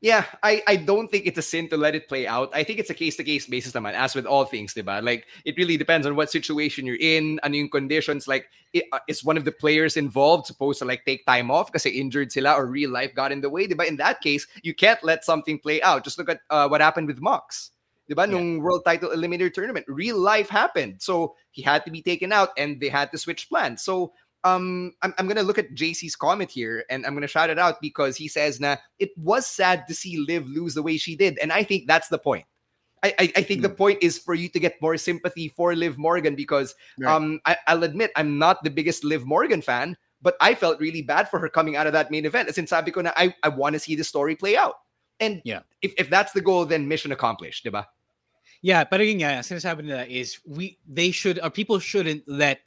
Yeah, 0.00 0.26
I, 0.44 0.62
I 0.68 0.76
don't 0.76 1.10
think 1.10 1.26
it's 1.26 1.38
a 1.38 1.42
sin 1.42 1.68
to 1.70 1.76
let 1.76 1.96
it 1.96 2.06
play 2.06 2.24
out. 2.28 2.54
I 2.54 2.62
think 2.62 2.78
it's 2.78 2.90
a 2.90 2.94
case-to-case 2.94 3.46
basis 3.50 3.72
naman, 3.72 3.94
as 3.94 4.14
with 4.14 4.26
all 4.26 4.44
things, 4.44 4.72
diba? 4.72 5.02
Like, 5.02 5.26
it 5.44 5.56
really 5.58 5.76
depends 5.76 6.06
on 6.06 6.14
what 6.14 6.30
situation 6.30 6.86
you're 6.86 7.02
in, 7.02 7.40
ano 7.42 7.56
yung 7.56 7.68
conditions. 7.68 8.28
Like, 8.28 8.46
i- 8.76 8.86
uh, 8.92 9.00
is 9.08 9.24
one 9.24 9.36
of 9.36 9.44
the 9.44 9.50
players 9.50 9.96
involved 9.96 10.46
supposed 10.46 10.78
to, 10.78 10.84
like, 10.84 11.02
take 11.04 11.26
time 11.26 11.50
off 11.50 11.66
because 11.66 11.82
kasi 11.82 11.98
injured 11.98 12.30
sila 12.30 12.54
or 12.54 12.66
real 12.66 12.90
life 12.90 13.12
got 13.12 13.32
in 13.32 13.40
the 13.40 13.50
way, 13.50 13.66
diba? 13.66 13.88
In 13.88 13.96
that 13.96 14.20
case, 14.20 14.46
you 14.62 14.72
can't 14.72 15.02
let 15.02 15.24
something 15.24 15.58
play 15.58 15.82
out. 15.82 16.04
Just 16.04 16.16
look 16.16 16.30
at 16.30 16.46
uh, 16.48 16.68
what 16.68 16.80
happened 16.80 17.08
with 17.08 17.20
Mox. 17.20 17.72
Diba? 18.08 18.30
Nung 18.30 18.62
World 18.62 18.84
Title 18.84 19.10
Eliminator 19.10 19.52
Tournament, 19.52 19.84
real 19.88 20.16
life 20.16 20.48
happened. 20.48 21.02
So, 21.02 21.34
he 21.50 21.62
had 21.62 21.84
to 21.86 21.90
be 21.90 22.02
taken 22.02 22.30
out 22.30 22.50
and 22.56 22.78
they 22.78 22.88
had 22.88 23.10
to 23.10 23.18
switch 23.18 23.48
plans. 23.48 23.82
So, 23.82 24.12
um 24.44 24.94
I'm, 25.02 25.14
I'm 25.18 25.26
gonna 25.26 25.42
look 25.42 25.58
at 25.58 25.74
JC's 25.74 26.14
comment 26.16 26.50
here 26.50 26.84
and 26.90 27.04
I'm 27.06 27.14
gonna 27.14 27.26
shout 27.26 27.50
it 27.50 27.58
out 27.58 27.80
because 27.80 28.16
he 28.16 28.28
says 28.28 28.60
na 28.60 28.76
it 28.98 29.10
was 29.18 29.46
sad 29.46 29.86
to 29.88 29.94
see 29.94 30.18
Liv 30.18 30.46
lose 30.46 30.74
the 30.74 30.82
way 30.82 30.96
she 30.96 31.16
did. 31.16 31.38
And 31.38 31.52
I 31.52 31.62
think 31.62 31.86
that's 31.86 32.08
the 32.08 32.18
point. 32.18 32.44
I, 33.02 33.14
I, 33.18 33.32
I 33.36 33.42
think 33.42 33.62
the 33.62 33.70
point 33.70 33.98
is 34.02 34.18
for 34.18 34.34
you 34.34 34.48
to 34.48 34.58
get 34.58 34.82
more 34.82 34.96
sympathy 34.96 35.48
for 35.54 35.74
Liv 35.74 35.98
Morgan 35.98 36.34
because 36.34 36.74
Right. 36.98 37.14
um 37.14 37.40
I, 37.46 37.56
I'll 37.66 37.82
admit 37.84 38.10
I'm 38.16 38.38
not 38.38 38.62
the 38.64 38.70
biggest 38.70 39.04
Liv 39.04 39.24
Morgan 39.26 39.62
fan, 39.62 39.96
but 40.22 40.36
I 40.40 40.54
felt 40.54 40.80
really 40.80 41.02
bad 41.02 41.30
for 41.30 41.38
her 41.38 41.48
coming 41.48 41.76
out 41.76 41.86
of 41.86 41.92
that 41.94 42.10
main 42.10 42.26
event. 42.26 42.54
Since 42.54 42.70
sabi 42.70 42.90
ko 42.90 43.02
na 43.02 43.12
I, 43.16 43.34
I 43.42 43.50
want 43.50 43.74
to 43.74 43.80
see 43.80 43.94
the 43.94 44.04
story 44.04 44.34
play 44.34 44.56
out. 44.56 44.82
And 45.20 45.42
Yeah. 45.44 45.60
if, 45.82 45.94
if 45.98 46.10
that's 46.10 46.32
the 46.32 46.40
goal, 46.40 46.64
then 46.64 46.86
mission 46.86 47.10
accomplished, 47.10 47.64
diba? 47.66 47.86
Yeah, 48.62 48.82
pero 48.82 49.02
yun 49.06 49.22
nga, 49.22 49.38
sinasabi 49.46 49.86
nila 49.86 50.02
is 50.10 50.38
we 50.46 50.78
they 50.86 51.10
should 51.14 51.38
or 51.42 51.50
people 51.50 51.78
shouldn't 51.78 52.26
let 52.26 52.58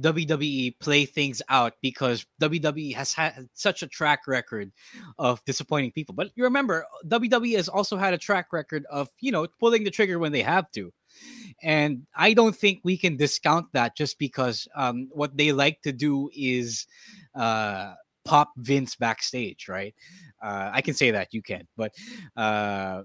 WWE 0.00 0.78
play 0.78 1.04
things 1.04 1.42
out 1.48 1.74
because 1.82 2.26
WWE 2.40 2.94
has 2.94 3.12
had 3.12 3.48
such 3.54 3.82
a 3.82 3.86
track 3.86 4.26
record 4.26 4.72
of 5.18 5.44
disappointing 5.44 5.92
people. 5.92 6.14
But 6.14 6.30
you 6.34 6.44
remember, 6.44 6.86
WWE 7.06 7.56
has 7.56 7.68
also 7.68 7.96
had 7.96 8.14
a 8.14 8.18
track 8.18 8.52
record 8.52 8.84
of, 8.90 9.08
you 9.20 9.32
know, 9.32 9.46
pulling 9.60 9.84
the 9.84 9.90
trigger 9.90 10.18
when 10.18 10.32
they 10.32 10.42
have 10.42 10.70
to. 10.72 10.92
And 11.62 12.06
I 12.14 12.34
don't 12.34 12.54
think 12.54 12.80
we 12.84 12.96
can 12.96 13.16
discount 13.16 13.66
that 13.72 13.96
just 13.96 14.18
because 14.18 14.68
um, 14.76 15.08
what 15.10 15.36
they 15.36 15.52
like 15.52 15.82
to 15.82 15.92
do 15.92 16.30
is 16.36 16.86
uh, 17.34 17.94
pop 18.24 18.52
Vince 18.56 18.94
backstage, 18.94 19.68
right? 19.68 19.94
Uh, 20.42 20.70
I 20.72 20.82
can 20.82 20.94
say 20.94 21.10
that, 21.10 21.34
you 21.34 21.42
can't. 21.42 21.66
But 21.76 21.92
uh, 22.36 23.02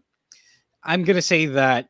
I'm 0.84 1.04
going 1.04 1.16
to 1.16 1.22
say 1.22 1.48
that 1.48 1.88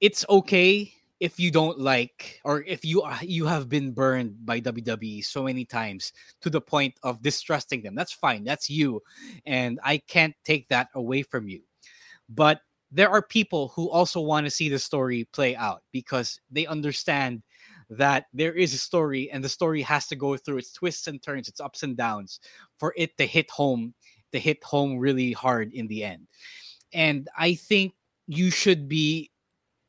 it's 0.00 0.24
okay 0.28 0.92
if 1.20 1.40
you 1.40 1.50
don't 1.50 1.78
like 1.78 2.40
or 2.44 2.62
if 2.64 2.84
you 2.84 3.02
are 3.02 3.18
you 3.22 3.46
have 3.46 3.68
been 3.68 3.92
burned 3.92 4.34
by 4.44 4.60
WWE 4.60 5.24
so 5.24 5.44
many 5.44 5.64
times 5.64 6.12
to 6.42 6.50
the 6.50 6.60
point 6.60 6.94
of 7.02 7.22
distrusting 7.22 7.82
them. 7.82 7.94
That's 7.94 8.12
fine. 8.12 8.44
That's 8.44 8.68
you. 8.68 9.02
And 9.46 9.80
I 9.82 9.98
can't 9.98 10.34
take 10.44 10.68
that 10.68 10.88
away 10.94 11.22
from 11.22 11.48
you. 11.48 11.62
But 12.28 12.60
there 12.92 13.10
are 13.10 13.22
people 13.22 13.68
who 13.74 13.90
also 13.90 14.20
want 14.20 14.46
to 14.46 14.50
see 14.50 14.68
the 14.68 14.78
story 14.78 15.24
play 15.32 15.56
out 15.56 15.82
because 15.92 16.40
they 16.50 16.66
understand 16.66 17.42
that 17.88 18.26
there 18.32 18.52
is 18.52 18.74
a 18.74 18.78
story 18.78 19.30
and 19.30 19.42
the 19.42 19.48
story 19.48 19.82
has 19.82 20.06
to 20.08 20.16
go 20.16 20.36
through 20.36 20.58
its 20.58 20.72
twists 20.72 21.06
and 21.06 21.22
turns, 21.22 21.48
its 21.48 21.60
ups 21.60 21.82
and 21.82 21.96
downs 21.96 22.40
for 22.78 22.92
it 22.96 23.16
to 23.16 23.24
hit 23.26 23.50
home, 23.50 23.94
to 24.32 24.38
hit 24.38 24.62
home 24.62 24.98
really 24.98 25.32
hard 25.32 25.72
in 25.72 25.86
the 25.86 26.04
end. 26.04 26.26
And 26.92 27.28
I 27.36 27.54
think 27.54 27.94
you 28.26 28.50
should 28.50 28.88
be 28.88 29.30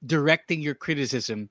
directing 0.06 0.62
your 0.62 0.76
criticism 0.76 1.50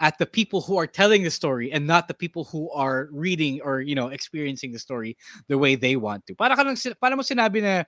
at 0.00 0.18
the 0.18 0.26
people 0.26 0.60
who 0.60 0.76
are 0.76 0.86
telling 0.86 1.22
the 1.22 1.30
story 1.30 1.70
and 1.72 1.86
not 1.86 2.08
the 2.08 2.14
people 2.14 2.44
who 2.44 2.70
are 2.70 3.08
reading 3.12 3.60
or 3.62 3.80
you 3.80 3.94
know 3.94 4.08
experiencing 4.08 4.72
the 4.72 4.78
story 4.78 5.16
the 5.48 5.58
way 5.58 5.74
they 5.74 5.96
want 5.96 6.26
to. 6.26 6.34
Para 6.34 6.56
ka 6.56 6.62
lang, 6.62 6.76
sin- 6.76 6.94
para 7.00 7.16
mo 7.16 7.22
sinabi 7.22 7.62
na 7.62 7.84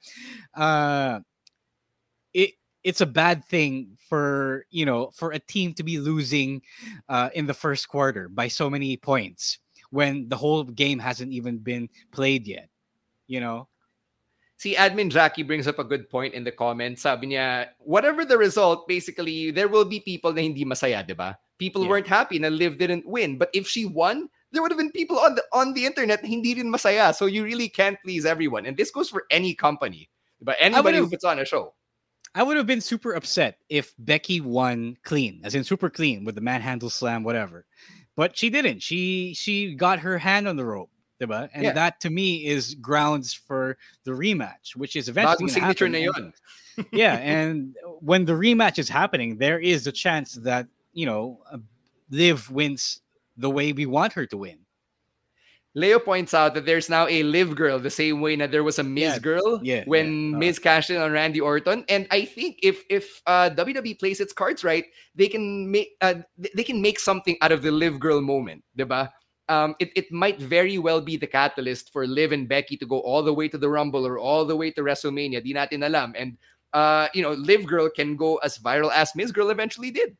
uh, 0.54 1.20
it 2.34 2.52
it's 2.84 3.00
a 3.00 3.06
bad 3.06 3.44
thing 3.44 3.96
for 4.08 4.64
you 4.70 4.86
know 4.86 5.10
for 5.10 5.32
a 5.32 5.40
team 5.40 5.74
to 5.74 5.82
be 5.82 5.98
losing 5.98 6.62
uh, 7.08 7.30
in 7.34 7.46
the 7.46 7.54
first 7.54 7.88
quarter 7.88 8.28
by 8.28 8.46
so 8.46 8.70
many 8.70 8.96
points 8.96 9.58
when 9.90 10.28
the 10.28 10.36
whole 10.36 10.62
game 10.64 10.98
hasn't 10.98 11.32
even 11.32 11.58
been 11.58 11.88
played 12.12 12.46
yet. 12.46 12.68
You 13.26 13.40
know, 13.40 13.68
See, 14.58 14.74
admin 14.74 15.10
Jackie 15.10 15.42
brings 15.42 15.68
up 15.68 15.78
a 15.78 15.84
good 15.84 16.08
point 16.08 16.32
in 16.32 16.42
the 16.42 16.52
comments. 16.52 17.02
Sabi 17.02 17.28
niya, 17.28 17.68
whatever 17.78 18.24
the 18.24 18.38
result, 18.38 18.88
basically, 18.88 19.50
there 19.50 19.68
will 19.68 19.84
be 19.84 20.00
people 20.00 20.32
na 20.32 20.40
hindi 20.40 20.64
masaya, 20.64 21.06
di 21.06 21.12
ba? 21.12 21.38
People 21.58 21.86
weren't 21.86 22.06
happy 22.06 22.38
na 22.38 22.48
Liv 22.48 22.78
didn't 22.78 23.06
win. 23.06 23.36
But 23.36 23.50
if 23.52 23.68
she 23.68 23.84
won, 23.84 24.28
there 24.52 24.62
would 24.62 24.70
have 24.70 24.78
been 24.78 24.92
people 24.92 25.18
on 25.18 25.34
the 25.34 25.44
on 25.52 25.74
the 25.74 25.84
internet 25.84 26.22
na 26.22 26.28
hindi 26.28 26.54
rin 26.54 26.72
masaya. 26.72 27.14
So 27.14 27.26
you 27.26 27.44
really 27.44 27.68
can't 27.68 28.00
please 28.02 28.24
everyone. 28.24 28.64
And 28.64 28.76
this 28.76 28.90
goes 28.90 29.10
for 29.10 29.24
any 29.30 29.54
company. 29.54 30.08
Ba? 30.40 30.56
Anybody 30.60 30.98
who 30.98 31.08
puts 31.08 31.24
on 31.24 31.38
a 31.38 31.44
show. 31.44 31.74
I 32.34 32.42
would 32.42 32.56
have 32.56 32.66
been 32.66 32.82
super 32.82 33.12
upset 33.12 33.58
if 33.68 33.94
Becky 33.98 34.40
won 34.40 34.96
clean, 35.04 35.40
as 35.44 35.54
in 35.54 35.64
super 35.64 35.88
clean 35.88 36.24
with 36.24 36.34
the 36.34 36.42
manhandle 36.42 36.90
slam, 36.90 37.24
whatever. 37.24 37.64
But 38.16 38.36
she 38.36 38.48
didn't. 38.48 38.80
She 38.80 39.32
she 39.34 39.74
got 39.74 40.00
her 40.00 40.16
hand 40.18 40.48
on 40.48 40.56
the 40.56 40.64
rope, 40.64 40.90
diba? 41.20 41.48
And 41.54 41.64
Yeah. 41.64 41.72
that 41.72 42.00
to 42.00 42.10
me 42.10 42.46
is 42.46 42.74
grounds 42.74 43.32
for 43.32 43.76
the 44.04 44.12
rematch, 44.12 44.76
which 44.76 44.96
is 44.96 45.08
eventually 45.08 45.48
signature 45.48 45.86
happen. 45.88 46.04
na 46.04 46.12
And- 46.16 46.32
yeah, 46.92 47.14
and 47.16 47.74
when 48.00 48.24
the 48.24 48.34
rematch 48.34 48.78
is 48.78 48.88
happening, 48.88 49.38
there 49.38 49.58
is 49.58 49.86
a 49.86 49.92
chance 49.92 50.34
that 50.44 50.66
you 50.92 51.06
know 51.06 51.40
uh, 51.50 51.58
Liv 52.10 52.50
wins 52.50 53.00
the 53.36 53.50
way 53.50 53.72
we 53.72 53.86
want 53.86 54.12
her 54.14 54.26
to 54.26 54.36
win. 54.36 54.58
Leo 55.76 55.98
points 55.98 56.32
out 56.32 56.54
that 56.54 56.64
there's 56.64 56.88
now 56.88 57.06
a 57.06 57.22
Liv 57.22 57.54
girl, 57.54 57.78
the 57.78 57.90
same 57.90 58.22
way 58.22 58.34
that 58.36 58.50
there 58.50 58.64
was 58.64 58.78
a 58.78 58.82
Miz 58.82 59.12
Yeah, 59.12 59.18
girl 59.18 59.60
yeah, 59.62 59.84
when 59.84 60.30
yeah. 60.30 60.36
Uh. 60.36 60.40
Miz 60.40 60.58
cashed 60.58 60.88
in 60.88 60.96
on 60.96 61.12
Randy 61.12 61.38
Orton. 61.40 61.84
And 61.90 62.06
I 62.10 62.24
think 62.24 62.56
if 62.62 62.82
if 62.88 63.20
uh, 63.26 63.50
WWE 63.50 63.98
plays 63.98 64.20
its 64.20 64.32
cards 64.32 64.64
right, 64.64 64.86
they 65.14 65.28
can 65.28 65.70
make 65.70 65.90
uh, 66.00 66.14
they 66.54 66.64
can 66.64 66.80
make 66.80 66.98
something 66.98 67.36
out 67.42 67.52
of 67.52 67.60
the 67.60 67.70
Liv 67.70 68.00
girl 68.00 68.22
moment, 68.22 68.64
diba? 68.78 69.10
Um, 69.48 69.76
it, 69.78 69.92
it 69.94 70.10
might 70.10 70.40
very 70.40 70.78
well 70.78 71.00
be 71.00 71.16
the 71.16 71.26
catalyst 71.26 71.92
for 71.92 72.06
Liv 72.06 72.32
and 72.32 72.48
Becky 72.48 72.76
to 72.78 72.86
go 72.86 72.98
all 73.00 73.22
the 73.22 73.32
way 73.34 73.48
to 73.48 73.58
the 73.58 73.68
Rumble 73.68 74.06
or 74.06 74.18
all 74.18 74.44
the 74.44 74.56
way 74.56 74.70
to 74.72 74.82
WrestleMania. 74.82 75.42
Di 75.42 75.54
natin 75.54 75.86
alam. 75.86 76.14
And 76.18 76.36
uh, 76.72 77.08
you 77.14 77.22
know, 77.22 77.32
Liv 77.32 77.66
Girl 77.66 77.88
can 77.88 78.16
go 78.16 78.36
as 78.38 78.58
viral 78.58 78.90
as 78.92 79.14
Miz 79.14 79.30
Girl 79.30 79.50
eventually 79.50 79.90
did. 79.90 80.16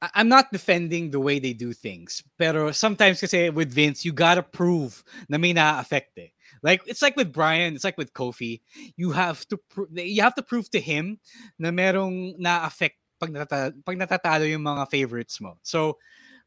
I'm 0.00 0.28
not 0.28 0.52
defending 0.52 1.10
the 1.10 1.18
way 1.18 1.38
they 1.38 1.52
do 1.52 1.72
things. 1.72 2.22
Pero 2.38 2.70
sometimes 2.70 3.20
kasi 3.20 3.50
with 3.50 3.72
Vince, 3.72 4.04
you 4.04 4.12
gotta 4.12 4.42
prove 4.42 5.02
na 5.28 5.38
may 5.38 5.52
na-affect 5.52 6.16
eh. 6.18 6.30
Like 6.62 6.82
it's 6.86 7.02
like 7.02 7.16
with 7.16 7.32
Bryan, 7.32 7.74
it's 7.74 7.84
like 7.84 7.98
with 7.98 8.14
Kofi. 8.14 8.60
You 8.96 9.10
have 9.10 9.46
to 9.48 9.58
pro- 9.58 9.90
you 9.90 10.22
have 10.22 10.34
to 10.36 10.42
prove 10.42 10.70
to 10.70 10.80
him 10.80 11.18
na 11.58 11.70
merong 11.70 12.38
na-affect 12.38 12.96
pag, 13.18 13.34
natata- 13.34 13.74
pag 13.84 13.98
natatalo 13.98 14.46
yung 14.46 14.62
mga 14.62 14.90
favorites 14.90 15.40
mo. 15.40 15.58
So 15.62 15.98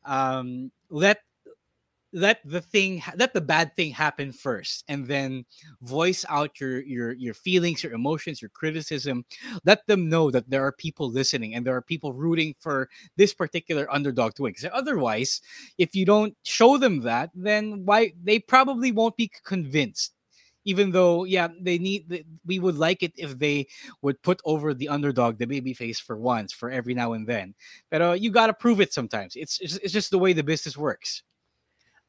um 0.07 0.71
let 0.89 1.19
let 2.13 2.39
the 2.45 2.61
thing 2.61 3.01
let 3.15 3.33
the 3.33 3.41
bad 3.41 3.75
thing 3.75 3.91
happen 3.91 4.31
first 4.31 4.83
and 4.87 5.07
then 5.07 5.45
voice 5.81 6.25
out 6.29 6.59
your 6.59 6.81
your 6.81 7.13
your 7.13 7.33
feelings 7.33 7.83
your 7.83 7.93
emotions 7.93 8.41
your 8.41 8.49
criticism. 8.49 9.25
Let 9.65 9.87
them 9.87 10.09
know 10.09 10.29
that 10.31 10.49
there 10.49 10.65
are 10.65 10.73
people 10.73 11.09
listening 11.09 11.55
and 11.55 11.65
there 11.65 11.75
are 11.75 11.81
people 11.81 12.13
rooting 12.13 12.55
for 12.59 12.89
this 13.15 13.33
particular 13.33 13.91
underdog 13.91 14.33
to 14.35 14.43
win 14.43 14.51
because 14.53 14.69
otherwise 14.73 15.41
if 15.77 15.95
you 15.95 16.05
don't 16.05 16.35
show 16.43 16.77
them 16.77 17.01
that 17.01 17.29
then 17.33 17.85
why 17.85 18.13
they 18.23 18.39
probably 18.39 18.91
won't 18.91 19.17
be 19.17 19.31
convinced. 19.43 20.13
Even 20.63 20.91
though 20.91 21.23
yeah 21.23 21.47
they 21.59 21.79
need 21.79 22.23
we 22.45 22.59
would 22.59 22.77
like 22.77 23.01
it 23.01 23.13
if 23.17 23.39
they 23.39 23.65
would 24.03 24.21
put 24.21 24.39
over 24.45 24.75
the 24.75 24.89
underdog 24.89 25.39
the 25.39 25.47
baby 25.47 25.73
face 25.73 25.99
for 25.99 26.17
once 26.17 26.53
for 26.53 26.69
every 26.69 26.93
now 26.93 27.13
and 27.13 27.25
then. 27.25 27.55
But 27.89 28.01
uh, 28.01 28.11
you 28.11 28.29
got 28.29 28.47
to 28.47 28.53
prove 28.53 28.79
it 28.79 28.93
sometimes. 28.93 29.35
It's, 29.35 29.59
it's 29.59 29.77
it's 29.77 29.93
just 29.93 30.11
the 30.11 30.19
way 30.19 30.33
the 30.33 30.43
business 30.43 30.77
works 30.77 31.23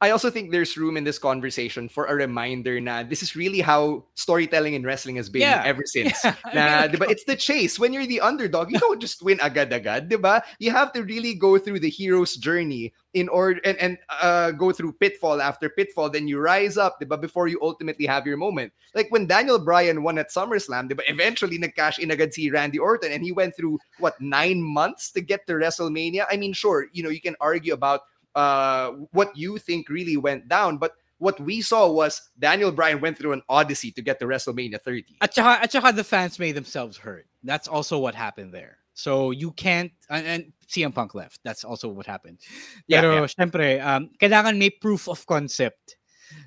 I 0.03 0.11
also 0.11 0.35
think 0.35 0.51
there's 0.51 0.75
room 0.77 0.97
in 0.99 1.05
this 1.07 1.17
conversation 1.17 1.87
for 1.89 2.11
a 2.11 2.15
reminder 2.19 2.81
na 2.83 3.07
this 3.07 3.23
is 3.23 3.39
really 3.39 3.63
how 3.63 4.03
storytelling 4.19 4.75
in 4.75 4.83
wrestling 4.83 5.15
has 5.15 5.31
been 5.31 5.47
Yeah. 5.47 5.63
ever 5.65 5.87
since. 5.87 6.19
Yeah. 6.27 6.35
Na, 6.53 6.91
diba, 6.91 7.07
it's 7.07 7.23
the 7.23 7.39
chase. 7.39 7.79
When 7.79 7.95
you're 7.95 8.11
the 8.11 8.19
underdog, 8.19 8.75
you 8.75 8.83
don't 8.83 8.99
just 8.99 9.23
win 9.23 9.39
agad-agad, 9.39 10.11
diba? 10.11 10.43
You 10.59 10.75
have 10.75 10.93
to 10.99 11.07
really 11.07 11.39
go 11.39 11.55
through 11.57 11.79
the 11.79 11.89
hero's 11.89 12.35
journey 12.35 12.91
in 13.15 13.29
order 13.31 13.61
and, 13.65 13.79
and 13.79 13.95
uh, 14.11 14.51
go 14.51 14.73
through 14.73 14.99
pitfall 14.99 15.41
after 15.41 15.71
pitfall. 15.71 16.11
Then 16.11 16.27
you 16.27 16.43
rise 16.43 16.77
up, 16.77 16.99
diba, 16.99 17.21
before 17.21 17.47
you 17.47 17.63
ultimately 17.63 18.05
have 18.11 18.27
your 18.27 18.37
moment. 18.37 18.73
Like 18.99 19.07
when 19.15 19.31
Daniel 19.31 19.63
Bryan 19.63 20.03
won 20.03 20.19
at 20.19 20.35
SummerSlam, 20.35 20.91
diba, 20.91 21.07
eventually 21.07 21.59
nag-cash 21.63 22.03
in 22.03 22.11
agad 22.11 22.35
si 22.35 22.51
Randy 22.51 22.83
Orton 22.83 23.13
and 23.15 23.23
he 23.23 23.31
went 23.31 23.55
through, 23.55 23.79
what, 24.03 24.19
nine 24.21 24.59
months 24.61 25.15
to 25.15 25.21
get 25.23 25.47
to 25.47 25.55
WrestleMania? 25.55 26.27
I 26.27 26.37
mean, 26.37 26.53
sure, 26.53 26.89
you 26.91 27.07
know, 27.07 27.11
you 27.11 27.21
can 27.23 27.37
argue 27.39 27.73
about 27.73 28.11
uh, 28.35 28.91
what 29.13 29.37
you 29.37 29.59
think 29.59 29.89
really 29.89 30.17
went 30.17 30.49
down. 30.49 30.79
But 30.79 30.93
what 31.19 31.39
we 31.39 31.61
saw 31.61 31.91
was 31.91 32.21
Daniel 32.39 32.73
Bryan 32.73 33.01
went 33.01 33.17
through 33.17 33.33
an 33.33 33.43
odyssey 33.49 33.93
to 33.93 34.03
get 34.03 34.19
to 34.19 34.27
WrestleMania 34.27 34.83
30. 34.83 35.19
At 35.21 35.35
saka, 35.35 35.63
at 35.63 35.73
saka 35.73 35.93
the 35.93 36.05
fans 36.05 36.39
made 36.39 36.53
themselves 36.53 36.97
hurt. 36.99 37.27
That's 37.45 37.69
also 37.69 37.99
what 37.99 38.15
happened 38.15 38.53
there. 38.53 38.79
So 38.95 39.31
you 39.31 39.53
can't 39.53 39.93
and, 40.11 40.27
and 40.27 40.43
CM 40.69 40.95
Punk 40.95 41.15
left. 41.15 41.41
That's 41.45 41.65
also 41.65 41.89
what 41.89 42.07
happened. 42.07 42.39
Yeah, 42.87 43.01
Pero 43.01 43.15
yeah. 43.15 43.31
syempre, 43.31 43.81
um, 43.81 44.11
kailangan 44.21 44.59
may 44.59 44.71
proof 44.71 45.09
of 45.09 45.25
concept 45.25 45.97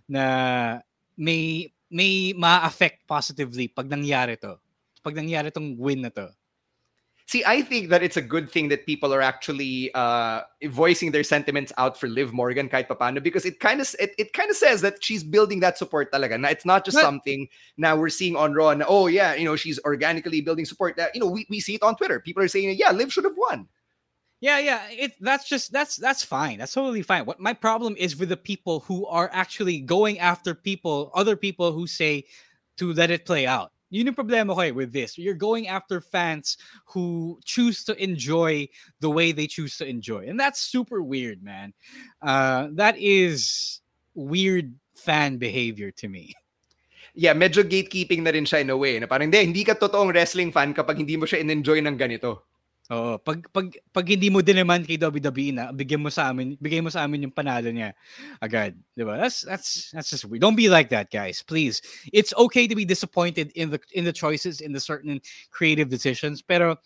na 0.09 0.79
may 1.17 1.73
may 1.89 2.33
ma-affect 2.35 3.07
positively 3.07 3.67
pag 3.69 3.89
nangyari 3.89 4.37
to. 4.41 4.59
Pag 5.01 5.15
nangyari 5.15 5.53
tong 5.53 5.77
win 5.77 6.01
na 6.05 6.09
to. 6.13 6.29
See, 7.35 7.43
I 7.43 7.63
think 7.63 7.89
that 7.89 8.01
it's 8.01 8.15
a 8.15 8.21
good 8.21 8.49
thing 8.49 8.69
that 8.69 8.85
people 8.85 9.13
are 9.13 9.19
actually 9.19 9.93
uh, 9.93 10.39
voicing 10.71 11.11
their 11.11 11.25
sentiments 11.25 11.73
out 11.77 11.99
for 11.99 12.07
Liv 12.07 12.31
Morgan 12.31 12.69
kahit 12.69 12.87
papano 12.87 13.21
because 13.21 13.43
it 13.43 13.59
kind 13.59 13.81
of 13.81 13.93
it, 13.99 14.15
it 14.17 14.31
kind 14.31 14.49
of 14.49 14.55
says 14.55 14.79
that 14.87 15.03
she's 15.03 15.21
building 15.21 15.59
that 15.59 15.77
support 15.77 16.13
talaga. 16.13 16.39
Na 16.39 16.47
it's 16.47 16.63
not 16.63 16.85
just 16.85 16.95
But- 16.95 17.03
something 17.03 17.49
now 17.75 17.97
we're 17.97 18.07
seeing 18.07 18.37
on 18.37 18.53
Raw. 18.53 18.73
Na, 18.73 18.85
oh 18.87 19.07
yeah, 19.07 19.35
you 19.35 19.43
know 19.43 19.57
she's 19.57 19.83
organically 19.83 20.39
building 20.39 20.63
support. 20.63 20.95
That 20.95 21.11
you 21.13 21.19
know 21.19 21.27
we, 21.27 21.45
we 21.49 21.59
see 21.59 21.75
it 21.75 21.83
on 21.83 21.97
Twitter. 21.97 22.21
People 22.21 22.41
are 22.41 22.47
saying 22.47 22.73
yeah, 22.79 22.91
Liv 22.91 23.11
should 23.11 23.25
have 23.27 23.35
won. 23.35 23.67
Yeah, 24.39 24.59
yeah. 24.59 24.87
It 24.87 25.19
that's 25.19 25.43
just 25.43 25.75
that's 25.75 25.99
that's 25.99 26.23
fine. 26.23 26.59
That's 26.59 26.71
totally 26.71 27.01
fine. 27.01 27.25
What 27.25 27.41
my 27.43 27.51
problem 27.51 27.99
is 27.99 28.15
with 28.15 28.29
the 28.29 28.39
people 28.39 28.79
who 28.87 29.05
are 29.11 29.29
actually 29.35 29.83
going 29.83 30.19
after 30.23 30.55
people, 30.55 31.11
other 31.11 31.35
people 31.35 31.75
who 31.75 31.83
say 31.83 32.31
to 32.79 32.93
let 32.93 33.11
it 33.11 33.27
play 33.27 33.43
out. 33.43 33.74
Yun 33.95 34.11
yung 34.11 34.19
problema 34.19 34.51
ko 34.51 34.59
eh 34.59 34.75
with 34.75 34.91
this. 34.91 35.15
You're 35.15 35.39
going 35.39 35.71
after 35.71 36.03
fans 36.03 36.59
who 36.91 37.39
choose 37.47 37.87
to 37.87 37.95
enjoy 37.95 38.67
the 38.99 39.07
way 39.07 39.31
they 39.31 39.47
choose 39.47 39.79
to 39.79 39.87
enjoy. 39.87 40.27
And 40.27 40.35
that's 40.35 40.59
super 40.59 40.99
weird, 40.99 41.39
man. 41.39 41.71
Uh, 42.19 42.75
that 42.75 42.99
is 42.99 43.79
weird 44.11 44.75
fan 44.99 45.39
behavior 45.39 45.91
to 46.03 46.07
me. 46.11 46.35
Yeah, 47.15 47.31
medyo 47.31 47.63
gatekeeping 47.63 48.27
na 48.27 48.35
rin 48.35 48.43
siya 48.43 48.59
in 48.59 48.75
a 48.75 48.75
way. 48.75 48.99
Na 48.99 49.07
parang, 49.07 49.31
hindi, 49.31 49.39
hindi 49.39 49.63
ka 49.63 49.79
totoong 49.79 50.11
wrestling 50.11 50.51
fan 50.51 50.75
kapag 50.75 50.99
hindi 50.99 51.15
mo 51.15 51.23
siya 51.23 51.39
in-enjoy 51.39 51.79
ng 51.79 51.95
ganito. 51.95 52.43
Oo, 52.93 53.17
pag 53.17 53.41
pag 53.49 53.73
pag 53.89 54.05
hindi 54.05 54.29
mo 54.29 54.45
din 54.45 54.61
naman 54.61 54.85
kay 54.85 55.01
WWE 55.01 55.57
na 55.57 55.73
bigyan 55.73 56.05
mo 56.05 56.13
sa 56.13 56.29
amin, 56.29 56.53
bigay 56.61 56.85
mo 56.85 56.93
sa 56.93 57.01
amin 57.01 57.25
yung 57.25 57.33
panalo 57.33 57.73
niya 57.73 57.97
agad, 58.37 58.77
'di 58.93 59.01
ba? 59.01 59.17
That's 59.17 59.41
that's 59.41 59.89
that's 59.89 60.13
just 60.13 60.29
weird. 60.29 60.45
Don't 60.45 60.53
be 60.53 60.69
like 60.69 60.93
that, 60.93 61.09
guys. 61.09 61.41
Please. 61.41 61.81
It's 62.13 62.29
okay 62.37 62.69
to 62.69 62.77
be 62.77 62.85
disappointed 62.85 63.49
in 63.57 63.73
the 63.73 63.81
in 63.97 64.05
the 64.05 64.13
choices 64.13 64.61
in 64.61 64.69
the 64.69 64.77
certain 64.77 65.17
creative 65.49 65.89
decisions, 65.89 66.45
pero 66.45 66.77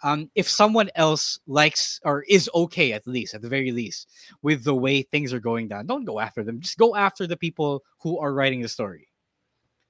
um, 0.00 0.32
if 0.34 0.48
someone 0.48 0.88
else 0.96 1.36
likes 1.44 2.00
or 2.00 2.24
is 2.32 2.48
okay 2.56 2.96
at 2.96 3.04
least 3.04 3.36
at 3.36 3.42
the 3.44 3.52
very 3.52 3.76
least 3.76 4.08
with 4.40 4.64
the 4.64 4.74
way 4.74 5.02
things 5.04 5.36
are 5.36 5.40
going 5.40 5.68
down, 5.68 5.84
don't 5.84 6.08
go 6.08 6.16
after 6.16 6.42
them. 6.42 6.64
Just 6.64 6.80
go 6.80 6.96
after 6.96 7.28
the 7.28 7.36
people 7.36 7.84
who 8.00 8.16
are 8.18 8.32
writing 8.32 8.64
the 8.64 8.72
story. 8.72 9.12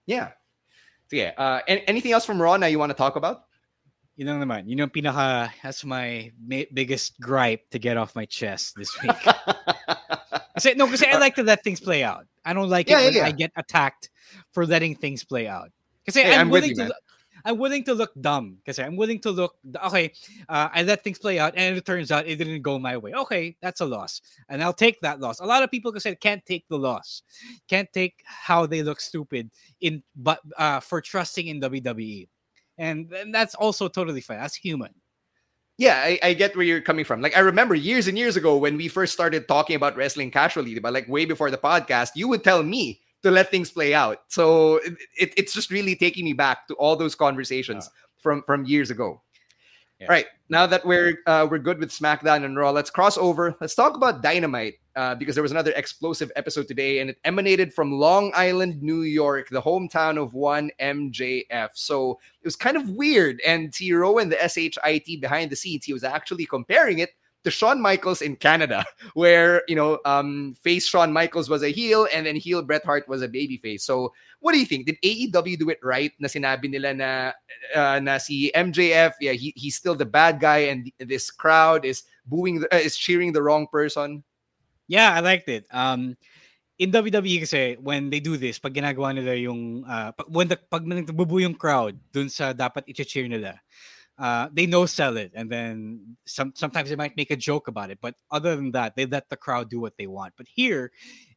Yeah. 0.06 0.34
So 1.06 1.22
yeah, 1.22 1.38
uh, 1.38 1.60
anything 1.68 2.10
else 2.10 2.26
from 2.26 2.42
Raw 2.42 2.56
now 2.56 2.66
you 2.66 2.80
want 2.82 2.90
to 2.90 2.98
talk 2.98 3.14
about? 3.14 3.46
Yun 4.16 4.28
lang 4.28 4.40
naman. 4.44 4.68
Yun 4.68 4.84
yung 4.86 4.92
pinaka, 4.92 5.50
that's 5.62 5.84
my 5.84 6.30
biggest 6.46 7.18
gripe 7.20 7.64
to 7.70 7.78
get 7.78 7.96
off 7.96 8.14
my 8.14 8.26
chest 8.26 8.76
this 8.76 8.92
week. 9.02 9.16
kasi, 10.54 10.74
no, 10.74 10.86
kasi 10.86 11.06
I 11.08 11.16
like 11.18 11.34
to 11.36 11.42
let 11.42 11.64
things 11.64 11.80
play 11.80 12.04
out. 12.04 12.26
I 12.44 12.52
don't 12.52 12.68
like 12.68 12.88
Yeah, 12.88 13.00
it 13.00 13.04
when 13.04 13.14
yeah, 13.14 13.26
I 13.26 13.32
get 13.32 13.52
attacked 13.56 14.10
for 14.52 14.66
letting 14.66 14.96
things 14.96 15.24
play 15.24 15.48
out. 15.48 15.70
Kasi 16.04 16.22
Hey, 16.22 16.34
I'm, 16.34 16.40
I'm 16.40 16.50
willing 16.50 16.76
you, 16.76 16.88
to 16.88 16.94
I'm 17.44 17.58
willing 17.58 17.84
to 17.84 17.94
look 17.94 18.12
dumb. 18.20 18.58
Because 18.58 18.78
I'm 18.78 18.96
willing 18.96 19.20
to 19.20 19.30
look, 19.30 19.56
okay, 19.86 20.12
uh, 20.48 20.68
I 20.72 20.82
let 20.82 21.02
things 21.02 21.18
play 21.18 21.38
out 21.38 21.54
and 21.56 21.76
it 21.76 21.84
turns 21.84 22.12
out 22.12 22.26
it 22.26 22.36
didn't 22.36 22.62
go 22.62 22.78
my 22.78 22.96
way. 22.96 23.12
Okay, 23.12 23.56
that's 23.60 23.80
a 23.80 23.86
loss. 23.86 24.20
And 24.48 24.62
I'll 24.62 24.72
take 24.72 25.00
that 25.00 25.20
loss. 25.20 25.40
A 25.40 25.46
lot 25.46 25.62
of 25.62 25.70
people 25.70 25.92
can 25.92 26.00
say 26.00 26.14
can't 26.14 26.44
take 26.46 26.66
the 26.68 26.78
loss. 26.78 27.22
Can't 27.68 27.88
take 27.92 28.22
how 28.24 28.66
they 28.66 28.82
look 28.82 29.00
stupid 29.00 29.50
in 29.80 30.02
but 30.16 30.40
uh, 30.56 30.80
for 30.80 31.00
trusting 31.00 31.46
in 31.46 31.60
WWE. 31.60 32.28
And, 32.82 33.12
and 33.12 33.32
that's 33.34 33.54
also 33.54 33.86
totally 33.88 34.20
fine. 34.20 34.38
That's 34.38 34.56
human. 34.56 34.92
Yeah, 35.78 35.96
I, 36.04 36.18
I 36.22 36.34
get 36.34 36.54
where 36.54 36.64
you're 36.66 36.80
coming 36.82 37.04
from. 37.04 37.22
Like 37.22 37.36
I 37.36 37.40
remember 37.40 37.74
years 37.74 38.08
and 38.08 38.18
years 38.18 38.36
ago 38.36 38.56
when 38.56 38.76
we 38.76 38.88
first 38.88 39.12
started 39.12 39.48
talking 39.48 39.76
about 39.76 39.96
wrestling 39.96 40.30
casually, 40.30 40.78
but 40.78 40.92
like 40.92 41.08
way 41.08 41.24
before 41.24 41.50
the 41.50 41.58
podcast, 41.58 42.10
you 42.14 42.28
would 42.28 42.44
tell 42.44 42.62
me 42.62 43.00
to 43.22 43.30
let 43.30 43.50
things 43.50 43.70
play 43.70 43.94
out. 43.94 44.18
So 44.28 44.76
it, 44.84 44.94
it- 45.18 45.34
it's 45.36 45.54
just 45.54 45.70
really 45.70 45.96
taking 45.96 46.24
me 46.24 46.34
back 46.34 46.66
to 46.68 46.74
all 46.74 46.96
those 46.96 47.14
conversations 47.14 47.88
from 48.22 48.42
from 48.46 48.64
years 48.64 48.90
ago. 48.90 49.22
All 50.10 50.14
right, 50.14 50.26
now 50.48 50.66
that 50.66 50.84
we're 50.84 51.18
uh, 51.26 51.46
we're 51.50 51.58
good 51.62 51.78
with 51.78 51.90
SmackDown 51.90 52.44
and 52.44 52.56
Raw, 52.56 52.70
let's 52.70 52.90
cross 52.90 53.16
over. 53.16 53.54
Let's 53.60 53.74
talk 53.74 53.96
about 53.96 54.22
Dynamite 54.22 54.74
uh, 54.96 55.14
because 55.14 55.34
there 55.34 55.42
was 55.42 55.52
another 55.52 55.72
explosive 55.72 56.30
episode 56.36 56.68
today, 56.68 57.00
and 57.00 57.10
it 57.10 57.18
emanated 57.24 57.72
from 57.72 57.92
Long 57.92 58.30
Island, 58.34 58.82
New 58.82 59.02
York, 59.02 59.48
the 59.48 59.62
hometown 59.62 60.22
of 60.22 60.34
one 60.34 60.70
MJF. 60.80 61.70
So 61.74 62.18
it 62.40 62.46
was 62.46 62.56
kind 62.56 62.76
of 62.76 62.90
weird. 62.90 63.40
And 63.46 63.72
T. 63.72 63.92
Rowan, 63.92 64.28
the 64.28 64.36
SHIT 64.36 65.20
behind 65.20 65.50
the 65.50 65.56
scenes, 65.56 65.84
he 65.84 65.92
was 65.92 66.04
actually 66.04 66.46
comparing 66.46 66.98
it 66.98 67.10
to 67.44 67.50
Shawn 67.50 67.80
Michaels 67.80 68.22
in 68.22 68.36
Canada, 68.36 68.84
where 69.14 69.62
you 69.68 69.74
know, 69.74 69.98
um, 70.04 70.54
face 70.62 70.86
Shawn 70.86 71.12
Michaels 71.12 71.48
was 71.48 71.62
a 71.62 71.70
heel, 71.70 72.06
and 72.12 72.26
then 72.26 72.36
heel 72.36 72.62
Bret 72.62 72.84
Hart 72.84 73.08
was 73.08 73.22
a 73.22 73.28
baby 73.28 73.56
face. 73.56 73.84
So, 73.84 74.12
what 74.40 74.52
do 74.52 74.58
you 74.58 74.66
think? 74.66 74.86
Did 74.86 75.00
AEW 75.02 75.58
do 75.58 75.70
it 75.70 75.78
right? 75.82 76.12
Na 76.18 76.28
sinabi 76.28 76.70
nila 76.70 76.94
na 76.94 77.32
uh, 77.74 77.98
na 78.00 78.18
si 78.18 78.52
MJF, 78.54 79.12
yeah, 79.20 79.32
he, 79.32 79.52
he's 79.56 79.76
still 79.76 79.94
the 79.94 80.06
bad 80.06 80.40
guy, 80.40 80.58
and 80.70 80.90
this 80.98 81.30
crowd 81.30 81.84
is 81.84 82.04
booing, 82.26 82.60
the, 82.60 82.74
uh, 82.74 82.78
is 82.78 82.96
cheering 82.96 83.32
the 83.32 83.42
wrong 83.42 83.66
person. 83.66 84.22
Yeah, 84.88 85.14
I 85.14 85.20
liked 85.20 85.48
it. 85.48 85.66
Um, 85.70 86.16
in 86.78 86.90
WWE 86.90 87.40
kasi, 87.40 87.76
when 87.80 88.10
they 88.10 88.20
do 88.20 88.36
this, 88.36 88.58
pag 88.58 88.74
ginagawa 88.74 89.14
nila 89.14 89.36
yung, 89.36 89.84
uh, 89.84 90.12
when 90.28 90.48
the, 90.48 90.56
pag 90.56 90.84
nagbubu 90.84 91.40
yung 91.40 91.54
crowd 91.54 91.98
dun 92.12 92.28
sa 92.28 92.52
dapat 92.52 92.82
i-cheer 92.88 93.28
nila, 93.28 93.60
uh, 94.18 94.48
they 94.52 94.66
no 94.66 94.86
sell 94.86 95.16
it. 95.16 95.30
And 95.34 95.50
then 95.50 96.16
some, 96.26 96.52
sometimes 96.56 96.88
they 96.88 96.96
might 96.96 97.16
make 97.16 97.30
a 97.30 97.36
joke 97.36 97.68
about 97.68 97.90
it. 97.90 97.98
But 98.00 98.14
other 98.30 98.56
than 98.56 98.72
that, 98.72 98.96
they 98.96 99.06
let 99.06 99.28
the 99.28 99.36
crowd 99.36 99.70
do 99.70 99.80
what 99.80 99.96
they 99.96 100.06
want. 100.06 100.34
But 100.36 100.46
here, 100.48 100.90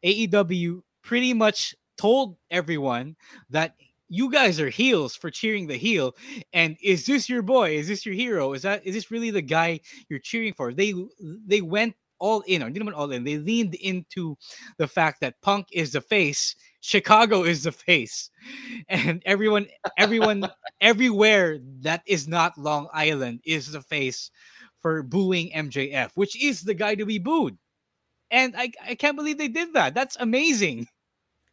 AEW 0.03 0.81
pretty 1.03 1.33
much 1.33 1.75
told 1.97 2.37
everyone 2.49 3.15
that 3.49 3.75
you 4.09 4.31
guys 4.31 4.59
are 4.59 4.69
heels 4.69 5.15
for 5.15 5.29
cheering 5.31 5.65
the 5.67 5.77
heel 5.77 6.15
and 6.53 6.77
is 6.81 7.05
this 7.05 7.27
your 7.27 7.41
boy 7.41 7.75
is 7.75 7.87
this 7.87 8.05
your 8.05 8.13
hero 8.13 8.53
is 8.53 8.61
that 8.61 8.85
is 8.85 8.93
this 8.93 9.09
really 9.09 9.31
the 9.31 9.41
guy 9.41 9.79
you're 10.09 10.19
cheering 10.19 10.53
for 10.53 10.73
they 10.73 10.93
they 11.47 11.61
went 11.61 11.95
all 12.20 12.41
in 12.47 12.63
or 12.63 12.70
didn't 12.70 12.93
all 12.93 13.11
in 13.11 13.24
they 13.24 13.38
leaned 13.38 13.76
into 13.76 14.38
the 14.78 14.88
fact 14.88 15.22
that 15.22 15.41
punk 15.41 15.68
is 15.72 15.91
the 15.91 16.01
face 16.01 16.55
chicago 16.82 17.43
is 17.43 17.63
the 17.63 17.72
face 17.72 18.30
and 18.89 19.22
everyone 19.26 19.68
everyone 19.97 20.47
everywhere 20.82 21.59
that 21.82 22.01
is 22.05 22.28
not 22.28 22.57
long 22.57 22.88
island 22.93 23.39
is 23.45 23.72
the 23.72 23.82
face 23.82 24.32
for 24.80 25.01
booing 25.03 25.49
mjf 25.51 26.11
which 26.16 26.41
is 26.41 26.61
the 26.61 26.74
guy 26.74 26.95
to 26.95 27.05
be 27.05 27.18
booed. 27.18 27.57
And 28.32 28.55
i, 28.57 28.72
I 28.86 28.95
can't 28.95 29.16
believe 29.16 29.38
they 29.38 29.47
did 29.47 29.74
that. 29.74 29.93
That's 29.93 30.18
amazing. 30.20 30.88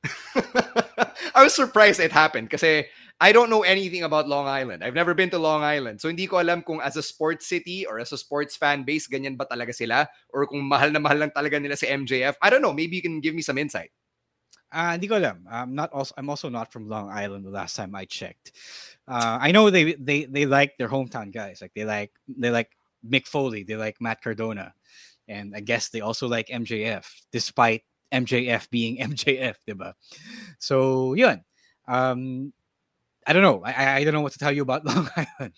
I 0.34 1.42
was 1.42 1.54
surprised 1.54 2.00
it 2.00 2.12
happened 2.12 2.48
because 2.48 2.84
I 3.22 3.30
don't 3.30 3.46
know 3.46 3.62
anything 3.62 4.02
about 4.02 4.26
Long 4.26 4.50
Island. 4.50 4.82
I've 4.82 4.98
never 4.98 5.14
been 5.14 5.30
to 5.30 5.38
Long 5.38 5.62
Island. 5.62 6.02
So 6.02 6.10
hindi 6.10 6.26
ko 6.26 6.42
alam 6.42 6.66
kung 6.66 6.82
as 6.82 6.98
a 6.98 7.06
sports 7.06 7.46
city 7.46 7.86
or 7.86 8.02
as 8.02 8.10
a 8.10 8.18
sports 8.18 8.58
fan 8.58 8.82
base, 8.82 9.06
ganyan 9.06 9.38
ba 9.38 9.46
talaga 9.46 9.70
sila? 9.70 10.10
Or 10.34 10.42
kung 10.50 10.66
mahal 10.66 10.90
na 10.90 10.98
mahal 10.98 11.22
lang 11.22 11.30
talaga 11.30 11.62
nila 11.62 11.78
si 11.78 11.86
MJF. 11.86 12.34
I 12.42 12.50
don't 12.50 12.66
know. 12.66 12.74
Maybe 12.74 12.98
you 12.98 13.04
can 13.06 13.22
give 13.22 13.38
me 13.38 13.46
some 13.46 13.62
insight. 13.62 13.94
Uh, 14.74 14.98
hindi 14.98 15.06
ko 15.06 15.22
alam. 15.22 15.46
I'm 15.46 15.70
not 15.70 15.94
also 15.94 16.10
I'm 16.18 16.26
also 16.26 16.50
not 16.50 16.74
from 16.74 16.90
Long 16.90 17.14
Island 17.14 17.46
the 17.46 17.54
last 17.54 17.78
time 17.78 17.94
I 17.94 18.10
checked. 18.10 18.58
Uh, 19.06 19.38
I 19.38 19.54
know 19.54 19.70
they 19.70 19.94
they 19.94 20.26
they 20.26 20.42
like 20.42 20.74
their 20.74 20.90
hometown 20.90 21.30
guys. 21.30 21.62
Like 21.62 21.78
they 21.78 21.86
like 21.86 22.10
they 22.26 22.50
like 22.50 22.74
Mick 23.06 23.30
Foley, 23.30 23.62
they 23.62 23.78
like 23.78 24.02
Matt 24.02 24.18
Cardona. 24.18 24.74
And 25.30 25.54
I 25.54 25.62
guess 25.62 25.94
they 25.94 26.02
also 26.02 26.26
like 26.26 26.50
MJF 26.50 27.06
despite 27.30 27.86
MJF 28.10 28.66
being 28.70 28.98
MJF, 29.14 29.62
diba? 29.62 29.94
So, 30.58 31.14
yun. 31.14 31.44
Um, 31.86 32.52
I 33.26 33.32
don't 33.32 33.42
know. 33.42 33.62
I, 33.64 33.96
I 33.96 34.04
don't 34.04 34.14
know 34.14 34.20
what 34.20 34.32
to 34.32 34.38
tell 34.38 34.52
you 34.52 34.62
about 34.62 34.84
Long 34.86 35.08
Island. 35.16 35.54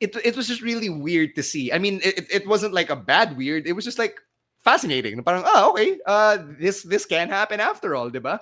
It, 0.00 0.16
it 0.24 0.36
was 0.36 0.48
just 0.48 0.60
really 0.60 0.88
weird 0.88 1.34
to 1.36 1.42
see. 1.42 1.72
I 1.72 1.78
mean, 1.78 2.00
it, 2.04 2.26
it 2.30 2.46
wasn't 2.46 2.74
like 2.74 2.90
a 2.90 2.96
bad 2.96 3.36
weird. 3.36 3.66
It 3.66 3.72
was 3.72 3.84
just 3.84 3.98
like 3.98 4.20
fascinating. 4.62 5.22
Parang, 5.22 5.44
oh, 5.46 5.70
okay. 5.70 5.98
Uh, 6.04 6.38
this 6.58 6.82
this 6.82 7.06
can 7.06 7.28
happen 7.28 7.60
after 7.60 7.94
all, 7.94 8.10
diba? 8.10 8.40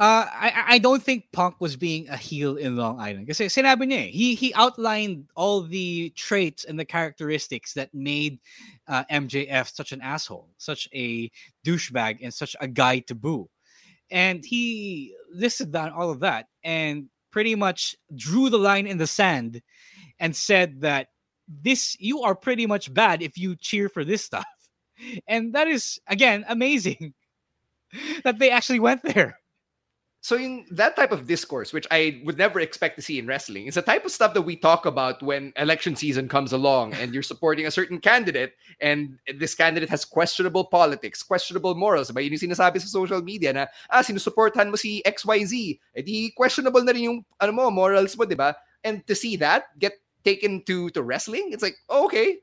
Uh, 0.00 0.24
I 0.32 0.64
I 0.68 0.78
don't 0.78 1.02
think 1.02 1.28
Punk 1.32 1.60
was 1.60 1.76
being 1.76 2.08
a 2.08 2.16
heel 2.16 2.56
in 2.56 2.76
Long 2.76 2.98
Island. 2.98 3.28
Kasi 3.28 3.52
sinabi 3.52 3.84
niya, 3.84 4.08
eh, 4.08 4.10
he 4.12 4.34
he 4.34 4.54
outlined 4.54 5.28
all 5.36 5.60
the 5.60 6.08
traits 6.16 6.64
and 6.64 6.80
the 6.80 6.88
characteristics 6.88 7.74
that 7.74 7.92
made 7.92 8.40
uh, 8.88 9.04
MJF 9.12 9.68
such 9.74 9.92
an 9.92 10.00
asshole, 10.00 10.48
such 10.56 10.88
a 10.94 11.28
douchebag, 11.66 12.24
and 12.24 12.32
such 12.32 12.56
a 12.64 12.68
guy 12.68 13.00
to 13.12 13.14
boo. 13.14 13.50
And 14.10 14.40
he 14.40 15.12
listed 15.28 15.70
down 15.70 15.92
all 15.92 16.08
of 16.08 16.20
that 16.20 16.48
and 16.64 17.12
pretty 17.30 17.54
much 17.54 17.96
drew 18.14 18.50
the 18.50 18.58
line 18.58 18.86
in 18.86 18.98
the 18.98 19.06
sand 19.06 19.62
and 20.18 20.34
said 20.34 20.80
that 20.82 21.08
this 21.48 21.96
you 21.98 22.22
are 22.22 22.34
pretty 22.34 22.66
much 22.66 22.92
bad 22.92 23.22
if 23.22 23.36
you 23.36 23.56
cheer 23.56 23.88
for 23.88 24.04
this 24.04 24.24
stuff. 24.24 24.46
And 25.26 25.54
that 25.54 25.66
is 25.66 25.98
again 26.08 26.44
amazing 26.46 27.14
that 28.24 28.38
they 28.38 28.50
actually 28.50 28.80
went 28.80 29.02
there 29.02 29.39
so 30.20 30.36
in 30.36 30.64
that 30.70 30.96
type 30.96 31.12
of 31.12 31.26
discourse 31.26 31.72
which 31.72 31.86
i 31.90 32.20
would 32.24 32.36
never 32.36 32.60
expect 32.60 32.96
to 32.96 33.02
see 33.02 33.18
in 33.18 33.26
wrestling 33.26 33.66
it's 33.66 33.76
the 33.76 33.82
type 33.82 34.04
of 34.04 34.12
stuff 34.12 34.34
that 34.34 34.42
we 34.42 34.56
talk 34.56 34.84
about 34.84 35.22
when 35.22 35.52
election 35.56 35.96
season 35.96 36.28
comes 36.28 36.52
along 36.52 36.92
and 36.94 37.14
you're 37.14 37.22
supporting 37.22 37.66
a 37.66 37.70
certain 37.70 37.98
candidate 37.98 38.54
and 38.80 39.18
this 39.38 39.54
candidate 39.54 39.88
has 39.88 40.04
questionable 40.04 40.64
politics 40.64 41.22
questionable 41.22 41.74
morals. 41.74 42.10
Ba 42.10 42.22
yun 42.22 42.32
yung 42.32 42.50
sinasabi 42.50 42.80
sa 42.80 42.88
social 42.88 43.20
media 43.22 43.52
na 43.52 43.66
ah 43.88 44.00
sinusuportahan 44.00 44.68
mo 44.68 44.76
si 44.76 45.02
XYZ 45.04 45.52
eh 45.96 46.02
di 46.02 46.32
questionable 46.32 46.82
na 46.84 46.92
rin 46.92 47.08
yung 47.08 47.18
ano 47.40 47.52
mo 47.52 47.70
morals 47.70 48.16
mo 48.16 48.24
di 48.24 48.36
ba 48.36 48.56
and 48.84 49.04
to 49.06 49.14
see 49.14 49.36
that 49.36 49.72
get 49.78 49.96
taken 50.24 50.60
to 50.64 50.92
to 50.92 51.00
wrestling 51.00 51.52
it's 51.52 51.64
like 51.64 51.76
oh, 51.88 52.04
okay 52.04 52.40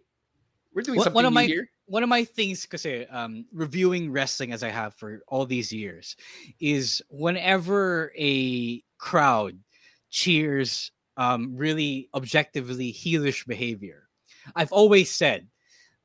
we're 0.74 0.86
doing 0.86 0.98
something 1.02 1.18
one 1.18 1.26
of 1.26 1.34
my, 1.34 1.46
here 1.46 1.70
one 1.88 2.04
of 2.04 2.10
my 2.10 2.24
things 2.24 2.64
because 2.64 2.86
um, 3.10 3.46
reviewing 3.54 4.12
wrestling 4.12 4.52
as 4.52 4.62
I 4.62 4.70
have 4.70 4.94
for 4.96 5.22
all 5.28 5.46
these 5.46 5.72
years 5.72 6.16
is 6.60 7.02
whenever 7.10 8.12
a 8.18 8.84
crowd 8.98 9.58
cheers 10.10 10.92
um, 11.16 11.56
really 11.56 12.10
objectively 12.14 12.94
heelish 12.94 13.48
behavior, 13.48 14.10
I've 14.56 14.72
always 14.72 15.10
said 15.10 15.48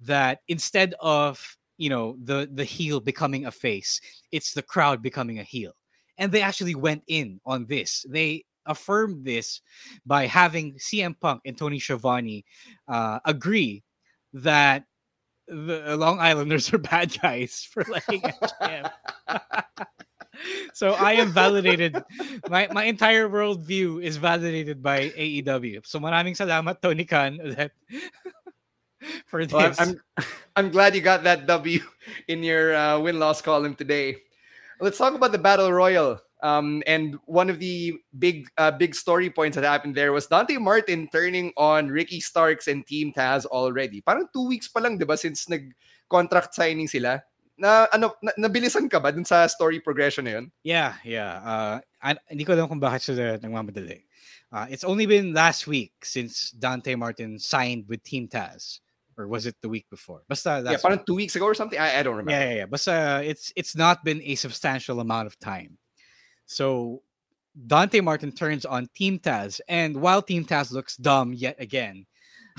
that 0.01 0.41
instead 0.49 0.95
of 1.01 1.57
you 1.79 1.91
know 1.91 2.17
the 2.23 2.49
the 2.53 2.65
heel 2.65 3.01
becoming 3.01 3.47
a 3.47 3.51
face, 3.51 4.01
it's 4.31 4.55
the 4.55 4.63
crowd 4.63 5.03
becoming 5.03 5.41
a 5.41 5.45
heel, 5.45 5.73
and 6.17 6.31
they 6.31 6.43
actually 6.43 6.77
went 6.77 7.03
in 7.09 7.41
on 7.45 7.67
this. 7.67 8.07
They 8.09 8.45
affirmed 8.67 9.25
this 9.25 9.61
by 10.07 10.27
having 10.27 10.75
CM 10.75 11.19
Punk 11.19 11.43
and 11.45 11.59
Tony 11.59 11.81
Schiavone 11.81 12.45
uh, 12.87 13.19
agree 13.25 13.83
that 14.33 14.85
the 15.49 15.97
Long 15.97 16.19
Islanders 16.21 16.73
are 16.73 16.79
bad 16.79 17.13
guys 17.21 17.67
for 17.71 17.85
liking 17.89 18.23
MJF. 18.63 18.91
so 20.73 20.93
I 20.95 21.15
am 21.15 21.33
validated. 21.33 21.97
My 22.49 22.69
my 22.73 22.85
entire 22.85 23.29
worldview 23.29 24.03
is 24.03 24.17
validated 24.17 24.83
by 24.83 25.11
AEW. 25.15 25.87
So 25.87 25.99
maraming 25.99 26.37
salamat, 26.37 26.81
Tony 26.81 27.05
Khan, 27.05 27.39
that 27.57 27.73
for 29.27 29.45
this. 29.45 29.53
Well, 29.53 29.75
I'm 29.79 30.01
I'm 30.57 30.69
glad 30.71 30.95
you 30.95 31.01
got 31.03 31.25
that 31.25 31.47
W 31.47 31.81
in 32.29 32.43
your 32.43 32.75
uh, 32.75 32.99
win 33.01 33.19
loss 33.19 33.43
column 33.43 33.75
today. 33.75 34.23
Let's 34.81 34.99
talk 34.99 35.15
about 35.15 35.33
the 35.33 35.39
battle 35.39 35.71
royal. 35.73 36.19
Um, 36.43 36.83
and 36.91 37.17
one 37.27 37.49
of 37.49 37.63
the 37.63 37.95
big 38.19 38.51
uh, 38.59 38.75
big 38.75 38.99
story 38.99 39.31
points 39.31 39.55
that 39.55 39.63
happened 39.63 39.95
there 39.95 40.11
was 40.11 40.27
Dante 40.27 40.59
Martin 40.59 41.07
turning 41.15 41.55
on 41.57 41.87
Ricky 41.87 42.19
Starks 42.19 42.67
and 42.67 42.85
Team 42.85 43.15
Taz 43.15 43.47
already. 43.47 44.03
Parang 44.03 44.27
two 44.35 44.51
weeks 44.51 44.67
pa 44.67 44.83
lang, 44.83 44.99
di 44.99 45.07
ba, 45.07 45.17
since 45.17 45.49
nag-contract 45.49 46.51
signing 46.51 46.91
sila. 46.91 47.23
Na, 47.55 47.87
ano, 47.95 48.19
na, 48.27 48.35
nabilisan 48.35 48.91
ka 48.91 48.99
ba 48.99 49.15
dun 49.15 49.25
sa 49.25 49.47
story 49.47 49.79
progression 49.79 50.27
na 50.27 50.43
yun? 50.43 50.51
Yeah, 50.67 50.99
yeah. 51.07 51.39
Uh, 51.47 51.75
I, 52.03 52.19
hindi 52.27 52.43
ko 52.43 52.59
alam 52.59 52.67
kung 52.67 52.83
bakit 52.83 53.07
sila 53.07 53.39
nagmamadali. 53.39 54.03
Uh, 54.51 54.67
it's 54.67 54.83
only 54.83 55.07
been 55.07 55.33
last 55.33 55.71
week 55.71 55.95
since 56.03 56.51
Dante 56.51 56.99
Martin 56.99 57.39
signed 57.39 57.87
with 57.87 58.03
Team 58.03 58.27
Taz. 58.27 58.83
Or 59.17 59.29
was 59.29 59.47
it 59.47 59.55
the 59.61 59.69
week 59.69 59.87
before? 59.93 60.25
Basta 60.27 60.65
yeah, 60.65 60.81
parang 60.81 61.05
two 61.07 61.15
weeks 61.15 61.37
ago 61.37 61.45
or 61.45 61.55
something. 61.55 61.79
I, 61.79 62.01
I 62.01 62.03
don't 62.03 62.17
remember. 62.17 62.33
Yeah, 62.33 62.49
yeah, 62.49 62.57
yeah. 62.65 62.67
Basta 62.67 63.21
it's 63.23 63.53
it's 63.55 63.77
not 63.77 64.03
been 64.03 64.25
a 64.25 64.35
substantial 64.35 64.99
amount 65.05 65.29
of 65.29 65.39
time. 65.39 65.77
So 66.53 67.03
Dante 67.67 68.01
Martin 68.01 68.33
turns 68.33 68.65
on 68.65 68.89
Team 68.95 69.19
Taz, 69.19 69.61
and 69.69 69.97
while 69.97 70.23
Team 70.23 70.45
Taz 70.45 70.73
looks 70.73 70.97
dumb 70.97 71.33
yet 71.33 71.57
again, 71.59 72.07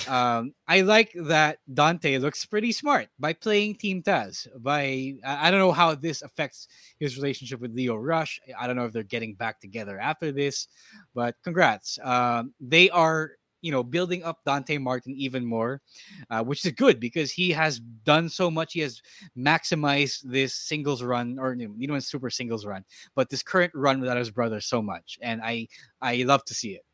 um, 0.07 0.53
I 0.67 0.81
like 0.81 1.11
that 1.15 1.59
Dante 1.71 2.17
looks 2.17 2.45
pretty 2.45 2.71
smart 2.71 3.09
by 3.19 3.33
playing 3.33 3.75
Team 3.75 4.01
Taz. 4.01 4.47
By 4.59 5.13
I 5.25 5.51
don't 5.51 5.59
know 5.59 5.71
how 5.71 5.95
this 5.95 6.21
affects 6.21 6.67
his 6.99 7.17
relationship 7.17 7.59
with 7.59 7.75
Lio 7.75 7.95
Rush. 7.95 8.39
I 8.59 8.67
don't 8.67 8.75
know 8.75 8.85
if 8.85 8.93
they're 8.93 9.03
getting 9.03 9.35
back 9.35 9.59
together 9.59 9.99
after 9.99 10.31
this, 10.31 10.67
but 11.13 11.35
congrats. 11.43 11.99
Um, 12.03 12.53
they 12.59 12.89
are 12.89 13.31
you 13.63 13.71
know 13.71 13.81
building 13.81 14.23
up 14.23 14.43
Dante 14.45 14.77
Martin 14.77 15.15
even 15.15 15.43
more, 15.43 15.81
uh, 16.29 16.43
which 16.43 16.63
is 16.65 16.71
good 16.73 16.99
because 16.99 17.31
he 17.31 17.49
has 17.51 17.79
done 17.79 18.29
so 18.29 18.51
much. 18.51 18.73
He 18.73 18.81
has 18.81 19.01
maximized 19.35 20.21
this 20.23 20.53
singles 20.53 21.01
run 21.01 21.39
or 21.39 21.55
you 21.55 21.87
know 21.87 21.97
super 21.99 22.29
singles 22.29 22.65
run, 22.67 22.83
but 23.15 23.29
this 23.29 23.41
current 23.41 23.73
run 23.73 23.99
without 23.99 24.17
his 24.17 24.29
brother 24.29 24.59
so 24.59 24.81
much, 24.81 25.17
and 25.21 25.41
I 25.41 25.67
I 26.01 26.23
love 26.23 26.43
to 26.45 26.53
see 26.53 26.75
it. 26.75 26.85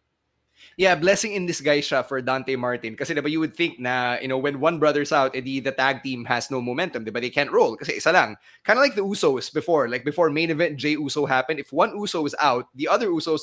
Yeah, 0.78 0.95
blessing 0.95 1.34
in 1.34 1.45
disguise 1.45 1.88
siya 1.88 2.05
for 2.05 2.22
Dante 2.22 2.55
Martin. 2.55 2.95
Diba, 2.95 3.30
you 3.30 3.39
would 3.39 3.55
think 3.55 3.80
na, 3.80 4.17
you 4.22 4.28
know, 4.28 4.38
when 4.38 4.59
one 4.59 4.80
brother's 4.80 5.11
out, 5.11 5.36
edi 5.36 5.59
the 5.59 5.72
tag 5.72 6.03
team 6.03 6.26
has 6.26 6.51
no 6.51 6.61
momentum, 6.61 7.05
diba? 7.05 7.20
They 7.20 7.30
can't 7.30 7.51
roll 7.51 7.76
kasi 7.76 7.95
isa 7.95 8.11
lang. 8.11 8.36
Kind 8.63 8.80
of 8.80 8.84
like 8.84 8.95
the 8.95 9.03
Usos 9.03 9.51
before. 9.53 9.89
Like 9.89 10.03
before 10.03 10.30
main 10.30 10.51
event 10.51 10.78
Jey 10.78 10.95
Uso 10.95 11.26
happened, 11.26 11.59
if 11.59 11.74
one 11.74 11.95
Uso 11.97 12.26
is 12.26 12.36
out, 12.39 12.67
the 12.76 12.88
other 12.88 13.09
Usos 13.09 13.41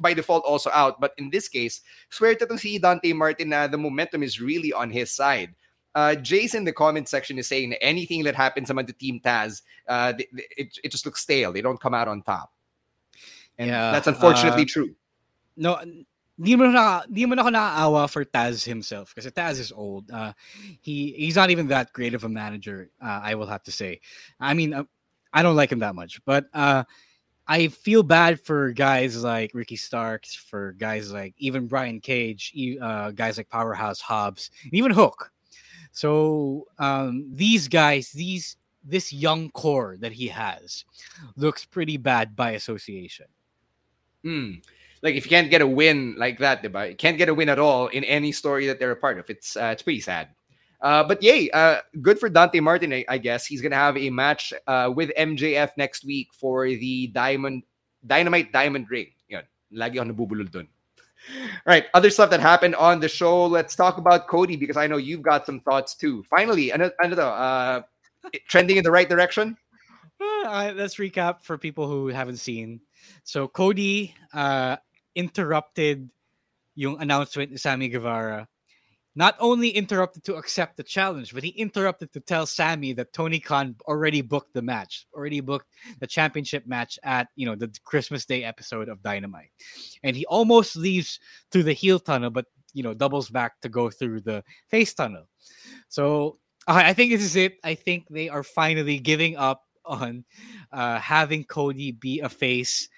by 0.00 0.14
default 0.14 0.44
also 0.44 0.70
out. 0.72 1.00
But 1.00 1.12
in 1.18 1.30
this 1.30 1.48
case, 1.48 1.80
swear 2.10 2.34
to 2.34 2.58
see 2.58 2.78
Dante 2.78 3.12
Martin 3.12 3.50
na 3.50 3.66
the 3.66 3.78
momentum 3.78 4.22
is 4.22 4.40
really 4.40 4.72
on 4.72 4.90
his 4.90 5.12
side. 5.12 5.54
Uh, 5.94 6.14
Jason 6.14 6.58
in 6.58 6.64
the 6.64 6.72
comment 6.72 7.08
section 7.08 7.38
is 7.38 7.48
saying 7.48 7.72
anything 7.80 8.22
that 8.24 8.34
happens 8.34 8.70
among 8.70 8.86
the 8.86 8.92
team 8.92 9.20
Taz, 9.24 9.62
uh, 9.88 10.12
it, 10.56 10.78
it 10.84 10.92
just 10.92 11.04
looks 11.06 11.22
stale. 11.22 11.52
They 11.52 11.62
don't 11.62 11.80
come 11.80 11.94
out 11.94 12.08
on 12.08 12.22
top. 12.22 12.52
And 13.58 13.70
yeah, 13.70 13.90
that's 13.90 14.06
unfortunately 14.06 14.62
uh, 14.62 14.68
true. 14.68 14.94
No, 15.56 15.80
di 16.40 16.54
mo 16.54 16.70
na 16.70 17.02
di 17.10 17.26
mo 17.26 17.34
na 17.34 17.42
ako 17.42 17.50
naaawa 17.50 18.10
for 18.10 18.24
Taz 18.24 18.64
himself 18.64 19.12
because 19.12 19.30
Taz 19.32 19.58
is 19.58 19.72
old. 19.72 20.10
Uh, 20.10 20.32
he 20.80 21.12
he's 21.18 21.34
not 21.34 21.50
even 21.50 21.66
that 21.68 21.92
great 21.92 22.14
of 22.14 22.22
a 22.22 22.28
manager. 22.28 22.90
Uh, 23.02 23.20
I 23.22 23.34
will 23.34 23.46
have 23.46 23.64
to 23.64 23.72
say. 23.72 24.00
I 24.38 24.54
mean, 24.54 24.74
uh, 24.74 24.84
I 25.32 25.42
don't 25.42 25.56
like 25.56 25.72
him 25.72 25.80
that 25.80 25.96
much, 25.96 26.22
but 26.24 26.46
uh, 26.54 26.84
I 27.48 27.68
feel 27.68 28.02
bad 28.02 28.40
for 28.40 28.72
guys 28.72 29.22
like 29.22 29.52
Ricky 29.54 29.76
Starks, 29.76 30.34
for 30.34 30.72
guys 30.72 31.10
like 31.10 31.34
even 31.38 31.66
Brian 31.66 31.98
Cage, 31.98 32.54
uh, 32.80 33.10
guys 33.12 33.38
like 33.38 33.48
Powerhouse 33.48 34.00
Hobbs, 34.00 34.50
and 34.64 34.74
even 34.74 34.92
Hook. 34.92 35.32
So 35.92 36.66
um, 36.78 37.26
these 37.32 37.66
guys, 37.66 38.12
these 38.12 38.58
this 38.84 39.12
young 39.12 39.50
core 39.50 39.96
that 40.00 40.12
he 40.12 40.28
has 40.28 40.84
looks 41.36 41.64
pretty 41.64 41.96
bad 41.96 42.36
by 42.36 42.52
association. 42.52 43.26
Hmm. 44.22 44.52
Like 45.02 45.14
if 45.14 45.24
you 45.24 45.30
can't 45.30 45.50
get 45.50 45.62
a 45.62 45.66
win 45.66 46.16
like 46.18 46.38
that? 46.40 46.62
You 46.62 46.96
can't 46.96 47.18
get 47.18 47.28
a 47.28 47.34
win 47.34 47.48
at 47.48 47.58
all 47.58 47.86
in 47.88 48.04
any 48.04 48.32
story 48.32 48.66
that 48.66 48.78
they're 48.78 48.90
a 48.90 48.96
part 48.96 49.18
of. 49.18 49.30
It's 49.30 49.56
uh, 49.56 49.70
it's 49.72 49.82
pretty 49.82 50.00
sad. 50.00 50.28
Uh, 50.80 51.02
but 51.02 51.22
yay, 51.22 51.50
uh, 51.50 51.80
good 52.02 52.18
for 52.18 52.28
Dante 52.28 52.60
Martin, 52.60 52.92
I, 52.92 53.04
I, 53.08 53.18
guess. 53.18 53.44
He's 53.44 53.60
gonna 53.60 53.76
have 53.76 53.96
a 53.96 54.10
match 54.10 54.52
uh, 54.66 54.92
with 54.94 55.10
MJF 55.18 55.70
next 55.76 56.04
week 56.04 56.28
for 56.32 56.66
the 56.68 57.08
Diamond 57.08 57.64
Dynamite 58.06 58.52
Diamond 58.52 58.86
Ring. 58.88 59.08
Yun, 59.28 59.42
lagi 59.74 59.98
ako 59.98 60.12
nabubulol 60.12 60.50
dun. 60.50 60.68
All 61.66 61.74
right, 61.74 61.86
other 61.94 62.10
stuff 62.10 62.30
that 62.30 62.38
happened 62.38 62.76
on 62.76 63.00
the 63.00 63.08
show. 63.08 63.46
Let's 63.46 63.74
talk 63.74 63.98
about 63.98 64.28
Cody 64.28 64.54
because 64.54 64.76
I 64.76 64.86
know 64.86 64.98
you've 64.98 65.22
got 65.22 65.44
some 65.44 65.60
thoughts 65.60 65.96
too. 65.96 66.22
Finally, 66.30 66.72
ano, 66.72 66.90
ano 67.02 67.16
to, 67.16 67.26
uh, 67.26 67.82
trending 68.46 68.76
in 68.76 68.84
the 68.84 68.90
right 68.90 69.08
direction. 69.08 69.56
Uh, 70.20 70.72
let's 70.76 70.96
recap 70.96 71.42
for 71.42 71.58
people 71.58 71.88
who 71.88 72.06
haven't 72.08 72.38
seen. 72.38 72.80
So 73.24 73.48
Cody 73.48 74.14
interrupted 75.14 76.08
yung 76.78 77.02
announcement 77.02 77.50
ni 77.50 77.58
Sammy 77.58 77.88
Guevara. 77.90 78.46
Not 79.18 79.34
only 79.40 79.70
interrupted 79.70 80.22
to 80.26 80.36
accept 80.36 80.76
the 80.76 80.84
challenge, 80.84 81.34
but 81.34 81.42
he 81.42 81.48
interrupted 81.48 82.12
to 82.12 82.20
tell 82.20 82.46
Sammy 82.46 82.92
that 82.92 83.12
Tony 83.12 83.40
Khan 83.40 83.74
already 83.88 84.20
booked 84.20 84.54
the 84.54 84.62
match, 84.62 85.08
already 85.12 85.40
booked 85.40 85.66
the 85.98 86.06
championship 86.06 86.68
match 86.68 87.00
at 87.02 87.26
you 87.34 87.44
know 87.44 87.56
the 87.56 87.68
Christmas 87.84 88.24
Day 88.24 88.44
episode 88.44 88.88
of 88.88 89.02
Dynamite, 89.02 89.50
and 90.04 90.14
he 90.14 90.24
almost 90.26 90.76
leaves 90.76 91.18
through 91.50 91.64
the 91.64 91.72
heel 91.72 91.98
tunnel, 91.98 92.30
but 92.30 92.46
you 92.74 92.84
know 92.84 92.94
doubles 92.94 93.28
back 93.28 93.60
to 93.62 93.68
go 93.68 93.90
through 93.90 94.20
the 94.20 94.44
face 94.68 94.94
tunnel. 94.94 95.26
So 95.88 96.38
I 96.68 96.92
think 96.92 97.10
this 97.10 97.24
is 97.24 97.34
it. 97.34 97.56
I 97.64 97.74
think 97.74 98.06
they 98.08 98.28
are 98.28 98.44
finally 98.44 99.00
giving 99.00 99.36
up 99.36 99.64
on 99.84 100.24
uh, 100.70 101.00
having 101.00 101.42
Cody 101.42 101.90
be 101.90 102.20
a 102.20 102.28
face. 102.28 102.88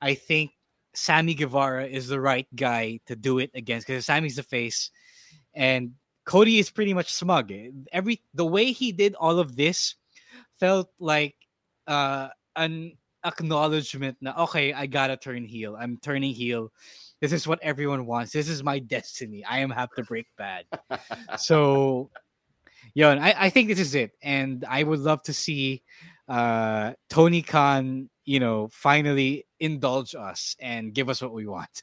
I 0.00 0.14
think 0.14 0.52
Sammy 0.94 1.34
Guevara 1.34 1.84
is 1.84 2.08
the 2.08 2.18
right 2.18 2.46
guy 2.56 2.98
to 3.08 3.14
do 3.14 3.40
it 3.40 3.50
against 3.54 3.86
because 3.86 4.06
Sammy's 4.06 4.36
the 4.36 4.42
face, 4.42 4.90
and 5.56 5.92
Cody 6.24 6.58
is 6.58 6.70
pretty 6.70 6.94
much 6.94 7.12
smug. 7.12 7.52
Every 7.92 8.22
the 8.34 8.46
way 8.46 8.72
he 8.72 8.92
did 8.92 9.14
all 9.16 9.38
of 9.38 9.56
this 9.56 9.96
felt 10.60 10.90
like 11.00 11.34
uh, 11.86 12.28
an 12.54 12.92
acknowledgement. 13.24 14.16
Now, 14.20 14.34
okay, 14.44 14.72
I 14.72 14.86
gotta 14.86 15.16
turn 15.16 15.44
heel. 15.44 15.76
I'm 15.78 15.98
turning 15.98 16.34
heel. 16.34 16.72
This 17.20 17.32
is 17.32 17.46
what 17.46 17.58
everyone 17.62 18.06
wants. 18.06 18.32
This 18.32 18.48
is 18.48 18.62
my 18.62 18.78
destiny. 18.78 19.44
I 19.44 19.58
am 19.58 19.70
have 19.70 19.90
to 19.96 20.04
break 20.04 20.26
bad. 20.36 20.66
so, 21.38 22.10
yeah, 22.94 23.10
I, 23.10 23.46
I 23.46 23.50
think 23.50 23.68
this 23.68 23.80
is 23.80 23.94
it, 23.94 24.12
and 24.22 24.64
I 24.68 24.82
would 24.82 25.00
love 25.00 25.22
to 25.22 25.32
see 25.32 25.82
uh, 26.28 26.92
Tony 27.08 27.42
Khan 27.42 28.10
you 28.26 28.40
know, 28.40 28.68
finally 28.72 29.46
indulge 29.60 30.14
us 30.14 30.56
and 30.60 30.92
give 30.92 31.08
us 31.08 31.22
what 31.22 31.32
we 31.32 31.46
want. 31.46 31.82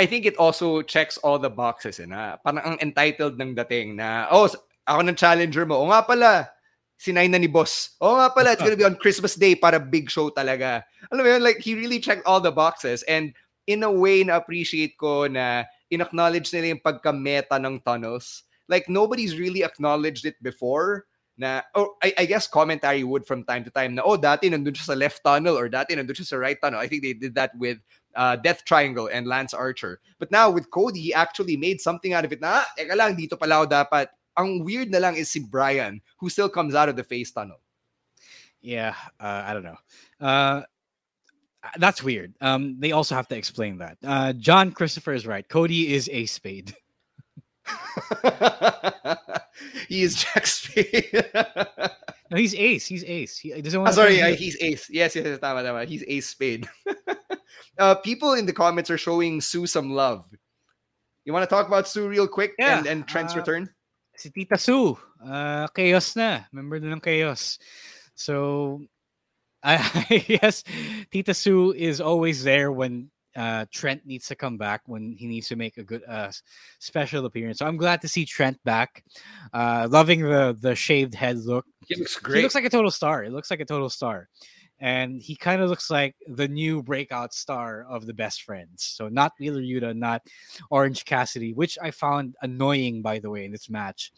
I 0.00 0.08
think 0.08 0.24
it 0.24 0.40
also 0.40 0.80
checks 0.80 1.20
all 1.20 1.36
the 1.36 1.52
boxes. 1.52 2.00
Eh, 2.00 2.08
na 2.08 2.40
parang 2.40 2.64
ang 2.64 2.76
entitled 2.80 3.36
ng 3.36 3.52
dating 3.52 4.00
na, 4.00 4.24
oh, 4.32 4.48
ako 4.88 5.00
ng 5.04 5.20
challenger 5.20 5.68
mo. 5.68 5.76
O 5.76 5.92
nga 5.92 6.00
pala, 6.00 6.48
sinay 6.96 7.28
na 7.28 7.36
ni 7.36 7.44
boss. 7.44 8.00
O 8.00 8.16
nga 8.16 8.32
pala, 8.32 8.56
it's 8.56 8.64
gonna 8.64 8.80
be 8.80 8.88
on 8.88 8.96
Christmas 8.96 9.36
Day 9.36 9.52
para 9.52 9.76
big 9.76 10.08
show 10.08 10.32
talaga. 10.32 10.88
Alam 11.12 11.20
mo 11.20 11.28
yun, 11.36 11.44
like, 11.44 11.60
he 11.60 11.76
really 11.76 12.00
checked 12.00 12.24
all 12.24 12.40
the 12.40 12.48
boxes. 12.48 13.04
And 13.04 13.36
in 13.68 13.84
a 13.84 13.92
way, 13.92 14.24
na-appreciate 14.24 14.96
ko 14.96 15.28
na 15.28 15.68
in-acknowledge 15.92 16.48
nila 16.48 16.72
yung 16.72 16.80
pagka-meta 16.80 17.60
ng 17.60 17.84
tunnels. 17.84 18.48
Like, 18.72 18.88
nobody's 18.88 19.36
really 19.36 19.60
acknowledged 19.60 20.24
it 20.24 20.40
before 20.40 21.04
na 21.40 21.64
oh 21.72 21.96
I, 22.04 22.12
I 22.20 22.24
guess 22.28 22.44
commentary 22.44 23.00
would 23.00 23.24
from 23.24 23.48
time 23.48 23.64
to 23.64 23.72
time 23.72 23.96
na 23.96 24.04
oh 24.04 24.20
dati 24.20 24.52
nandun 24.52 24.76
siya 24.76 24.92
sa 24.92 24.96
left 25.00 25.24
tunnel 25.24 25.56
or 25.56 25.72
dati 25.72 25.96
nandun 25.96 26.12
siya 26.12 26.28
sa 26.28 26.36
right 26.36 26.60
tunnel. 26.60 26.78
I 26.78 26.86
think 26.86 27.00
they 27.00 27.16
did 27.16 27.32
that 27.40 27.56
with 27.56 27.80
uh, 28.16 28.36
Death 28.36 28.64
Triangle 28.64 29.08
and 29.12 29.26
Lance 29.26 29.54
Archer. 29.54 30.00
But 30.18 30.30
now 30.30 30.50
with 30.50 30.70
Cody, 30.70 31.00
he 31.00 31.14
actually 31.14 31.56
made 31.56 31.80
something 31.80 32.12
out 32.12 32.24
of 32.24 32.32
it 32.32 32.40
na, 32.40 32.62
ah, 32.62 32.66
teka 32.78 32.96
lang, 32.96 33.16
dito 33.16 33.38
pala 33.38 33.62
ako 33.62 33.66
dapat. 33.66 34.06
Ang 34.36 34.64
weird 34.64 34.90
na 34.90 34.98
lang 34.98 35.16
is 35.16 35.30
si 35.30 35.40
Brian 35.40 36.00
who 36.18 36.30
still 36.30 36.48
comes 36.48 36.74
out 36.74 36.88
of 36.88 36.96
the 36.96 37.04
face 37.04 37.30
tunnel. 37.32 37.60
Yeah, 38.60 38.94
uh, 39.18 39.42
I 39.46 39.54
don't 39.54 39.64
know. 39.64 39.80
Uh, 40.20 40.62
that's 41.78 42.02
weird. 42.02 42.34
Um, 42.40 42.76
they 42.78 42.92
also 42.92 43.14
have 43.14 43.28
to 43.28 43.36
explain 43.36 43.78
that. 43.78 43.98
Uh, 44.04 44.32
John 44.34 44.72
Christopher 44.72 45.12
is 45.12 45.26
right. 45.26 45.46
Cody 45.48 45.92
is 45.92 46.08
a 46.12 46.26
spade. 46.26 46.74
he 49.88 50.02
is 50.02 50.16
Jack 50.16 50.46
Spade. 50.46 51.30
no, 52.30 52.36
he's 52.36 52.54
Ace. 52.54 52.86
He's 52.86 53.04
Ace. 53.04 53.38
He 53.38 53.60
doesn't 53.60 53.80
want. 53.80 53.90
Oh, 53.90 53.94
sorry, 53.94 54.22
uh, 54.22 54.34
he's 54.34 54.56
Ace. 54.60 54.88
Yes, 54.88 55.16
yes, 55.16 55.38
tama, 55.40 55.62
tama. 55.62 55.84
He's 55.84 56.04
Ace 56.06 56.28
Spade. 56.28 56.68
uh, 57.78 57.96
people 57.96 58.34
in 58.34 58.46
the 58.46 58.52
comments 58.52 58.90
are 58.90 58.98
showing 58.98 59.40
Sue 59.40 59.66
some 59.66 59.92
love. 59.92 60.28
You 61.24 61.32
want 61.32 61.48
to 61.48 61.54
talk 61.54 61.66
about 61.66 61.88
Sue 61.88 62.08
real 62.08 62.28
quick 62.28 62.54
yeah. 62.58 62.78
and, 62.78 62.86
and 62.86 63.08
Trent's 63.08 63.34
uh, 63.34 63.38
return? 63.38 63.68
Si 64.16 64.30
Tita 64.30 64.58
Sue, 64.58 64.96
uh, 65.26 65.66
chaos 65.68 66.14
na. 66.14 66.40
Member 66.52 66.78
na 66.78 66.92
ng 66.92 67.00
chaos. 67.00 67.58
So, 68.14 68.82
I 69.62 69.78
yes, 70.42 70.62
Tita 71.10 71.34
Sue 71.34 71.72
is 71.72 72.00
always 72.00 72.44
there 72.44 72.70
when 72.70 73.10
uh, 73.36 73.66
Trent 73.72 74.06
needs 74.06 74.26
to 74.28 74.34
come 74.34 74.56
back 74.56 74.82
when 74.86 75.14
he 75.18 75.26
needs 75.26 75.48
to 75.48 75.56
make 75.56 75.78
a 75.78 75.82
good 75.82 76.02
uh, 76.08 76.30
special 76.78 77.24
appearance. 77.26 77.58
So 77.58 77.66
I'm 77.66 77.76
glad 77.76 78.00
to 78.02 78.08
see 78.08 78.24
Trent 78.24 78.58
back. 78.64 79.04
Uh, 79.52 79.88
loving 79.90 80.22
the 80.22 80.56
the 80.58 80.74
shaved 80.74 81.14
head 81.14 81.38
look. 81.38 81.66
He 81.86 81.96
looks 81.96 82.16
great. 82.18 82.38
He 82.38 82.42
looks 82.42 82.54
like 82.54 82.64
a 82.64 82.70
total 82.70 82.90
star. 82.90 83.24
It 83.24 83.32
looks 83.32 83.50
like 83.50 83.60
a 83.60 83.64
total 83.64 83.90
star. 83.90 84.28
And 84.78 85.20
he 85.20 85.36
kind 85.36 85.60
of 85.60 85.68
looks 85.68 85.90
like 85.90 86.16
the 86.26 86.48
new 86.48 86.82
breakout 86.82 87.34
star 87.34 87.84
of 87.88 88.06
the 88.06 88.14
best 88.14 88.42
friends. 88.42 88.82
So 88.82 89.08
not 89.08 89.32
Wheeler 89.38 89.60
Yuta, 89.60 89.94
not 89.94 90.22
Orange 90.70 91.04
Cassidy, 91.04 91.52
which 91.52 91.78
I 91.82 91.90
found 91.90 92.34
annoying 92.40 93.02
by 93.02 93.18
the 93.18 93.28
way 93.28 93.44
in 93.44 93.52
this 93.52 93.68
match 93.68 94.10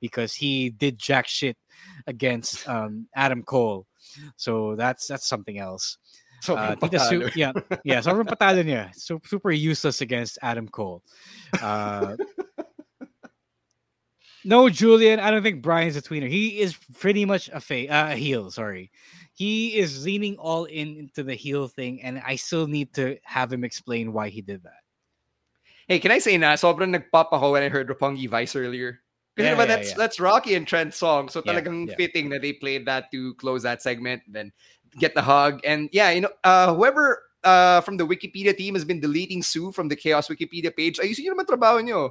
because 0.00 0.34
he 0.34 0.70
did 0.70 0.98
jack 0.98 1.28
shit 1.28 1.56
against 2.06 2.68
um, 2.68 3.06
Adam 3.14 3.42
Cole. 3.44 3.86
So 4.36 4.74
that's 4.74 5.06
that's 5.06 5.28
something 5.28 5.58
else. 5.58 5.98
uh, 6.48 6.74
Su- 7.08 7.30
yeah, 7.36 7.52
yeah, 7.84 8.00
sobrang 8.00 8.24
patalo 8.26 8.64
niya. 8.64 8.94
So, 8.96 9.20
super 9.24 9.50
useless 9.50 10.00
against 10.00 10.38
Adam 10.42 10.66
Cole. 10.68 11.02
Uh, 11.60 12.16
no, 14.44 14.68
Julian. 14.68 15.20
I 15.20 15.30
don't 15.30 15.42
think 15.42 15.62
Bryan's 15.62 15.96
a 15.96 16.02
tweener. 16.02 16.28
He 16.28 16.60
is 16.60 16.76
pretty 16.98 17.24
much 17.24 17.48
a 17.52 17.60
fa- 17.60 17.88
uh, 17.88 18.12
a 18.12 18.16
heel. 18.16 18.50
Sorry, 18.50 18.90
he 19.32 19.76
is 19.76 20.04
leaning 20.04 20.36
all 20.36 20.64
in 20.64 20.96
into 20.96 21.22
the 21.22 21.34
heel 21.34 21.68
thing, 21.68 22.02
and 22.02 22.22
I 22.24 22.36
still 22.36 22.66
need 22.66 22.94
to 22.94 23.18
have 23.24 23.52
him 23.52 23.64
explain 23.64 24.12
why 24.12 24.28
he 24.28 24.42
did 24.42 24.62
that. 24.64 24.80
Hey, 25.88 25.98
can 25.98 26.12
I 26.12 26.18
say 26.18 26.36
na 26.38 26.54
sobrang 26.54 26.94
nagpapa 26.94 27.34
ako 27.34 27.52
when 27.52 27.62
I 27.62 27.68
heard 27.68 27.88
Roppongi 27.88 28.28
Vice 28.28 28.54
earlier? 28.54 29.00
Because 29.34 29.50
yeah, 29.50 29.58
yeah, 29.58 29.66
that's 29.66 29.90
yeah. 29.90 29.96
that's 29.96 30.20
Rocky 30.20 30.54
and 30.54 30.66
Trent's 30.66 30.96
song. 30.96 31.28
So 31.28 31.42
talagang 31.42 31.94
fitting 31.96 32.28
that 32.30 32.42
they 32.42 32.52
played 32.52 32.86
that 32.86 33.10
to 33.12 33.34
close 33.34 33.62
that 33.62 33.82
segment. 33.82 34.22
Then 34.28 34.52
get 34.98 35.14
the 35.14 35.22
hug. 35.22 35.60
And 35.64 35.88
yeah, 35.92 36.10
you 36.10 36.22
know, 36.22 36.30
uh, 36.44 36.74
whoever 36.74 37.22
uh, 37.44 37.80
from 37.80 37.96
the 37.96 38.06
Wikipedia 38.06 38.56
team 38.56 38.74
has 38.74 38.84
been 38.84 39.00
deleting 39.00 39.42
Sue 39.42 39.72
from 39.72 39.88
the 39.88 39.96
Chaos 39.96 40.28
Wikipedia 40.28 40.74
page, 40.74 40.98
ayusin 40.98 41.24
nyo 41.24 41.34
naman 41.34 41.46
trabaho 41.46 41.78
nyo. 41.84 42.10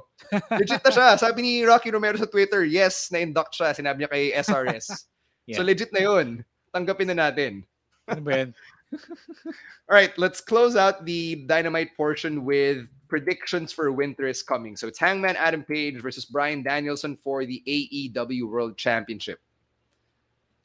Legit 0.50 0.82
na 0.84 0.90
siya. 0.90 1.08
Sabi 1.22 1.42
ni 1.42 1.52
Rocky 1.64 1.90
Romero 1.90 2.18
sa 2.18 2.26
Twitter, 2.26 2.64
yes, 2.64 3.10
na-induct 3.12 3.54
siya. 3.54 3.74
Sinabi 3.74 4.04
niya 4.04 4.10
kay 4.10 4.24
SRS. 4.34 4.86
yeah. 5.46 5.56
So 5.56 5.62
legit 5.62 5.92
na 5.92 6.00
yun. 6.00 6.44
Tanggapin 6.74 7.10
na 7.14 7.30
natin. 7.30 7.62
Ano 8.08 8.20
ba 8.22 8.50
All 9.86 9.94
right, 9.94 10.10
let's 10.18 10.40
close 10.40 10.74
out 10.74 11.06
the 11.06 11.46
Dynamite 11.46 11.94
portion 11.96 12.44
with 12.44 12.90
predictions 13.06 13.70
for 13.70 13.90
winter 13.92 14.26
is 14.26 14.42
coming. 14.42 14.74
So 14.74 14.88
it's 14.88 14.98
Hangman 14.98 15.36
Adam 15.38 15.62
Page 15.62 16.02
versus 16.02 16.24
Bryan 16.24 16.62
Danielson 16.62 17.18
for 17.22 17.46
the 17.46 17.62
AEW 17.66 18.50
World 18.50 18.76
Championship. 18.76 19.38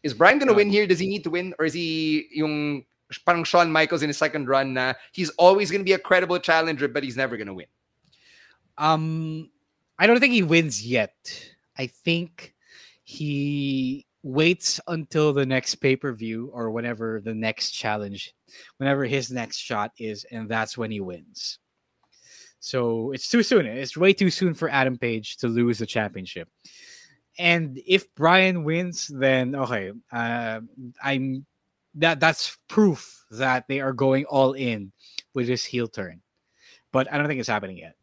Is 0.02 0.14
Bryan 0.14 0.38
gonna 0.38 0.54
win 0.54 0.70
here? 0.70 0.86
Does 0.86 0.98
he 0.98 1.08
need 1.08 1.24
to 1.24 1.30
win? 1.30 1.54
Or 1.58 1.66
is 1.66 1.74
he 1.74 2.30
yung 2.34 2.86
parang 3.26 3.44
Shawn 3.44 3.72
Michaels 3.72 4.02
in 4.02 4.10
his 4.10 4.18
second 4.18 4.48
run 4.48 4.74
na 4.74 4.94
he's 5.12 5.30
always 5.32 5.72
gonna 5.72 5.84
be 5.84 5.94
a 5.94 6.00
credible 6.00 6.40
challenger, 6.40 6.88
but 6.88 7.04
he's 7.04 7.18
never 7.18 7.38
gonna 7.38 7.54
win? 7.54 7.68
Um, 8.78 9.50
I 9.98 10.08
don't 10.08 10.20
think 10.20 10.34
he 10.34 10.44
wins 10.44 10.86
yet. 10.86 11.14
I 11.78 11.88
think 11.88 12.54
he 13.04 14.06
waits 14.24 14.80
until 14.88 15.34
the 15.34 15.46
next 15.46 15.76
pay-per-view 15.76 16.50
or 16.52 16.72
whenever 16.72 17.22
the 17.24 17.34
next 17.34 17.72
challenge, 17.72 18.34
whenever 18.78 19.06
his 19.06 19.32
next 19.32 19.58
shot 19.58 19.92
is, 20.00 20.26
and 20.32 20.50
that's 20.50 20.78
when 20.78 20.90
he 20.90 21.00
wins. 21.00 21.60
So 22.60 23.12
it's 23.12 23.30
too 23.30 23.44
soon. 23.44 23.68
It's 23.68 23.96
way 23.96 24.14
too 24.14 24.32
soon 24.32 24.56
for 24.56 24.70
Adam 24.70 24.98
Page 24.98 25.38
to 25.38 25.48
lose 25.48 25.78
the 25.78 25.86
championship 25.86 26.50
and 27.38 27.80
if 27.86 28.14
Bryan 28.16 28.64
wins, 28.64 29.08
then 29.08 29.56
okay, 29.56 29.92
uh, 30.12 30.62
I'm 31.04 31.46
that 31.96 32.20
that's 32.20 32.58
proof 32.68 33.26
that 33.32 33.66
they 33.68 33.80
are 33.80 33.94
going 33.94 34.26
all 34.26 34.54
in 34.54 34.92
with 35.34 35.48
this 35.48 35.66
heel 35.66 35.88
turn. 35.88 36.22
But 36.92 37.12
I 37.12 37.18
don't 37.18 37.28
think 37.28 37.40
it's 37.40 37.50
happening 37.50 37.78
yet. 37.78 37.96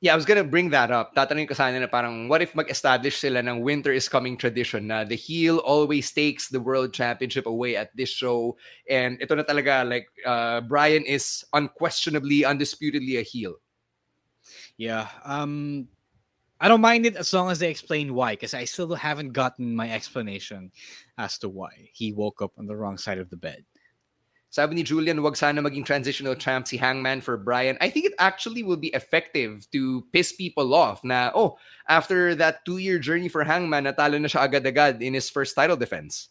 Yeah, 0.00 0.12
I 0.12 0.16
was 0.16 0.26
gonna 0.28 0.44
bring 0.44 0.70
that 0.70 0.90
up. 0.90 1.16
Tatanungin 1.16 1.48
ko 1.48 1.54
sana 1.54 1.80
na 1.80 1.88
parang, 1.88 2.28
what 2.28 2.42
if 2.42 2.54
mag-establish 2.54 3.16
sila 3.16 3.40
ng 3.40 3.64
winter 3.64 3.92
is 3.92 4.08
coming 4.08 4.36
tradition 4.36 4.86
na 4.86 5.04
the 5.04 5.16
heel 5.16 5.58
always 5.64 6.12
takes 6.12 6.48
the 6.48 6.60
world 6.60 6.92
championship 6.92 7.46
away 7.46 7.76
at 7.76 7.96
this 7.96 8.10
show. 8.10 8.56
And 8.88 9.16
ito 9.20 9.34
na 9.34 9.42
talaga, 9.42 9.88
like, 9.88 10.06
uh, 10.24 10.60
Bryan 10.60 11.02
is 11.04 11.44
unquestionably, 11.52 12.44
undisputedly 12.44 13.16
a 13.16 13.22
heel. 13.22 13.56
Yeah. 14.76 15.08
Um, 15.24 15.88
I 16.60 16.68
don't 16.68 16.80
mind 16.80 17.04
it 17.04 17.16
as 17.16 17.32
long 17.32 17.50
as 17.50 17.58
they 17.58 17.70
explain 17.70 18.14
why, 18.14 18.32
because 18.32 18.54
I 18.54 18.64
still 18.64 18.94
haven't 18.94 19.32
gotten 19.32 19.76
my 19.76 19.90
explanation 19.90 20.72
as 21.18 21.38
to 21.38 21.48
why 21.48 21.90
he 21.92 22.12
woke 22.12 22.40
up 22.40 22.52
on 22.56 22.66
the 22.66 22.76
wrong 22.76 22.96
side 22.96 23.18
of 23.18 23.28
the 23.28 23.36
bed. 23.36 23.64
Sabi 24.48 24.74
ni 24.74 24.82
Julian, 24.82 25.22
wag 25.22 25.36
sana 25.36 25.60
maging 25.60 25.84
transitional 25.84 26.34
champ 26.34 26.66
si 26.66 26.78
Hangman 26.78 27.20
for 27.20 27.36
Bryan. 27.36 27.76
I 27.80 27.90
think 27.90 28.06
it 28.06 28.14
actually 28.18 28.62
will 28.62 28.78
be 28.78 28.88
effective 28.88 29.68
to 29.72 30.06
piss 30.12 30.32
people 30.32 30.72
off 30.72 31.04
na, 31.04 31.30
oh, 31.34 31.58
after 31.88 32.34
that 32.36 32.64
two-year 32.64 32.98
journey 32.98 33.28
for 33.28 33.44
Hangman, 33.44 33.84
natalo 33.84 34.16
na 34.16 34.28
siya 34.28 34.48
agad-agad 34.48 35.02
in 35.02 35.12
his 35.12 35.28
first 35.28 35.54
title 35.54 35.76
defense. 35.76 36.28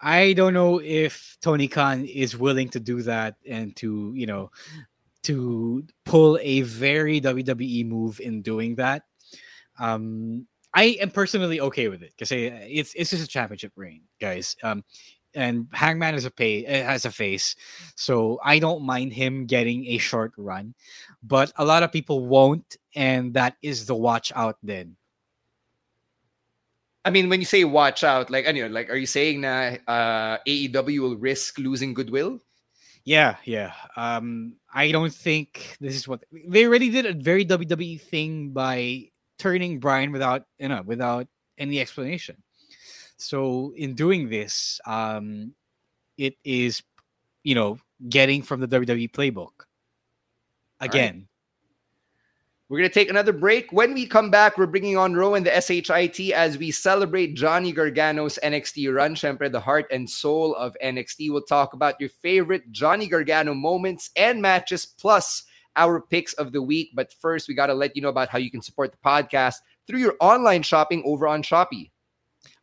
I 0.00 0.32
don't 0.34 0.54
know 0.54 0.80
if 0.80 1.36
Tony 1.42 1.66
Khan 1.66 2.04
is 2.04 2.38
willing 2.38 2.68
to 2.70 2.78
do 2.78 3.02
that 3.02 3.34
and 3.42 3.74
to, 3.82 4.12
you 4.14 4.26
know, 4.26 4.52
to 5.24 5.84
pull 6.04 6.38
a 6.40 6.62
very 6.62 7.20
WWE 7.20 7.84
move 7.86 8.20
in 8.20 8.42
doing 8.42 8.76
that. 8.76 9.02
Um, 9.80 10.46
I 10.72 10.96
am 11.00 11.10
personally 11.10 11.60
okay 11.60 11.88
with 11.88 12.02
it 12.02 12.12
because 12.16 12.30
it's 12.30 12.94
it's 12.94 13.10
just 13.10 13.24
a 13.24 13.26
championship 13.26 13.72
reign, 13.74 14.02
guys. 14.20 14.56
Um, 14.62 14.84
and 15.34 15.66
Hangman 15.72 16.14
is 16.14 16.24
a 16.24 16.30
pay 16.30 16.64
eh, 16.66 16.84
has 16.84 17.04
a 17.04 17.10
face, 17.10 17.56
so 17.96 18.38
I 18.44 18.58
don't 18.58 18.84
mind 18.84 19.12
him 19.12 19.46
getting 19.46 19.86
a 19.86 19.98
short 19.98 20.32
run, 20.36 20.74
but 21.22 21.52
a 21.56 21.64
lot 21.64 21.82
of 21.82 21.92
people 21.92 22.26
won't, 22.26 22.76
and 22.94 23.34
that 23.34 23.56
is 23.62 23.86
the 23.86 23.94
watch 23.94 24.32
out 24.34 24.58
then. 24.62 24.96
I 27.04 27.10
mean, 27.10 27.28
when 27.28 27.40
you 27.40 27.46
say 27.46 27.64
watch 27.64 28.04
out, 28.04 28.30
like, 28.30 28.44
anyway, 28.44 28.68
like, 28.68 28.90
are 28.90 28.96
you 28.96 29.06
saying 29.06 29.40
that 29.40 29.80
uh, 29.88 30.38
AEW 30.46 31.00
will 31.00 31.16
risk 31.16 31.58
losing 31.58 31.94
goodwill? 31.94 32.40
Yeah, 33.04 33.36
yeah. 33.44 33.72
Um, 33.96 34.56
I 34.74 34.92
don't 34.92 35.12
think 35.12 35.76
this 35.80 35.96
is 35.96 36.06
what 36.06 36.22
they 36.30 36.66
already 36.66 36.90
did 36.90 37.06
a 37.06 37.14
very 37.14 37.46
WWE 37.46 38.00
thing 38.00 38.50
by 38.50 39.08
turning 39.40 39.80
Bryan 39.80 40.12
without 40.12 40.44
you 40.58 40.68
know 40.68 40.82
without 40.84 41.26
any 41.58 41.80
explanation. 41.80 42.36
So 43.16 43.72
in 43.76 43.94
doing 43.94 44.28
this, 44.28 44.80
um, 44.86 45.54
it 46.16 46.36
is 46.44 46.82
you 47.42 47.54
know 47.54 47.78
getting 48.08 48.42
from 48.42 48.60
the 48.60 48.68
WWE 48.68 49.10
playbook 49.10 49.66
again. 50.80 51.26
We're 52.68 52.78
going 52.78 52.88
to 52.88 52.94
take 52.94 53.10
another 53.10 53.32
break. 53.32 53.72
When 53.72 53.94
we 53.94 54.06
come 54.06 54.30
back, 54.30 54.56
we're 54.56 54.66
bringing 54.66 54.96
on 54.96 55.14
Rowan, 55.14 55.42
the 55.42 55.60
SHIT, 55.60 56.30
as 56.30 56.56
we 56.56 56.70
celebrate 56.70 57.34
Johnny 57.34 57.72
Gargano's 57.72 58.38
NXT 58.44 58.94
run. 58.94 59.16
Siyempre, 59.16 59.50
the 59.50 59.58
heart 59.58 59.86
and 59.90 60.08
soul 60.08 60.54
of 60.54 60.76
NXT. 60.80 61.32
We'll 61.32 61.42
talk 61.42 61.72
about 61.72 61.98
your 61.98 62.10
favorite 62.22 62.70
Johnny 62.70 63.08
Gargano 63.08 63.54
moments 63.54 64.10
and 64.14 64.40
matches, 64.40 64.86
plus 64.86 65.42
our 65.76 66.00
picks 66.00 66.32
of 66.34 66.52
the 66.52 66.62
week. 66.62 66.90
But 66.94 67.12
first, 67.12 67.48
we 67.48 67.54
got 67.54 67.66
to 67.66 67.74
let 67.74 67.96
you 67.96 68.02
know 68.02 68.08
about 68.08 68.28
how 68.28 68.38
you 68.38 68.50
can 68.50 68.62
support 68.62 68.92
the 68.92 68.98
podcast 68.98 69.56
through 69.86 70.00
your 70.00 70.16
online 70.20 70.62
shopping 70.62 71.02
over 71.04 71.26
on 71.26 71.42
Shopee. 71.42 71.90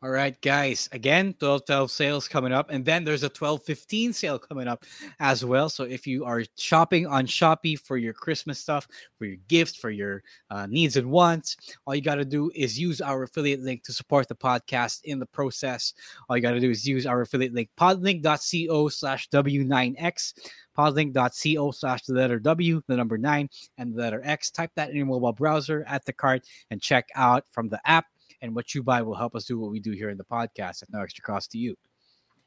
All 0.04 0.10
right, 0.10 0.40
guys. 0.42 0.88
Again, 0.92 1.34
12 1.40 1.66
12 1.66 1.92
sales 1.92 2.28
coming 2.28 2.52
up. 2.52 2.70
And 2.70 2.86
then 2.86 3.04
there's 3.04 3.24
a 3.24 3.30
12 3.30 3.64
15 3.64 4.14
sale 4.14 4.38
coming 4.38 4.68
up 4.68 4.86
as 5.20 5.44
well. 5.44 5.70
So 5.70 5.84
if 5.84 6.06
you 6.06 6.24
are 6.24 6.44
shopping 6.56 7.08
on 7.08 7.26
Shopee 7.26 7.80
for 7.80 7.98
your 7.98 8.14
Christmas 8.14 8.60
stuff, 8.60 8.88
for 9.18 9.26
your 9.26 9.38
gifts, 9.48 9.76
for 9.76 9.90
your 9.90 10.24
uh, 10.52 10.68
needs 10.68 10.98
and 10.98 11.10
wants, 11.10 11.58
all 11.86 11.96
you 11.96 12.02
got 12.02 12.16
to 12.16 12.26
do 12.26 12.52
is 12.54 12.80
use 12.80 13.02
our 13.02 13.24
affiliate 13.24 13.62
link 13.62 13.84
to 13.84 13.94
support 13.94 14.28
the 14.28 14.36
podcast 14.36 15.02
in 15.04 15.20
the 15.20 15.26
process. 15.26 15.94
All 16.30 16.38
you 16.38 16.44
got 16.44 16.52
to 16.52 16.60
do 16.60 16.70
is 16.70 16.88
use 16.88 17.08
our 17.08 17.22
affiliate 17.22 17.54
link, 17.54 17.70
podlink.co 17.80 18.90
slash 18.90 19.30
W9X 19.30 20.34
podlink.co 20.78 21.72
slash 21.72 22.04
the 22.04 22.14
letter 22.14 22.40
W, 22.40 22.82
the 22.88 22.96
number 22.96 23.18
nine, 23.18 23.50
and 23.78 23.94
the 23.94 23.98
letter 24.00 24.22
X. 24.24 24.52
Type 24.52 24.72
that 24.76 24.90
in 24.90 24.96
your 24.96 25.06
mobile 25.06 25.34
browser 25.34 25.84
at 25.88 26.06
the 26.06 26.14
cart 26.14 26.44
and 26.72 26.82
check 26.82 27.08
out 27.16 27.46
from 27.52 27.68
the 27.70 27.80
app 27.90 28.06
and 28.42 28.56
what 28.56 28.74
you 28.76 28.84
buy 28.84 29.02
will 29.02 29.16
help 29.16 29.36
us 29.36 29.46
do 29.46 29.60
what 29.60 29.72
we 29.72 29.80
do 29.80 29.92
here 29.92 30.10
in 30.10 30.18
the 30.18 30.24
podcast 30.24 30.84
at 30.84 30.92
no 30.92 31.02
extra 31.02 31.24
cost 31.24 31.52
to 31.52 31.58
you. 31.58 31.76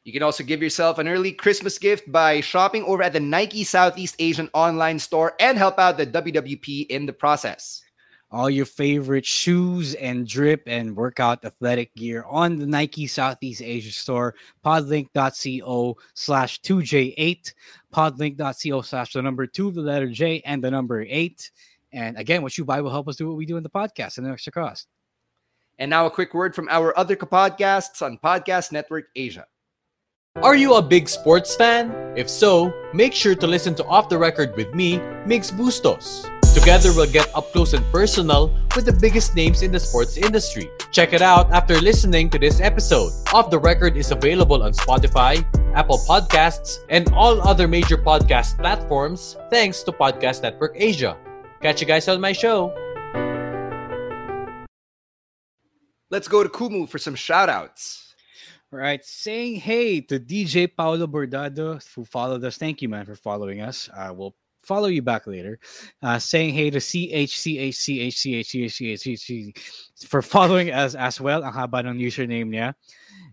You 0.04 0.12
can 0.12 0.22
also 0.22 0.42
give 0.42 0.62
yourself 0.62 0.98
an 0.98 1.08
early 1.08 1.32
Christmas 1.32 1.78
gift 1.78 2.10
by 2.10 2.40
shopping 2.40 2.84
over 2.84 3.02
at 3.02 3.12
the 3.12 3.20
Nike 3.20 3.64
Southeast 3.64 4.16
Asian 4.18 4.48
online 4.54 4.98
store 4.98 5.34
and 5.38 5.58
help 5.58 5.78
out 5.78 5.98
the 5.98 6.06
WWP 6.06 6.86
in 6.86 7.04
the 7.04 7.12
process. 7.12 7.82
All 8.32 8.48
your 8.48 8.66
favorite 8.66 9.26
shoes 9.26 9.94
and 9.94 10.26
drip 10.26 10.62
and 10.66 10.96
workout 10.96 11.44
athletic 11.44 11.94
gear 11.96 12.24
on 12.28 12.56
the 12.56 12.66
Nike 12.66 13.06
Southeast 13.08 13.60
Asia 13.60 13.90
store, 13.90 14.34
podlink.co 14.64 15.96
slash 16.14 16.60
2J8, 16.60 17.52
podlink.co 17.92 18.82
slash 18.82 19.12
the 19.12 19.22
number 19.22 19.46
two, 19.46 19.72
the 19.72 19.80
letter 19.80 20.08
J, 20.08 20.42
and 20.44 20.62
the 20.62 20.70
number 20.70 21.04
eight. 21.08 21.50
And 21.92 22.16
again, 22.16 22.42
what 22.42 22.56
you 22.56 22.64
buy 22.64 22.80
will 22.80 22.90
help 22.90 23.08
us 23.08 23.16
do 23.16 23.26
what 23.26 23.36
we 23.36 23.46
do 23.46 23.56
in 23.56 23.64
the 23.64 23.70
podcast 23.70 24.18
and 24.18 24.26
no 24.26 24.32
extra 24.32 24.52
cost. 24.52 24.86
And 25.80 25.90
now 25.90 26.06
a 26.06 26.10
quick 26.10 26.34
word 26.34 26.54
from 26.54 26.68
our 26.68 26.96
other 26.96 27.16
podcasts 27.16 28.02
on 28.02 28.18
Podcast 28.18 28.70
Network 28.70 29.06
Asia. 29.16 29.46
Are 30.36 30.54
you 30.54 30.74
a 30.74 30.82
big 30.82 31.08
sports 31.08 31.56
fan? 31.56 31.90
If 32.16 32.30
so, 32.30 32.72
make 32.94 33.12
sure 33.12 33.34
to 33.34 33.46
listen 33.46 33.74
to 33.76 33.84
Off 33.86 34.08
the 34.08 34.18
Record 34.18 34.54
with 34.56 34.72
me, 34.74 34.98
Migs 35.26 35.50
Bustos. 35.50 36.30
Together, 36.54 36.90
we'll 36.94 37.10
get 37.10 37.30
up 37.34 37.52
close 37.52 37.74
and 37.74 37.84
personal 37.92 38.52
with 38.74 38.84
the 38.84 38.92
biggest 38.92 39.36
names 39.36 39.62
in 39.62 39.70
the 39.70 39.78
sports 39.78 40.16
industry. 40.16 40.68
Check 40.90 41.12
it 41.12 41.22
out 41.22 41.50
after 41.52 41.80
listening 41.80 42.28
to 42.30 42.38
this 42.38 42.60
episode. 42.60 43.12
Off 43.32 43.50
the 43.50 43.58
Record 43.58 43.96
is 43.96 44.10
available 44.10 44.62
on 44.62 44.72
Spotify, 44.72 45.46
Apple 45.74 45.98
Podcasts, 45.98 46.78
and 46.88 47.08
all 47.12 47.40
other 47.46 47.68
major 47.68 47.96
podcast 47.96 48.58
platforms 48.58 49.36
thanks 49.48 49.84
to 49.84 49.92
Podcast 49.92 50.42
Network 50.42 50.72
Asia. 50.74 51.16
Catch 51.62 51.80
you 51.80 51.86
guys 51.86 52.08
on 52.08 52.20
my 52.20 52.32
show. 52.32 52.74
Let's 56.10 56.26
go 56.26 56.42
to 56.42 56.48
Kumu 56.48 56.88
for 56.88 56.98
some 56.98 57.14
shout 57.14 57.48
outs. 57.48 58.14
All 58.72 58.78
right. 58.78 59.04
Saying 59.04 59.56
hey 59.56 60.00
to 60.02 60.18
DJ 60.18 60.68
Paulo 60.76 61.06
Bordado 61.06 61.80
who 61.94 62.04
followed 62.04 62.44
us. 62.44 62.56
Thank 62.56 62.82
you, 62.82 62.88
man, 62.88 63.06
for 63.06 63.14
following 63.14 63.60
us. 63.60 63.88
Uh, 63.94 64.12
we'll 64.14 64.34
follow 64.70 64.86
you 64.86 65.02
back 65.02 65.26
later. 65.26 65.58
Uh, 66.00 66.20
saying 66.20 66.54
hey 66.54 66.70
to 66.70 66.78
CHCHCHCHCHCHCH 66.78 69.58
for 70.06 70.22
following 70.22 70.70
us 70.70 70.94
as 70.94 71.20
well. 71.20 71.42
Ang 71.42 71.52
haba 71.52 71.82
ng 71.82 71.98
username 71.98 72.54
niya. 72.54 72.74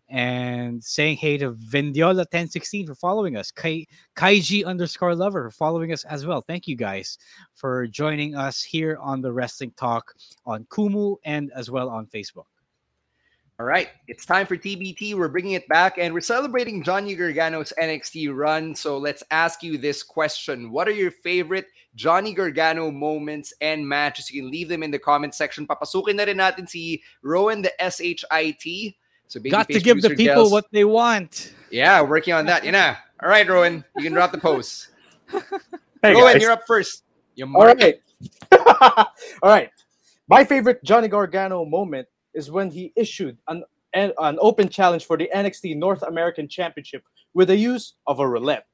And 0.10 0.84
saying 0.84 1.18
hey 1.18 1.38
to 1.38 1.54
Vendiola1016 1.54 2.88
for 2.88 2.96
following 2.96 3.38
us. 3.38 3.52
Kai, 3.52 3.86
Kaiji 4.16 4.66
underscore 4.66 5.14
lover 5.14 5.44
for 5.46 5.52
following 5.52 5.94
us 5.94 6.04
as 6.06 6.26
well. 6.26 6.42
Thank 6.42 6.66
you 6.66 6.76
guys 6.76 7.20
for 7.54 7.86
joining 7.86 8.34
us 8.34 8.64
here 8.64 8.98
on 8.98 9.22
the 9.22 9.32
Wrestling 9.32 9.74
Talk 9.78 10.16
on 10.48 10.66
Kumu 10.74 11.18
and 11.24 11.52
as 11.54 11.70
well 11.70 11.94
on 11.94 12.08
Facebook. 12.08 12.50
All 13.60 13.66
right, 13.66 13.90
it's 14.08 14.24
time 14.24 14.46
for 14.46 14.56
TBT. 14.56 15.16
We're 15.16 15.30
bringing 15.30 15.54
it 15.54 15.68
back 15.68 15.98
and 15.98 16.14
we're 16.14 16.22
celebrating 16.22 16.84
Johnny 16.84 17.16
Gargano's 17.16 17.74
NXT 17.82 18.36
run. 18.36 18.76
So 18.76 19.00
let's 19.00 19.24
ask 19.32 19.64
you 19.64 19.80
this 19.80 20.04
question 20.04 20.70
What 20.70 20.88
are 20.88 20.92
your 20.92 21.10
favorite 21.10 21.66
Johnny 21.96 22.36
Gargano 22.36 22.92
moments 22.92 23.56
and 23.60 23.88
matches? 23.88 24.30
You 24.30 24.44
can 24.44 24.52
leave 24.52 24.70
them 24.70 24.84
in 24.84 24.92
the 24.92 25.00
comment 25.00 25.34
section. 25.34 25.66
Papasukin 25.66 26.18
na 26.18 26.26
rin 26.26 26.38
natin 26.38 26.70
si 26.70 27.02
Rowan, 27.24 27.64
the 27.64 27.74
SHIT. 27.82 28.94
So 29.28 29.40
Got 29.40 29.70
to 29.70 29.80
give 29.80 30.04
the 30.04 30.12
people 30.12 30.44
Dels. 30.44 30.52
what 30.52 30.66
they 30.72 30.86
want. 30.86 31.52
Yeah, 31.72 32.00
working 32.04 32.36
on 32.36 32.46
that. 32.46 32.64
You 32.64 32.74
know. 32.74 32.94
All 33.24 33.30
right, 33.30 33.50
Rowan, 33.50 33.84
you 33.98 34.04
can 34.04 34.14
drop 34.14 34.32
the 34.32 34.38
post. 34.38 34.90
hey, 35.32 36.14
Rowan, 36.14 36.34
guys. 36.34 36.42
you're 36.44 36.52
up 36.52 36.68
first. 36.68 37.06
You 37.34 37.52
All 37.56 37.66
right. 37.66 37.96
All 38.62 39.50
right. 39.50 39.72
My 40.28 40.44
favorite 40.46 40.84
Johnny 40.84 41.08
Gargano 41.08 41.66
moment 41.66 42.08
is 42.38 42.52
when 42.52 42.70
he 42.70 42.94
issued 42.96 43.38
an, 43.48 43.64
an, 43.94 44.14
an 44.20 44.38
open 44.40 44.70
challenge 44.70 45.06
for 45.06 45.18
the 45.18 45.30
NXT 45.36 45.76
North 45.76 46.04
American 46.04 46.48
Championship 46.48 47.04
with 47.34 47.50
the 47.50 47.58
use 47.58 47.96
of 48.06 48.20
a 48.20 48.28
roulette. 48.28 48.68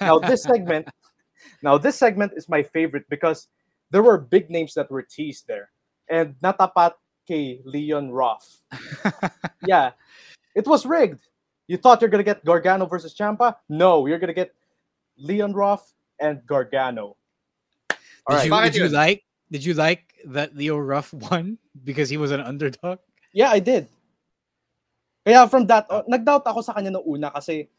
Now 0.00 0.18
this 0.18 0.42
segment, 0.50 0.88
now 1.62 1.76
this 1.78 1.96
segment 1.96 2.32
is 2.34 2.48
my 2.48 2.62
favorite 2.62 3.04
because 3.10 3.48
there 3.90 4.02
were 4.02 4.18
big 4.18 4.50
names 4.50 4.72
that 4.74 4.90
were 4.90 5.02
teased 5.02 5.46
there, 5.46 5.70
and 6.08 6.34
natapat 6.42 6.94
kay 7.28 7.60
Leon 7.64 8.10
Ruff. 8.10 8.62
yeah, 9.66 9.92
it 10.56 10.66
was 10.66 10.86
rigged. 10.86 11.28
You 11.68 11.76
thought 11.76 12.00
you're 12.00 12.10
gonna 12.10 12.24
get 12.24 12.44
Gargano 12.44 12.86
versus 12.86 13.14
Ciampa? 13.14 13.56
No, 13.68 14.06
you're 14.06 14.18
gonna 14.18 14.34
get 14.34 14.52
Leon 15.18 15.52
Ruff 15.52 15.92
and 16.18 16.44
Gargano. 16.46 17.16
All 18.26 18.40
did, 18.40 18.50
right. 18.50 18.64
you, 18.64 18.70
did 18.70 18.74
you 18.76 18.88
like 18.88 19.22
did 19.54 19.62
you 19.62 19.78
like 19.78 20.18
that 20.34 20.58
Leo 20.58 20.74
Ruff 20.74 21.14
won 21.14 21.62
because 21.86 22.10
he 22.10 22.18
was 22.18 22.34
an 22.34 22.42
underdog? 22.42 22.98
Yeah, 23.30 23.54
I 23.54 23.62
did. 23.62 23.86
Kaya 25.22 25.46
from 25.46 25.70
that, 25.70 25.86
uh, 25.86 26.02
nag-doubt 26.10 26.42
ako 26.42 26.58
sa 26.58 26.74
kanya 26.74 26.90
nung 26.90 27.06
una 27.06 27.30
kasi 27.30 27.70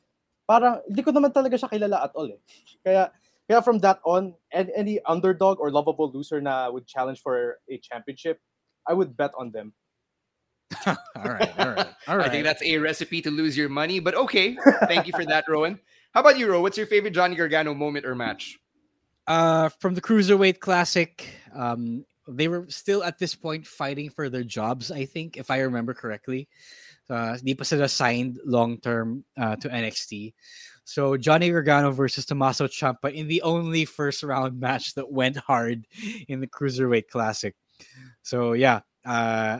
parang 0.47 0.79
hindi 0.87 1.03
ko 1.03 1.11
naman 1.11 1.35
talaga 1.35 1.59
siya 1.59 1.67
kilala 1.67 2.07
at 2.07 2.15
all 2.15 2.31
eh. 2.31 2.39
Kaya 2.79 3.11
Yeah, 3.47 3.61
from 3.61 3.77
that 3.79 3.99
on, 4.05 4.33
and 4.53 4.71
any 4.75 4.99
underdog 5.05 5.59
or 5.59 5.69
lovable 5.69 6.09
loser 6.11 6.41
na 6.41 6.69
would 6.71 6.87
challenge 6.87 7.21
for 7.21 7.59
a 7.69 7.77
championship, 7.77 8.41
I 8.87 8.93
would 8.93 9.15
bet 9.15 9.31
on 9.37 9.51
them. 9.51 9.73
all 10.87 10.95
right, 11.15 11.59
all 11.59 11.69
right, 11.69 11.87
all 12.07 12.17
right. 12.17 12.25
I 12.25 12.29
think 12.29 12.43
that's 12.43 12.63
a 12.63 12.77
recipe 12.79 13.21
to 13.21 13.29
lose 13.29 13.55
your 13.55 13.69
money, 13.69 13.99
but 13.99 14.15
okay. 14.15 14.57
Thank 14.87 15.05
you 15.05 15.13
for 15.13 15.25
that, 15.25 15.45
Rowan. 15.47 15.79
How 16.13 16.21
about 16.21 16.39
you, 16.39 16.49
Ro? 16.49 16.61
What's 16.61 16.77
your 16.77 16.87
favorite 16.87 17.13
Johnny 17.13 17.35
Gargano 17.35 17.75
moment 17.75 18.05
or 18.05 18.15
match? 18.15 18.57
Uh, 19.27 19.69
from 19.69 19.95
the 19.95 20.01
Cruiserweight 20.01 20.59
Classic, 20.59 21.27
um, 21.53 22.05
they 22.27 22.47
were 22.47 22.65
still 22.69 23.03
at 23.03 23.17
this 23.17 23.35
point 23.35 23.65
fighting 23.65 24.09
for 24.09 24.29
their 24.29 24.43
jobs, 24.43 24.91
I 24.91 25.05
think, 25.05 25.37
if 25.37 25.49
I 25.49 25.59
remember 25.59 25.93
correctly. 25.93 26.47
Uh, 27.07 27.37
di 27.37 27.55
signed 27.87 28.39
long 28.45 28.79
term 28.79 29.23
uh, 29.37 29.55
to 29.57 29.69
NXT. 29.69 30.33
So 30.85 31.17
Johnny 31.17 31.49
Gargano 31.51 31.91
versus 31.91 32.25
Tommaso 32.25 32.67
Ciampa 32.67 33.13
in 33.13 33.27
the 33.27 33.41
only 33.43 33.85
first 33.85 34.23
round 34.23 34.59
match 34.59 34.93
that 34.95 35.11
went 35.11 35.37
hard 35.37 35.85
in 36.27 36.39
the 36.39 36.47
Cruiserweight 36.47 37.07
Classic. 37.07 37.55
So 38.23 38.53
yeah, 38.53 38.81
uh, 39.05 39.59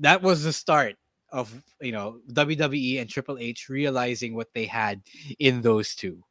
that 0.00 0.22
was 0.22 0.44
the 0.44 0.52
start 0.52 0.96
of 1.30 1.52
you 1.80 1.92
know 1.92 2.20
WWE 2.32 3.00
and 3.00 3.10
Triple 3.10 3.38
H 3.38 3.68
realizing 3.68 4.34
what 4.34 4.48
they 4.54 4.66
had 4.66 5.02
in 5.38 5.60
those 5.62 5.94
two. 5.94 6.22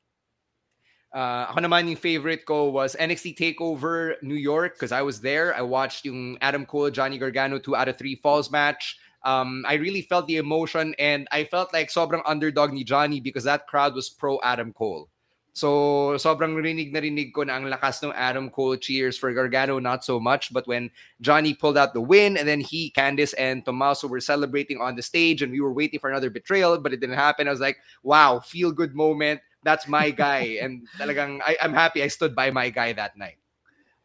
Uh, 1.16 1.48
ako 1.50 1.60
naman 1.64 1.88
yung 1.88 1.96
favorite 1.96 2.46
ko 2.46 2.70
was 2.70 2.96
NXT 3.00 3.38
TakeOver 3.40 4.22
New 4.22 4.36
York 4.36 4.76
because 4.76 4.92
I 4.92 5.02
was 5.02 5.22
there. 5.22 5.56
I 5.56 5.62
watched 5.62 6.06
yung 6.06 6.38
Adam 6.42 6.66
Cole, 6.66 6.92
Johnny 6.92 7.18
Gargano 7.18 7.60
2 7.60 7.76
out 7.76 7.88
of 7.88 7.98
3 7.98 8.16
falls 8.16 8.52
match. 8.52 9.00
Um, 9.24 9.66
I 9.68 9.76
really 9.76 10.02
felt 10.02 10.28
the 10.28 10.38
emotion 10.38 10.96
and 11.00 11.28
I 11.32 11.44
felt 11.44 11.74
like 11.74 11.90
sobrang 11.90 12.22
underdog 12.26 12.72
ni 12.72 12.84
Johnny 12.84 13.20
because 13.20 13.46
that 13.46 13.68
crowd 13.68 13.96
was 13.96 14.10
pro 14.10 14.40
Adam 14.44 14.74
Cole. 14.74 15.10
So 15.58 16.14
sobrang 16.22 16.54
rinig 16.54 16.94
na 16.94 17.02
rinig 17.02 17.34
ko 17.34 17.42
na 17.42 17.58
ang 17.58 17.66
lakas 17.66 18.06
ng 18.06 18.14
Adam 18.14 18.54
Cole 18.54 18.78
cheers 18.78 19.18
for 19.18 19.34
Gargano 19.34 19.82
not 19.82 20.06
so 20.06 20.22
much 20.22 20.54
but 20.54 20.70
when 20.70 20.94
Johnny 21.18 21.58
pulled 21.58 21.82
out 21.82 21.98
the 21.98 22.00
win 22.00 22.38
and 22.38 22.46
then 22.46 22.62
he 22.62 22.94
Candice 22.94 23.34
and 23.42 23.66
Tommaso 23.66 24.06
were 24.06 24.22
celebrating 24.22 24.78
on 24.78 24.94
the 24.94 25.02
stage 25.02 25.42
and 25.42 25.50
we 25.50 25.58
were 25.58 25.74
waiting 25.74 25.98
for 25.98 26.14
another 26.14 26.30
betrayal 26.30 26.78
but 26.78 26.94
it 26.94 27.02
didn't 27.02 27.18
happen 27.18 27.50
I 27.50 27.52
was 27.58 27.60
like 27.60 27.82
wow 28.06 28.38
feel 28.38 28.70
good 28.70 28.94
moment 28.94 29.42
that's 29.64 29.88
my 29.88 30.12
guy 30.12 30.60
and 30.62 30.88
talagang 31.00 31.40
I, 31.46 31.58
I'm 31.62 31.74
happy 31.74 32.04
I 32.04 32.08
stood 32.08 32.36
by 32.36 32.52
my 32.52 32.70
guy 32.70 32.94
that 32.94 33.18
night 33.18 33.38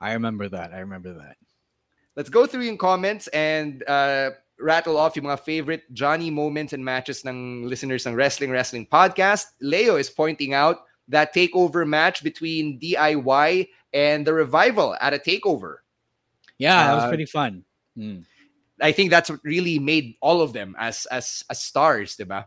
I 0.00 0.14
remember 0.14 0.48
that 0.48 0.72
I 0.72 0.80
remember 0.80 1.14
that 1.14 1.36
Let's 2.14 2.28
go 2.28 2.46
through 2.46 2.68
yung 2.68 2.76
comments 2.76 3.26
and 3.28 3.82
uh, 3.88 4.30
rattle 4.60 4.98
off 4.98 5.16
yung 5.16 5.26
mga 5.26 5.40
favorite 5.40 5.82
Johnny 5.94 6.30
moments 6.30 6.72
and 6.72 6.84
matches 6.84 7.24
ng 7.24 7.64
listeners 7.64 8.06
ng 8.06 8.14
Wrestling 8.14 8.50
Wrestling 8.50 8.86
Podcast. 8.86 9.46
Leo 9.60 9.96
is 9.96 10.10
pointing 10.10 10.52
out 10.52 10.84
that 11.08 11.34
takeover 11.34 11.86
match 11.88 12.22
between 12.22 12.78
DIY 12.78 13.68
and 13.94 14.26
the 14.26 14.34
Revival 14.34 14.94
at 15.00 15.14
a 15.14 15.18
takeover. 15.18 15.76
Yeah, 16.58 16.86
that 16.86 16.94
was 16.94 17.04
Uh, 17.04 17.08
pretty 17.08 17.26
fun. 17.26 17.64
Mm. 17.96 18.24
I 18.80 18.92
think 18.92 19.10
that's 19.10 19.30
what 19.30 19.40
really 19.42 19.78
made 19.78 20.16
all 20.20 20.42
of 20.42 20.52
them 20.52 20.76
as 20.78 21.06
as 21.06 21.44
as 21.48 21.62
stars, 21.62 22.16
diba? 22.16 22.44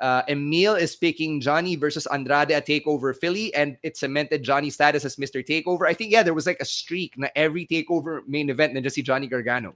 Uh, 0.00 0.22
Emil 0.28 0.74
is 0.74 0.96
picking 0.96 1.40
Johnny 1.40 1.76
versus 1.76 2.06
Andrade 2.06 2.52
at 2.52 2.66
Takeover 2.66 3.14
Philly, 3.14 3.54
and 3.54 3.76
it 3.82 3.96
cemented 3.96 4.42
Johnny's 4.42 4.74
status 4.74 5.04
as 5.04 5.16
Mr. 5.16 5.44
Takeover. 5.46 5.86
I 5.86 5.92
think 5.92 6.10
yeah, 6.10 6.22
there 6.22 6.34
was 6.34 6.46
like 6.46 6.60
a 6.60 6.64
streak 6.64 7.18
na 7.18 7.28
every 7.36 7.66
Takeover 7.66 8.26
main 8.26 8.48
event 8.48 8.72
na 8.72 8.80
just 8.80 8.96
see 8.96 9.02
Johnny 9.02 9.26
Gargano. 9.26 9.74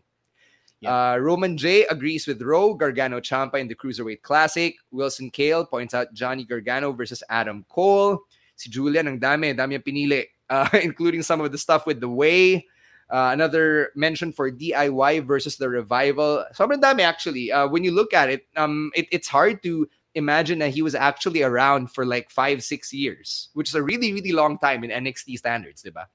Uh, 0.85 1.16
Roman 1.18 1.57
J 1.57 1.87
agrees 1.87 2.27
with 2.27 2.43
Ro 2.43 2.75
Gargano 2.75 3.20
Ciampa 3.20 3.57
in 3.57 3.68
the 3.68 3.75
Cruiserweight 3.75 4.22
Classic. 4.22 4.77
Wilson 4.91 5.31
Kale 5.31 5.64
points 5.64 5.95
out 5.95 6.12
Johnny 6.12 6.45
Gargano 6.45 6.93
versus 6.93 7.22
Adam 7.31 7.64
Cole. 7.68 8.18
Si 8.57 8.70
Julian, 8.70 9.09
ang 9.09 9.18
dami, 9.18 9.57
dami 9.57 9.83
pinili, 9.83 10.27
uh, 10.51 10.68
including 10.83 11.22
some 11.22 11.41
of 11.41 11.53
the 11.53 11.59
stuff 11.59 11.87
with 11.87 12.01
the 12.01 12.09
way. 12.09 12.66
Uh, 13.11 13.31
another 13.33 13.91
mention 13.95 14.33
for 14.33 14.51
DIY 14.51 15.27
versus 15.27 15.57
the 15.57 15.68
revival. 15.68 16.45
Sobrang 16.55 16.81
dami 16.81 17.01
actually. 17.01 17.53
Uh, 17.53 17.68
when 17.68 17.85
you 17.85 17.91
look 17.91 18.14
at 18.14 18.31
it, 18.31 18.47
um, 18.57 18.91
it, 18.95 19.07
it's 19.11 19.29
hard 19.29 19.62
to 19.62 19.89
imagine 20.15 20.59
that 20.61 20.71
he 20.71 20.83
was 20.83 20.95
actually 20.95 21.43
around 21.43 21.91
for 21.91 22.07
like 22.07 22.31
five, 22.31 22.62
six 22.62 22.93
years, 22.93 23.49
which 23.55 23.69
is 23.69 23.75
a 23.75 23.83
really, 23.83 24.12
really 24.12 24.33
long 24.33 24.59
time 24.59 24.85
in 24.85 24.91
NXT 24.91 25.39
standards, 25.39 25.83
diba? 25.83 26.07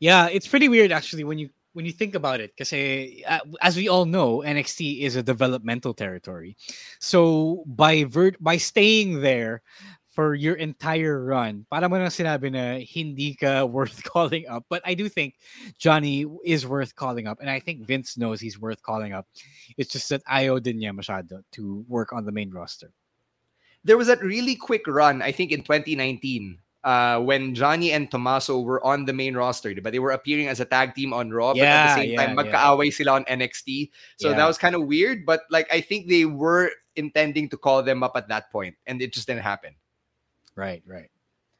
Yeah, 0.00 0.28
it's 0.28 0.46
pretty 0.46 0.68
weird 0.68 0.92
actually 0.92 1.24
when 1.24 1.38
you 1.38 1.50
when 1.72 1.84
you 1.84 1.92
think 1.92 2.14
about 2.14 2.40
it 2.40 2.52
because 2.56 2.72
uh, 2.72 3.38
as 3.60 3.76
we 3.76 3.88
all 3.88 4.04
know 4.04 4.42
NXT 4.44 5.00
is 5.00 5.16
a 5.16 5.22
developmental 5.22 5.94
territory. 5.94 6.56
So 6.98 7.62
by 7.66 8.04
vert 8.04 8.36
by 8.42 8.56
staying 8.56 9.20
there 9.20 9.62
for 10.06 10.34
your 10.34 10.54
entire 10.54 11.24
run, 11.24 11.66
para 11.70 11.88
mo 11.88 11.98
nang 11.98 12.10
sinabi 12.10 12.50
na 12.50 12.82
hindi 12.82 13.34
ka 13.34 13.64
worth 13.70 14.02
calling 14.02 14.48
up. 14.48 14.66
But 14.68 14.82
I 14.84 14.94
do 14.94 15.08
think 15.08 15.34
Johnny 15.78 16.26
is 16.44 16.66
worth 16.66 16.94
calling 16.96 17.26
up 17.26 17.38
and 17.40 17.50
I 17.50 17.60
think 17.60 17.86
Vince 17.86 18.18
knows 18.18 18.40
he's 18.40 18.58
worth 18.58 18.82
calling 18.82 19.12
up. 19.12 19.26
It's 19.76 19.92
just 19.92 20.08
that 20.10 20.24
ayaw 20.26 20.62
din 20.62 20.80
niya 20.80 20.90
masyado 20.90 21.42
to 21.52 21.84
work 21.86 22.12
on 22.12 22.24
the 22.24 22.32
main 22.32 22.50
roster. 22.50 22.90
There 23.88 23.96
was 23.96 24.06
that 24.06 24.22
really 24.22 24.54
quick 24.54 24.86
run, 24.86 25.22
I 25.22 25.32
think 25.32 25.50
in 25.50 25.62
2019, 25.62 26.58
uh, 26.84 27.18
when 27.20 27.54
Johnny 27.54 27.92
and 27.92 28.10
Tommaso 28.10 28.60
were 28.60 28.84
on 28.84 29.06
the 29.06 29.12
main 29.12 29.34
roster, 29.34 29.74
but 29.80 29.92
they 29.92 29.98
were 29.98 30.12
appearing 30.12 30.46
as 30.46 30.60
a 30.60 30.64
tag 30.64 30.94
team 30.94 31.12
on 31.12 31.30
Raw, 31.30 31.54
but 31.54 31.62
at 31.62 31.96
the 31.96 32.02
same 32.02 32.10
yeah, 32.12 32.26
time, 32.34 32.36
yeah. 32.84 32.90
sila 32.90 33.12
on 33.12 33.24
NXT. 33.24 33.90
So 34.18 34.28
Yeah. 34.28 34.36
that 34.36 34.46
was 34.46 34.58
kind 34.58 34.74
of 34.76 34.86
weird, 34.86 35.24
but 35.24 35.42
like 35.50 35.66
I 35.72 35.80
think 35.80 36.06
they 36.06 36.26
were 36.26 36.70
intending 36.96 37.48
to 37.48 37.56
call 37.56 37.82
them 37.82 38.02
up 38.02 38.12
at 38.14 38.28
that 38.28 38.52
point, 38.52 38.76
and 38.86 39.00
it 39.00 39.12
just 39.12 39.26
didn't 39.26 39.42
happen. 39.42 39.74
Right, 40.54 40.82
right. 40.86 41.08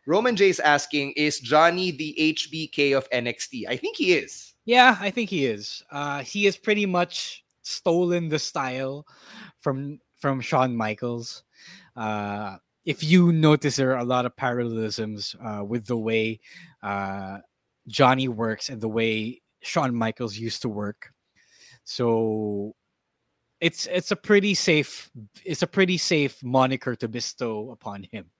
Roman 0.06 0.36
J 0.36 0.48
is 0.48 0.60
asking, 0.60 1.12
is 1.12 1.40
Johnny 1.40 1.92
the 1.92 2.14
HBK 2.18 2.96
of 2.96 3.08
NXT? 3.10 3.68
I 3.68 3.76
think 3.76 3.96
he 3.96 4.12
is. 4.14 4.54
Yeah, 4.64 4.96
I 5.00 5.10
think 5.10 5.30
he 5.30 5.46
is. 5.46 5.82
Uh, 5.90 6.20
he 6.20 6.44
has 6.44 6.56
pretty 6.56 6.84
much 6.84 7.44
stolen 7.62 8.28
the 8.28 8.38
style 8.38 9.06
from 9.60 10.00
from 10.18 10.40
Shawn 10.40 10.76
Michaels. 10.76 11.44
Uh, 11.98 12.58
if 12.84 13.02
you 13.02 13.32
notice, 13.32 13.76
there 13.76 13.92
are 13.92 13.98
a 13.98 14.04
lot 14.04 14.24
of 14.24 14.36
parallelisms 14.36 15.34
uh, 15.44 15.64
with 15.64 15.86
the 15.86 15.96
way 15.98 16.40
uh, 16.82 17.38
Johnny 17.88 18.28
works 18.28 18.68
and 18.68 18.80
the 18.80 18.88
way 18.88 19.42
Shawn 19.60 19.94
Michaels 19.94 20.36
used 20.36 20.62
to 20.62 20.68
work. 20.68 21.12
So 21.84 22.74
it's 23.60 23.86
it's 23.86 24.12
a 24.12 24.16
pretty 24.16 24.54
safe 24.54 25.10
it's 25.44 25.62
a 25.62 25.66
pretty 25.66 25.98
safe 25.98 26.40
moniker 26.44 26.94
to 26.94 27.08
bestow 27.08 27.70
upon 27.72 28.06
him. 28.12 28.30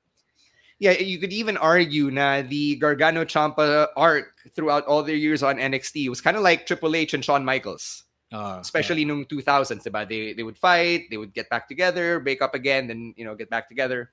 Yeah, 0.79 0.93
you 0.93 1.19
could 1.19 1.33
even 1.33 1.57
argue 1.57 2.11
na 2.13 2.43
the 2.43 2.77
Gargano 2.77 3.25
Ciampa 3.25 3.89
arc 3.97 4.33
throughout 4.55 4.87
all 4.87 5.03
their 5.03 5.17
years 5.17 5.43
on 5.43 5.57
NXT 5.57 6.09
was 6.09 6.21
kind 6.21 6.37
of 6.37 6.45
like 6.45 6.67
Triple 6.67 6.95
H 6.95 7.15
and 7.15 7.25
Shawn 7.25 7.45
Michaels. 7.45 8.05
Uh, 8.31 8.59
especially 8.61 9.05
nung 9.05 9.25
2000s, 9.25 9.83
diba? 9.83 10.07
They, 10.09 10.33
they 10.35 10.43
would 10.43 10.59
fight, 10.59 11.09
they 11.11 11.17
would 11.17 11.33
get 11.33 11.49
back 11.49 11.69
together, 11.69 12.21
break 12.21 12.43
up 12.43 12.55
again, 12.55 12.87
then, 12.87 13.15
you 13.17 13.25
know, 13.25 13.35
get 13.35 13.49
back 13.49 13.69
together. 13.69 14.11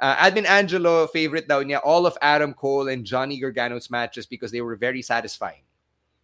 Uh, 0.00 0.16
Admin 0.16 0.46
Angelo, 0.46 1.06
favorite 1.06 1.46
daw 1.46 1.62
niya, 1.62 1.80
all 1.84 2.06
of 2.06 2.18
Adam 2.22 2.54
Cole 2.54 2.88
and 2.88 3.04
Johnny 3.04 3.38
Gargano's 3.38 3.88
matches 3.88 4.26
because 4.26 4.50
they 4.50 4.60
were 4.60 4.74
very 4.74 5.00
satisfying. 5.00 5.62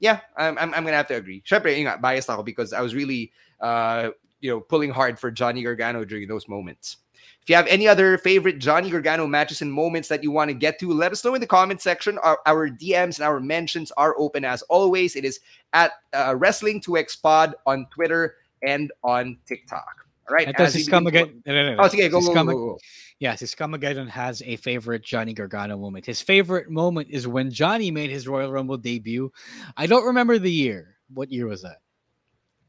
Yeah, 0.00 0.20
I'm, 0.36 0.58
I'm, 0.58 0.74
I'm 0.74 0.84
gonna 0.84 0.96
have 0.96 1.08
to 1.08 1.16
agree. 1.16 1.42
Syempre, 1.46 1.76
yun 1.76 1.86
nga, 1.86 1.98
biased 1.98 2.30
ako 2.30 2.42
because 2.42 2.72
I 2.72 2.80
was 2.80 2.94
really, 2.94 3.32
uh, 3.60 4.10
you 4.40 4.50
know, 4.50 4.60
pulling 4.60 4.90
hard 4.90 5.18
for 5.18 5.30
Johnny 5.30 5.62
Gargano 5.62 6.04
during 6.04 6.26
those 6.26 6.48
moments. 6.48 6.98
If 7.42 7.48
you 7.48 7.56
have 7.56 7.66
any 7.66 7.88
other 7.88 8.18
favorite 8.18 8.58
Johnny 8.58 8.90
Gargano 8.90 9.26
matches 9.26 9.62
and 9.62 9.72
moments 9.72 10.08
that 10.08 10.22
you 10.22 10.30
want 10.30 10.50
to 10.50 10.54
get 10.54 10.78
to, 10.80 10.92
let 10.92 11.12
us 11.12 11.24
know 11.24 11.34
in 11.34 11.40
the 11.40 11.46
comment 11.46 11.80
section. 11.80 12.18
Our, 12.18 12.38
our 12.44 12.68
DMs 12.68 13.16
and 13.18 13.24
our 13.26 13.40
mentions 13.40 13.90
are 13.92 14.14
open 14.18 14.44
as 14.44 14.60
always. 14.62 15.16
It 15.16 15.24
is 15.24 15.40
at 15.72 15.92
uh, 16.12 16.34
Wrestling2X 16.34 17.22
Pod 17.22 17.54
on 17.64 17.86
Twitter 17.90 18.34
and 18.62 18.92
on 19.02 19.38
TikTok. 19.46 19.86
All 20.28 20.34
right. 20.34 20.48
Ito 20.48 20.64
as 20.64 20.72
si 20.74 20.80
we 20.80 20.84
begin 20.84 21.04
Scamageddon. 21.04 21.44
to- 21.44 21.52
No, 21.52 21.62
no, 21.62 21.74
no, 21.76 21.82
Oh, 21.82 21.88
sige, 21.88 22.10
go, 22.10 22.20
Si 22.20 22.26
go, 22.34 22.44
go, 22.44 22.52
go. 22.52 22.78
Yeah, 23.18 23.34
si 23.34 23.46
Scamageddon 23.46 24.08
has 24.10 24.42
a 24.44 24.56
favorite 24.56 25.02
Johnny 25.02 25.32
Gargano 25.32 25.78
moment. 25.78 26.04
His 26.04 26.20
favorite 26.20 26.68
moment 26.68 27.08
is 27.10 27.26
when 27.26 27.50
Johnny 27.50 27.90
made 27.90 28.10
his 28.10 28.28
Royal 28.28 28.52
Rumble 28.52 28.76
debut. 28.76 29.32
I 29.76 29.86
don't 29.86 30.04
remember 30.04 30.38
the 30.38 30.52
year. 30.52 30.96
What 31.14 31.32
year 31.32 31.46
was 31.46 31.62
that? 31.62 31.78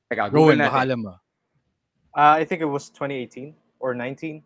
Teka, 0.10 0.30
Google 0.32 0.45
Rowan, 0.45 0.60
natin. 0.60 0.72
bahala 0.72 0.97
mo. 0.97 1.10
Uh, 2.18 2.39
I 2.39 2.45
think 2.45 2.62
it 2.62 2.66
was 2.66 2.89
2018 2.89 3.53
or 3.80 3.93
19. 3.93 4.41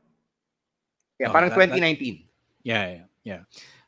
Yeah, 1.24 1.30
Oh, 1.30 1.32
parang 1.32 1.50
that- 1.56 1.60
that- 1.72 1.80
2019. 1.80 2.28
Yeah, 2.64 2.84
yeah, 2.92 3.04
yeah. 3.24 3.42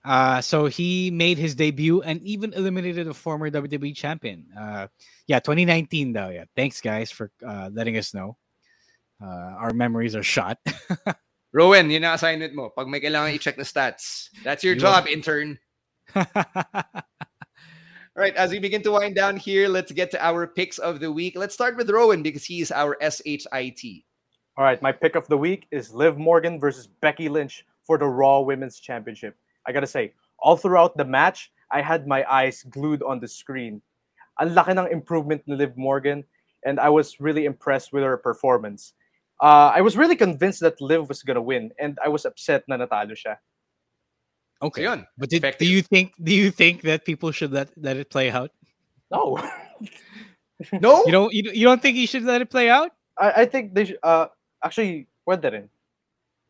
Uh, 0.05 0.39
so 0.39 0.67
he 0.67 1.09
made 1.11 1.35
his 1.37 1.55
debut 1.55 1.99
and 2.03 2.21
even 2.21 2.53
eliminated 2.53 3.07
a 3.07 3.13
former 3.13 3.49
WWE 3.49 3.91
champion. 3.95 4.45
Uh, 4.55 4.87
yeah, 5.27 5.39
2019 5.39 6.13
though. 6.13 6.29
Yeah, 6.29 6.45
thanks 6.55 6.79
guys 6.79 7.09
for 7.11 7.31
uh, 7.45 7.69
letting 7.73 7.97
us 7.97 8.13
know. 8.13 8.37
Uh, 9.19 9.57
our 9.59 9.73
memories 9.73 10.15
are 10.15 10.23
shot. 10.23 10.59
Rowan, 11.55 11.89
yun 11.89 12.03
ang 12.03 12.13
assignment 12.15 12.53
mo. 12.53 12.69
Pag 12.69 12.87
may 12.87 12.99
kailangan 12.99 13.33
i-check 13.33 13.57
na 13.57 13.63
stats. 13.63 14.29
That's 14.43 14.63
your 14.63 14.75
You 14.75 14.81
job, 14.85 15.07
intern. 15.07 15.57
All 16.15 16.23
right, 18.23 18.35
as 18.35 18.51
we 18.51 18.59
begin 18.59 18.83
to 18.83 18.91
wind 18.91 19.15
down 19.15 19.35
here, 19.35 19.67
let's 19.67 19.91
get 19.91 20.11
to 20.11 20.19
our 20.23 20.47
picks 20.47 20.77
of 20.77 20.99
the 20.99 21.11
week. 21.11 21.35
Let's 21.35 21.53
start 21.55 21.75
with 21.75 21.89
Rowan 21.89 22.23
because 22.23 22.45
he's 22.45 22.71
our 22.71 22.95
SHIT. 23.01 24.04
All 24.57 24.63
right, 24.63 24.81
my 24.81 24.93
pick 24.93 25.15
of 25.15 25.27
the 25.27 25.35
week 25.37 25.67
is 25.69 25.93
Liv 25.93 26.17
Morgan 26.17 26.61
versus 26.61 26.87
Becky 26.87 27.27
Lynch 27.27 27.65
for 27.83 27.97
the 27.97 28.07
Raw 28.07 28.39
Women's 28.39 28.79
Championship. 28.79 29.35
I 29.67 29.73
gotta 29.73 29.87
say, 29.87 30.13
All 30.39 30.55
throughout 30.55 30.95
the 30.95 31.03
match, 31.03 31.51
I 31.71 31.81
had 31.81 32.07
my 32.07 32.23
eyes 32.31 32.63
glued 32.63 33.03
on 33.03 33.19
the 33.19 33.27
screen. 33.27 33.81
Ang 34.39 34.55
laki 34.55 34.71
ng 34.71 34.87
improvement 34.91 35.43
ni 35.45 35.55
Liv 35.57 35.75
Morgan, 35.75 36.23
and 36.63 36.79
I 36.79 36.87
was 36.87 37.19
really 37.19 37.43
impressed 37.43 37.91
with 37.91 38.03
her 38.03 38.15
performance. 38.15 38.93
Uh, 39.43 39.75
I 39.75 39.81
was 39.81 39.97
really 39.97 40.15
convinced 40.15 40.61
that 40.61 40.79
Liv 40.79 41.09
was 41.09 41.21
gonna 41.21 41.43
win, 41.43 41.71
and 41.77 41.99
I 41.99 42.07
was 42.07 42.23
upset 42.23 42.63
na 42.69 42.77
natalo 42.77 43.11
siya. 43.11 43.35
Okay. 44.61 44.87
So 44.87 44.95
yun. 44.95 45.05
But 45.17 45.35
did, 45.35 45.43
do 45.59 45.67
you 45.67 45.81
think 45.81 46.15
do 46.15 46.31
you 46.31 46.47
think 46.49 46.83
that 46.83 47.03
people 47.03 47.35
should 47.35 47.51
let 47.51 47.75
let 47.75 47.97
it 47.97 48.09
play 48.09 48.31
out? 48.31 48.55
No. 49.11 49.35
no? 50.79 51.03
You 51.03 51.11
don't 51.11 51.33
you, 51.33 51.43
you 51.51 51.67
don't 51.67 51.81
think 51.81 51.99
you 51.99 52.07
should 52.07 52.23
let 52.23 52.39
it 52.39 52.47
play 52.49 52.69
out? 52.69 52.95
I, 53.19 53.43
I 53.43 53.45
think 53.45 53.75
they 53.75 53.91
should, 53.91 53.99
uh 53.99 54.27
actually 54.65 55.07
pwede 55.27 55.51
rin. 55.51 55.69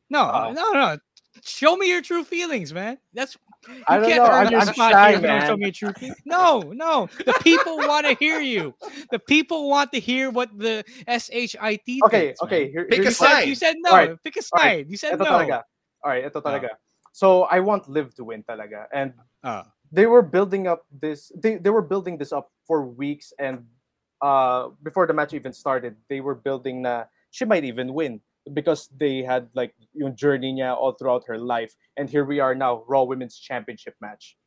No, 0.09 0.24
Oh. 0.32 0.51
no, 0.53 0.72
no. 0.72 0.97
Show 1.43 1.76
me 1.76 1.89
your 1.91 2.01
true 2.01 2.24
feelings, 2.24 2.72
man. 2.72 2.97
That's 3.13 3.36
you 3.68 3.84
I 3.88 3.97
don't 3.99 4.07
can't 4.07 4.24
know, 4.24 4.32
earn 4.32 4.43
I'm- 4.47 4.51
your 4.55 4.61
I'm 4.61 4.72
spot 4.72 4.91
shy, 4.93 5.07
here 5.09 5.18
if 5.18 5.22
you 5.22 5.28
don't 5.28 5.39
man. 5.39 5.47
show 5.51 5.57
me 5.57 5.66
your 5.68 5.76
true 5.76 5.93
feelings. 5.99 6.22
No, 6.24 6.72
no. 6.72 7.09
The 7.26 7.36
people 7.43 7.76
want 7.84 8.07
to 8.07 8.16
hear 8.16 8.39
you. 8.39 8.74
The 9.11 9.20
people 9.20 9.68
want 9.68 9.91
to 9.91 9.99
hear 9.99 10.32
what 10.32 10.47
the 10.57 10.86
SHIT 11.09 11.84
Okay, 12.07 12.32
thinks, 12.32 12.41
okay. 12.41 12.72
Here, 12.72 12.86
Pick 12.88 13.03
here 13.03 13.11
a 13.11 13.11
you 13.11 13.20
side. 13.20 13.47
You 13.51 13.55
said 13.55 13.76
no. 13.84 13.91
Alright, 13.91 14.24
Pick 14.24 14.38
a 14.38 14.43
alright. 14.55 14.63
side. 14.80 14.86
You 14.89 14.95
said 14.97 15.20
Ito 15.20 15.24
no. 15.28 15.32
talaga. 15.36 15.57
All 16.05 16.11
right, 16.16 16.24
ito 16.24 16.39
talaga. 16.39 16.70
So 17.11 17.43
I 17.51 17.59
want 17.59 17.89
Liv 17.91 18.16
to 18.16 18.24
win 18.24 18.43
talaga. 18.47 18.88
And 18.95 19.11
Ah. 19.43 19.68
they 19.91 20.05
were 20.07 20.22
building 20.24 20.68
up 20.72 20.86
this 20.89 21.32
they, 21.36 21.57
they 21.59 21.70
were 21.70 21.84
building 21.84 22.16
this 22.18 22.32
up 22.32 22.49
for 22.66 22.86
weeks 22.88 23.34
and 23.43 23.66
uh 24.24 24.70
before 24.88 25.03
the 25.05 25.13
match 25.13 25.34
even 25.36 25.51
started, 25.51 25.97
they 26.07 26.22
were 26.24 26.36
building 26.36 26.82
na 26.82 27.05
she 27.36 27.44
might 27.44 27.68
even 27.68 27.92
win 27.92 28.24
because 28.56 28.88
they 28.96 29.20
had 29.20 29.52
like 29.52 29.76
yung 29.92 30.16
journey 30.16 30.56
niya 30.56 30.72
all 30.72 30.96
throughout 30.96 31.28
her 31.28 31.38
life. 31.38 31.76
And 32.00 32.08
here 32.08 32.24
we 32.24 32.40
are 32.40 32.56
now, 32.56 32.88
Raw 32.88 33.04
Women's 33.04 33.36
Championship 33.36 34.00
match. 34.00 34.40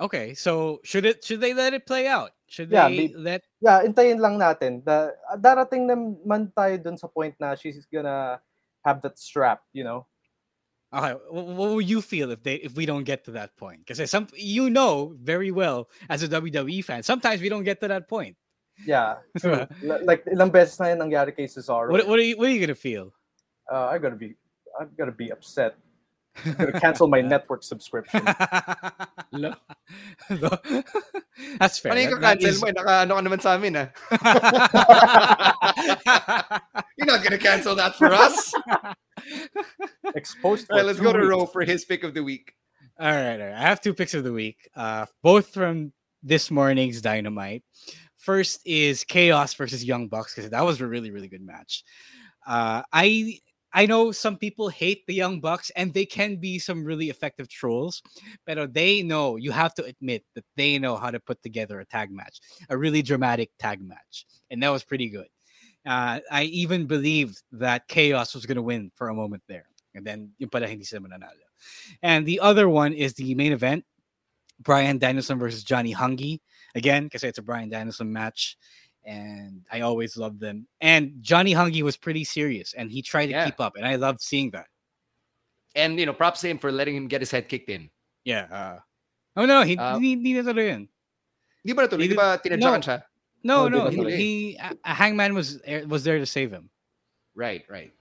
Okay, 0.00 0.34
so 0.34 0.80
should 0.82 1.06
it 1.06 1.22
should 1.22 1.38
they 1.38 1.54
let 1.54 1.70
it 1.70 1.86
play 1.86 2.08
out? 2.10 2.34
Should 2.50 2.72
Yeah, 2.72 2.88
they 2.90 3.14
let 3.14 3.46
Yeah, 3.62 3.86
intayin 3.86 4.18
lang 4.18 4.42
natin. 4.42 4.82
Da, 4.82 5.14
darating 5.38 5.86
naman 5.86 6.50
tayo 6.50 6.82
dun 6.82 6.98
sa 6.98 7.06
point 7.06 7.38
na 7.38 7.54
she's 7.54 7.86
gonna 7.86 8.42
have 8.82 8.98
that 9.06 9.14
strap, 9.14 9.62
you 9.70 9.86
know? 9.86 10.10
Okay, 10.90 11.14
wh- 11.30 11.54
what 11.54 11.70
will 11.70 11.84
you 11.84 12.02
feel 12.02 12.34
if 12.34 12.42
they 12.42 12.58
if 12.58 12.74
we 12.74 12.90
don't 12.90 13.06
get 13.06 13.22
to 13.30 13.38
that 13.38 13.54
point? 13.54 13.86
Because 13.86 14.02
some 14.10 14.26
you 14.34 14.66
know 14.66 15.14
very 15.20 15.54
well 15.54 15.86
as 16.10 16.26
a 16.26 16.28
WWE 16.28 16.82
fan, 16.82 17.06
sometimes 17.06 17.38
we 17.38 17.52
don't 17.52 17.62
get 17.62 17.78
to 17.86 17.88
that 17.92 18.10
point. 18.10 18.34
Yeah, 18.86 19.22
true. 19.38 19.66
Like 19.82 20.24
ilang 20.26 20.50
beses 20.52 20.78
na 20.80 20.88
yun 20.94 20.98
nangyari 20.98 21.30
kay 21.36 21.44
Cesaro. 21.46 21.90
What 21.90 22.06
what 22.06 22.18
are 22.18 22.26
you 22.26 22.36
what 22.36 22.48
are 22.48 22.52
you 22.52 22.60
gonna 22.60 22.74
feel? 22.78 23.12
uh, 23.70 23.88
I'm 23.94 24.02
gonna 24.02 24.16
be 24.18 24.34
I'm 24.78 24.90
gonna 24.98 25.12
be 25.14 25.30
upset. 25.30 25.76
I'm 26.44 26.54
gonna 26.56 26.80
cancel 26.80 27.06
my 27.08 27.20
network 27.32 27.62
subscription. 27.62 28.24
Lo- 29.32 29.54
lo- 30.30 30.58
That's 31.60 31.76
fair. 31.78 31.92
Ano 31.92 32.00
yung 32.00 32.20
That- 32.20 32.40
that 32.40 32.40
cancel 32.40 32.60
mo? 32.60 32.68
eh? 32.68 32.72
Naka, 32.76 32.92
ano 33.04 33.12
ka 33.16 33.22
naman 33.22 33.40
sa 33.40 33.54
amin, 33.56 33.76
ah. 33.76 33.88
You're 36.96 37.06
not 37.06 37.22
gonna 37.22 37.38
cancel 37.38 37.74
that 37.76 37.94
for 37.96 38.12
us. 38.12 38.52
Exposed. 40.14 40.70
All 40.70 40.76
right, 40.76 40.82
for 40.82 40.86
let's 40.86 41.00
go 41.00 41.12
to 41.12 41.18
weeks. 41.20 41.28
Ro 41.30 41.46
for 41.46 41.62
his 41.64 41.84
pick 41.84 42.04
of 42.04 42.14
the 42.14 42.22
week. 42.22 42.52
All 42.98 43.10
right, 43.10 43.40
all 43.40 43.46
right. 43.48 43.56
I 43.56 43.62
have 43.62 43.80
two 43.80 43.94
picks 43.94 44.14
of 44.14 44.24
the 44.24 44.32
week, 44.32 44.68
uh, 44.76 45.06
both 45.22 45.48
from 45.52 45.92
this 46.22 46.50
morning's 46.50 47.00
Dynamite. 47.00 47.64
First 48.22 48.60
is 48.64 49.02
Chaos 49.02 49.52
versus 49.54 49.84
Young 49.84 50.06
Bucks 50.06 50.36
because 50.36 50.48
that 50.50 50.64
was 50.64 50.80
a 50.80 50.86
really, 50.86 51.10
really 51.10 51.26
good 51.26 51.44
match. 51.44 51.82
Uh, 52.46 52.82
I 52.92 53.40
I 53.72 53.86
know 53.86 54.12
some 54.12 54.36
people 54.36 54.68
hate 54.68 55.04
the 55.08 55.14
Young 55.14 55.40
Bucks 55.40 55.70
and 55.74 55.92
they 55.92 56.06
can 56.06 56.36
be 56.36 56.60
some 56.60 56.84
really 56.84 57.10
effective 57.10 57.48
trolls, 57.48 58.00
but 58.46 58.72
they 58.74 59.02
know 59.02 59.34
you 59.34 59.50
have 59.50 59.74
to 59.74 59.84
admit 59.84 60.22
that 60.36 60.44
they 60.56 60.78
know 60.78 60.96
how 60.96 61.10
to 61.10 61.18
put 61.18 61.42
together 61.42 61.80
a 61.80 61.84
tag 61.84 62.12
match, 62.12 62.38
a 62.68 62.78
really 62.78 63.02
dramatic 63.02 63.50
tag 63.58 63.82
match, 63.82 64.26
and 64.52 64.62
that 64.62 64.68
was 64.68 64.84
pretty 64.84 65.08
good. 65.08 65.26
Uh, 65.84 66.20
I 66.30 66.44
even 66.44 66.86
believed 66.86 67.42
that 67.50 67.88
Chaos 67.88 68.36
was 68.36 68.46
going 68.46 68.54
to 68.56 68.62
win 68.62 68.92
for 68.94 69.08
a 69.08 69.14
moment 69.14 69.42
there, 69.48 69.66
and 69.96 70.06
then 70.06 70.30
yung 70.38 70.48
hindi. 70.52 70.86
And 72.04 72.24
the 72.24 72.38
other 72.38 72.68
one 72.68 72.92
is 72.92 73.14
the 73.14 73.34
main 73.34 73.50
event 73.50 73.84
Bryan 74.62 74.98
Danielson 74.98 75.40
versus 75.40 75.64
Johnny 75.64 75.92
Hungy. 75.92 76.38
Again, 76.74 77.04
because 77.04 77.22
it's 77.24 77.38
a 77.38 77.42
Bryan 77.42 77.68
Danielson 77.68 78.12
match. 78.12 78.56
And 79.04 79.62
I 79.70 79.80
always 79.80 80.16
love 80.16 80.38
them. 80.38 80.66
And 80.80 81.18
Johnny 81.20 81.52
Hungy 81.54 81.82
was 81.82 81.96
pretty 81.96 82.22
serious 82.24 82.72
and 82.72 82.90
he 82.90 83.02
tried 83.02 83.26
to 83.26 83.32
Yeah. 83.32 83.44
keep 83.46 83.58
up. 83.60 83.74
And 83.76 83.84
I 83.86 83.96
loved 83.96 84.20
seeing 84.22 84.50
that. 84.52 84.66
And, 85.74 85.98
you 85.98 86.06
know, 86.06 86.12
props 86.12 86.40
to 86.42 86.48
him 86.48 86.58
for 86.58 86.70
letting 86.70 86.94
him 86.96 87.08
get 87.08 87.20
his 87.20 87.30
head 87.30 87.48
kicked 87.48 87.68
in. 87.68 87.90
Yeah. 88.24 88.46
Uh, 88.50 88.78
oh, 89.36 89.46
no. 89.46 89.62
He, 89.62 89.76
Uh, 89.76 89.94
hindi, 89.98 90.10
hindi 90.10 90.34
natuloy 90.34 90.68
yun. 90.70 90.88
Di 91.66 91.72
ba 91.72 91.88
natuloy? 91.88 92.08
Di 92.08 92.14
ba 92.14 92.38
tinadyakan 92.44 92.82
siya? 92.84 93.02
No, 93.42 93.64
Oh, 93.64 93.68
no. 93.68 93.88
He, 93.88 94.16
he, 94.16 94.56
a- 94.60 94.94
Hangman 94.94 95.34
was, 95.34 95.60
er, 95.66 95.82
was 95.88 96.04
there 96.04 96.18
to 96.18 96.26
save 96.26 96.52
him. 96.52 96.70
Right, 97.34 97.64
right. 97.68 97.92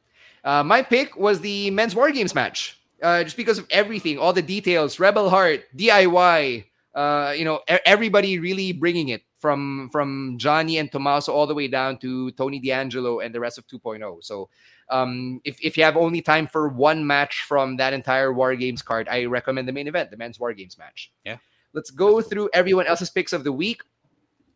Uh, 0.43 0.63
my 0.63 0.82
pick 0.84 1.15
was 1.17 1.39
the 1.41 1.72
men's 1.72 1.95
war 1.95 2.11
games 2.11 2.36
match. 2.36 2.78
Uh, 3.01 3.24
just 3.24 3.38
because 3.38 3.57
of 3.57 3.65
everything, 3.72 4.19
all 4.19 4.34
the 4.34 4.41
details, 4.43 4.99
Rebel 4.99 5.30
Heart, 5.30 5.63
DIY, 5.76 6.65
uh, 6.93 7.33
you 7.35 7.45
know, 7.45 7.61
everybody 7.85 8.39
really 8.39 8.73
bringing 8.73 9.09
it 9.09 9.23
from 9.37 9.89
from 9.91 10.35
Johnny 10.37 10.77
and 10.77 10.91
Tommaso 10.91 11.33
all 11.33 11.47
the 11.47 11.55
way 11.55 11.67
down 11.67 11.97
to 11.99 12.31
Tony 12.31 12.59
D'Angelo 12.59 13.19
and 13.19 13.33
the 13.33 13.39
rest 13.39 13.57
of 13.57 13.65
2.0. 13.67 14.23
So, 14.23 14.49
um, 14.89 15.39
if 15.43 15.57
if 15.61 15.77
you 15.77 15.83
have 15.83 15.97
only 15.97 16.21
time 16.21 16.47
for 16.47 16.67
one 16.67 17.05
match 17.05 17.45
from 17.47 17.77
that 17.77 17.93
entire 17.93 18.33
War 18.33 18.55
Games 18.55 18.81
card, 18.81 19.07
I 19.09 19.25
recommend 19.25 19.67
the 19.67 19.73
main 19.73 19.87
event, 19.87 20.11
the 20.11 20.17
men's 20.17 20.39
War 20.39 20.53
Games 20.53 20.77
match. 20.77 21.11
Yeah. 21.23 21.37
Let's 21.73 21.89
go 21.89 22.21
through 22.21 22.49
everyone 22.53 22.85
else's 22.87 23.09
picks 23.09 23.31
of 23.33 23.43
the 23.43 23.51
week. 23.51 23.81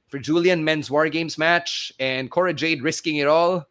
For 0.08 0.20
Julian, 0.20 0.64
men's 0.64 0.92
War 0.92 1.10
Games 1.10 1.38
match, 1.38 1.92
and 2.00 2.30
Cora 2.30 2.54
Jade 2.54 2.84
risking 2.84 3.18
it 3.18 3.28
all, 3.28 3.66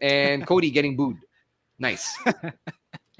and 0.00 0.46
Cody 0.46 0.70
getting 0.70 0.96
booed. 0.96 1.16
Nice. 1.78 2.18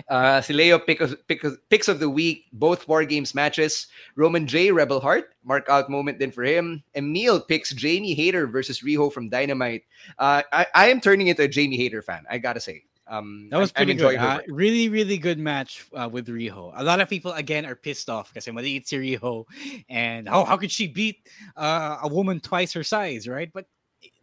Uh, 0.09 0.41
si 0.41 0.53
Leo 0.53 0.79
pick 0.79 1.01
of, 1.01 1.17
pick 1.27 1.45
of, 1.45 1.59
picks 1.69 1.89
of 1.89 1.99
the 1.99 2.09
week, 2.09 2.47
both 2.53 2.87
War 2.89 3.05
Games 3.05 3.35
matches. 3.35 3.87
Roman 4.17 4.47
J, 4.47 4.71
Rebel 4.71 5.01
Heart, 5.01 5.35
mark 5.45 5.69
out 5.69 5.91
moment 5.91 6.19
then 6.19 6.31
for 6.31 6.45
him. 6.45 6.83
Emil 6.95 7.41
picks 7.41 7.75
Jamie 7.75 8.15
Hayter 8.15 8.47
versus 8.47 8.81
Riho 8.81 9.13
from 9.13 9.29
Dynamite. 9.29 9.83
Uh, 10.19 10.43
I, 10.53 10.67
I 10.75 10.89
am 10.89 11.01
turning 11.01 11.27
into 11.27 11.43
a 11.43 11.49
Jamie 11.49 11.77
Hayter 11.77 12.03
fan, 12.03 12.25
I 12.31 12.39
gotta 12.39 12.61
say. 12.61 12.85
Um, 13.09 13.49
That 13.51 13.59
was 13.59 13.73
pretty 13.73 13.95
good. 13.95 14.17
Uh, 14.17 14.41
really, 14.49 14.89
really 14.89 15.17
good 15.17 15.39
match 15.39 15.87
uh, 15.95 16.09
with 16.11 16.29
Riho. 16.29 16.73
A 16.77 16.85
lot 16.85 17.01
of 17.01 17.09
people 17.09 17.33
again 17.33 17.65
are 17.65 17.75
pissed 17.75 18.11
off 18.11 18.29
because 18.29 18.45
maliit 18.47 18.87
si 18.87 18.97
Riho, 18.99 19.47
and 19.89 20.29
oh, 20.29 20.45
how 20.45 20.57
could 20.57 20.71
she 20.71 20.87
beat 20.87 21.17
uh, 21.57 21.99
a 22.03 22.09
woman 22.09 22.39
twice 22.41 22.73
her 22.75 22.85
size, 22.85 23.27
right? 23.27 23.51
But 23.53 23.67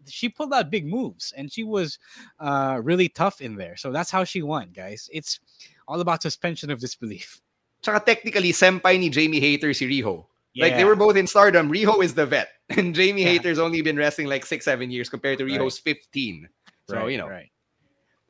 she 0.08 0.30
pulled 0.30 0.54
out 0.54 0.70
big 0.70 0.86
moves, 0.88 1.34
and 1.36 1.52
she 1.52 1.64
was 1.64 2.00
uh, 2.40 2.80
really 2.84 3.10
tough 3.10 3.42
in 3.42 3.56
there. 3.56 3.76
So 3.78 3.92
that's 3.92 4.12
how 4.12 4.24
she 4.24 4.42
won, 4.42 4.70
guys. 4.74 5.10
It's 5.14 5.40
all 5.88 6.02
about 6.02 6.22
suspension 6.22 6.70
of 6.70 6.80
disbelief. 6.80 7.42
Tsaka 7.82 8.04
technically, 8.06 8.52
senpai 8.52 8.98
ni 9.00 9.10
Jamie 9.10 9.40
Hayter 9.40 9.74
si 9.74 9.88
Riho. 9.88 10.26
Like 10.58 10.76
they 10.78 10.86
were 10.86 10.96
both 10.96 11.18
in 11.18 11.28
stardom. 11.28 11.70
Riho 11.70 12.02
is 12.02 12.14
the 12.14 12.26
vet, 12.26 12.48
and 12.70 12.96
Jamie 12.96 13.24
Yeah. 13.24 13.36
Hayter's 13.36 13.60
only 13.60 13.82
been 13.82 13.98
wrestling 13.98 14.28
like 14.28 14.46
six, 14.46 14.64
seven 14.66 14.90
years 14.90 15.10
compared 15.10 15.38
to 15.40 15.46
Right. 15.46 15.60
15. 15.60 16.48
So, 16.88 16.96
Right, 16.96 17.12
you 17.12 17.18
know. 17.18 17.28
right. 17.28 17.52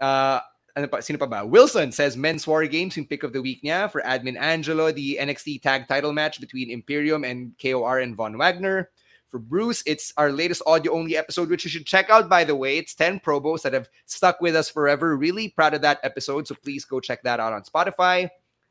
Uh, 0.02 0.40
ano 0.76 0.88
pa, 0.88 1.00
sino 1.00 1.20
pa 1.20 1.26
ba? 1.26 1.46
Wilson 1.46 1.92
says 1.92 2.18
men's 2.18 2.48
war 2.48 2.66
games 2.68 2.98
yung 2.98 3.06
pick 3.06 3.24
of 3.24 3.32
the 3.32 3.42
week 3.42 3.64
niya 3.64 3.90
for 3.92 4.02
admin 4.02 4.36
Angelo, 4.36 4.92
the 4.92 5.18
NXT 5.22 5.62
tag 5.62 5.88
title 5.88 6.12
match 6.12 6.42
between 6.42 6.70
Imperium 6.70 7.24
and 7.24 7.54
KOR 7.62 8.00
and 8.00 8.16
Von 8.16 8.38
Wagner. 8.38 8.90
For 9.36 9.40
Bruce, 9.40 9.84
it's 9.86 10.14
our 10.16 10.32
latest 10.32 10.62
audio 10.66 10.94
only 10.94 11.18
episode, 11.18 11.50
which 11.50 11.66
you 11.66 11.70
should 11.70 11.86
check 11.86 12.10
out, 12.10 12.30
by 12.30 12.46
the 12.46 12.56
way. 12.56 12.78
It's 12.78 12.96
10 12.96 13.20
probos 13.20 13.64
that 13.64 13.74
have 13.74 13.90
stuck 14.06 14.40
with 14.40 14.56
us 14.56 14.70
forever. 14.70 15.18
Really 15.18 15.50
proud 15.50 15.74
of 15.74 15.82
that 15.82 16.00
episode. 16.04 16.48
So 16.48 16.56
please 16.56 16.86
go 16.86 17.02
check 17.02 17.22
that 17.24 17.42
out 17.42 17.52
on 17.52 17.64
Spotify. 17.64 18.30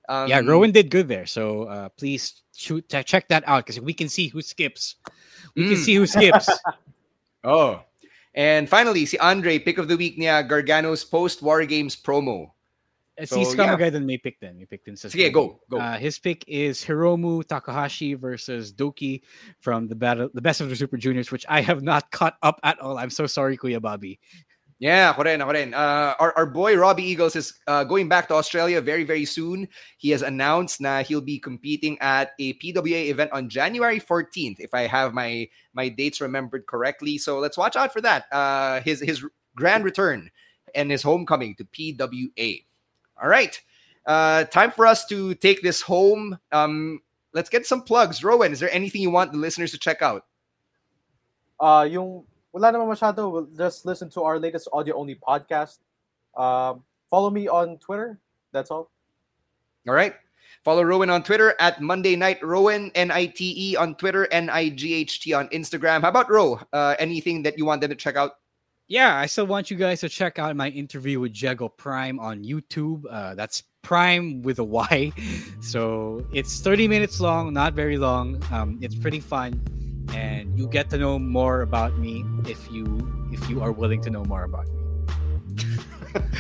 Um, 0.09 0.27
yeah, 0.27 0.41
Rowan 0.41 0.71
did 0.73 0.89
good 0.91 1.07
there. 1.07 1.27
So 1.27 1.65
uh, 1.65 1.91
please 1.91 2.41
shoot, 2.57 2.89
check- 2.89 3.05
check 3.05 3.29
that 3.29 3.45
out 3.47 3.67
because 3.67 3.79
we 3.79 3.93
can 3.93 4.09
see 4.09 4.29
who 4.29 4.41
skips. 4.41 4.95
We 5.55 5.65
can 5.65 5.75
Mm. 5.75 5.85
see 5.85 5.95
who 5.97 6.07
skips. 6.07 6.49
Oh. 7.45 7.83
And 8.35 8.67
finally, 8.67 9.05
si 9.05 9.19
Andre, 9.19 9.59
pick 9.59 9.77
of 9.77 9.87
the 9.87 9.99
week 9.99 10.19
niya, 10.19 10.49
Gargano's 10.49 11.05
post 11.05 11.43
War 11.43 11.62
Games 11.67 11.95
promo. 11.95 12.53
Uh, 13.21 13.27
So, 13.27 13.45
Scrum 13.45 13.71
yeah. 13.71 13.77
guy 13.77 13.91
then 13.91 14.07
may 14.07 14.19
pick 14.19 14.41
then. 14.41 14.59
May 14.59 14.67
pick 14.67 14.85
din 14.85 14.97
sa 14.97 15.09
Sige, 15.09 15.33
go, 15.33 15.61
go. 15.71 15.79
Uh, 15.79 15.97
his 15.99 16.19
pick 16.19 16.45
is 16.49 16.83
Hiromu 16.83 17.47
Takahashi 17.47 18.15
versus 18.15 18.73
DOUKI 18.73 19.23
from 19.61 19.87
the 19.87 19.95
battle, 19.95 20.29
the 20.35 20.43
best 20.43 20.61
of 20.61 20.69
the 20.69 20.77
Super 20.77 20.97
Juniors, 20.97 21.31
which 21.31 21.47
I 21.49 21.61
have 21.61 21.83
not 21.83 22.11
caught 22.11 22.35
up 22.43 22.59
at 22.62 22.79
all. 22.81 22.99
I'm 22.99 23.11
so 23.11 23.27
sorry, 23.27 23.57
Kuya 23.57 23.81
Bobby. 23.81 24.19
Yeah, 24.83 25.15
ako 25.15 25.23
rin, 25.23 25.41
ako 25.41 25.53
rin. 25.55 25.73
Uh, 25.73 26.12
our, 26.19 26.35
our 26.37 26.47
boy 26.47 26.77
Robbie 26.77 27.07
Eagles 27.07 27.37
is 27.37 27.55
uh, 27.69 27.85
going 27.85 28.09
back 28.09 28.27
to 28.29 28.35
Australia 28.35 28.81
very, 28.83 29.05
very 29.05 29.25
soon. 29.25 29.69
He 29.99 30.11
has 30.11 30.21
announced 30.21 30.81
na 30.81 31.03
he'll 31.03 31.23
be 31.23 31.39
competing 31.39 31.97
at 32.01 32.33
a 32.41 32.55
PWA 32.55 33.09
event 33.09 33.31
on 33.33 33.49
January 33.49 34.01
14th, 34.01 34.59
if 34.59 34.75
I 34.75 34.91
have 34.91 35.15
my 35.15 35.49
my 35.73 35.89
dates 35.89 36.21
remembered 36.21 36.67
correctly. 36.67 37.19
So 37.19 37.39
let's 37.39 37.57
watch 37.57 37.77
out 37.77 37.93
for 37.93 38.03
that. 38.03 38.27
Uh, 38.33 38.81
his 38.83 38.99
his 39.01 39.25
grand 39.55 39.85
return 39.85 40.31
and 40.75 40.91
his 40.91 41.03
homecoming 41.03 41.55
to 41.57 41.65
PWA. 41.65 42.65
All 43.21 43.29
right. 43.29 43.59
uh, 44.07 44.45
time 44.45 44.71
for 44.71 44.87
us 44.87 45.07
to 45.07 45.35
take 45.35 45.62
this 45.62 45.81
home. 45.81 46.39
Um, 46.53 47.01
let's 47.33 47.49
get 47.49 47.67
some 47.67 47.83
plugs. 47.83 48.23
Rowan, 48.23 48.53
is 48.53 48.61
there 48.61 48.73
anything 48.73 49.03
you 49.03 49.11
want 49.11 49.33
the 49.33 49.39
listeners 49.39 49.71
to 49.73 49.79
check 49.79 50.03
out? 50.03 50.25
Uh, 51.59 51.87
yung 51.91 52.25
wala 52.53 52.73
naman 52.73 52.93
masyado. 52.93 53.31
We'll 53.31 53.49
just 53.57 53.87
listen 53.87 54.11
to 54.11 54.23
our 54.23 54.39
latest 54.39 54.69
audio-only 54.73 55.17
podcast. 55.17 55.79
Um, 56.37 56.85
follow 57.09 57.31
me 57.31 57.49
on 57.49 57.79
Twitter. 57.79 58.19
That's 58.53 58.71
all. 58.71 58.91
All 59.89 59.95
right. 59.95 60.15
Follow 60.62 60.83
Rowan 60.83 61.11
on 61.11 61.23
Twitter 61.23 61.55
at 61.59 61.81
Monday 61.81 62.17
Night 62.17 62.43
Rowan, 62.43 62.91
N 62.95 63.11
I 63.11 63.27
T 63.27 63.55
E 63.57 63.77
on 63.77 63.95
Twitter, 63.97 64.27
N 64.33 64.49
I 64.49 64.71
G 64.71 64.95
H 64.95 65.21
T 65.21 65.33
on 65.33 65.49
Instagram. 65.49 66.01
How 66.01 66.09
about 66.09 66.31
Row? 66.31 66.61
Uh, 66.73 66.95
anything 66.99 67.43
that 67.43 67.59
you 67.59 67.65
want 67.65 67.81
them 67.81 67.91
to 67.91 67.97
check 67.97 68.17
out? 68.17 68.33
Yeah, 68.87 69.16
I 69.16 69.26
still 69.26 69.47
want 69.47 69.70
you 69.70 69.76
guys 69.78 70.01
to 70.01 70.09
check 70.09 70.39
out 70.39 70.55
my 70.57 70.68
interview 70.68 71.18
with 71.18 71.32
Diego 71.32 71.68
Pryme 71.68 72.20
on 72.20 72.45
YouTube. 72.45 73.05
Uh, 73.09 73.35
that's 73.35 73.62
Prime 73.82 74.43
with 74.43 74.59
a 74.59 74.64
Y. 74.64 75.12
So 75.64 76.26
it's 76.32 76.61
30 76.61 76.89
minutes 76.89 77.20
long, 77.20 77.55
not 77.55 77.72
very 77.72 77.97
long. 77.97 78.43
Um, 78.53 78.78
it's 78.82 78.95
pretty 78.95 79.20
fun, 79.20 79.59
and 80.12 80.59
you 80.59 80.68
get 80.68 80.91
to 80.91 80.99
know 80.99 81.18
more 81.18 81.62
about 81.62 81.97
me 81.97 82.22
if 82.45 82.70
you 82.70 82.85
if 83.32 83.49
you 83.49 83.62
are 83.62 83.72
willing 83.72 84.03
to 84.03 84.11
know 84.11 84.24
more 84.24 84.45
about 84.45 84.68
me. 84.68 84.85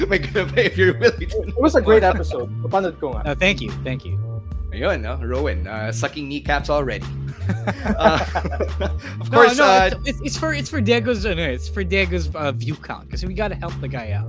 My 0.08 0.18
God, 0.18 0.58
if 0.58 0.76
you're 0.76 0.98
willing 0.98 1.30
to 1.30 1.48
It 1.48 1.58
was 1.58 1.74
a 1.74 1.80
great 1.80 2.04
episode. 2.04 2.52
Napanood 2.60 3.00
ko 3.00 3.16
nga. 3.16 3.32
Uh, 3.32 3.34
thank 3.34 3.62
you, 3.62 3.72
thank 3.80 4.04
you. 4.04 4.33
Ayun, 4.74 5.02
no? 5.02 5.16
Rowan, 5.24 5.66
uh, 5.66 5.92
sucking 5.92 6.28
kneecaps 6.28 6.68
already. 6.68 7.06
uh, 7.84 8.18
of 9.20 9.30
No, 9.30 9.36
course, 9.38 9.58
no, 9.58 9.64
uh, 9.64 9.90
it's, 10.04 10.20
it's, 10.22 10.38
for 10.38 10.52
it's 10.52 10.68
for 10.68 10.80
Diego's 10.80 11.24
uh, 11.24 11.34
no, 11.34 11.44
it's 11.44 11.68
for 11.68 11.84
Diego's 11.84 12.34
uh, 12.34 12.52
view 12.52 12.74
count 12.74 13.06
because 13.06 13.24
we 13.24 13.34
got 13.34 13.48
to 13.48 13.54
help 13.54 13.78
the 13.80 13.88
guy 13.88 14.12
out 14.12 14.26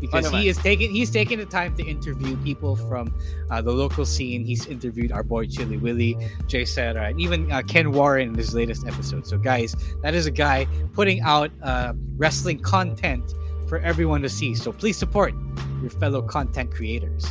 because 0.00 0.26
naman. 0.26 0.40
he 0.40 0.48
is 0.48 0.58
taking 0.58 0.90
he's 0.90 1.10
taking 1.10 1.38
the 1.38 1.46
time 1.46 1.74
to 1.76 1.84
interview 1.86 2.36
people 2.42 2.76
from 2.76 3.14
uh, 3.50 3.62
the 3.62 3.70
local 3.72 4.04
scene. 4.04 4.44
He's 4.44 4.66
interviewed 4.66 5.12
our 5.12 5.22
boy 5.22 5.46
Chili 5.46 5.76
Willy, 5.76 6.16
Jay 6.46 6.64
Serra, 6.64 7.04
and 7.08 7.20
even 7.20 7.50
uh, 7.50 7.62
Ken 7.62 7.92
Warren 7.92 8.30
in 8.30 8.34
his 8.34 8.52
latest 8.54 8.86
episode. 8.86 9.26
So, 9.26 9.38
guys, 9.38 9.76
that 10.02 10.14
is 10.14 10.26
a 10.26 10.30
guy 10.32 10.66
putting 10.92 11.20
out 11.22 11.50
uh, 11.62 11.94
wrestling 12.16 12.58
content 12.60 13.32
for 13.68 13.78
everyone 13.78 14.22
to 14.22 14.28
see. 14.28 14.54
So, 14.54 14.72
please 14.72 14.96
support 14.96 15.34
your 15.80 15.90
fellow 15.90 16.20
content 16.20 16.72
creators. 16.74 17.26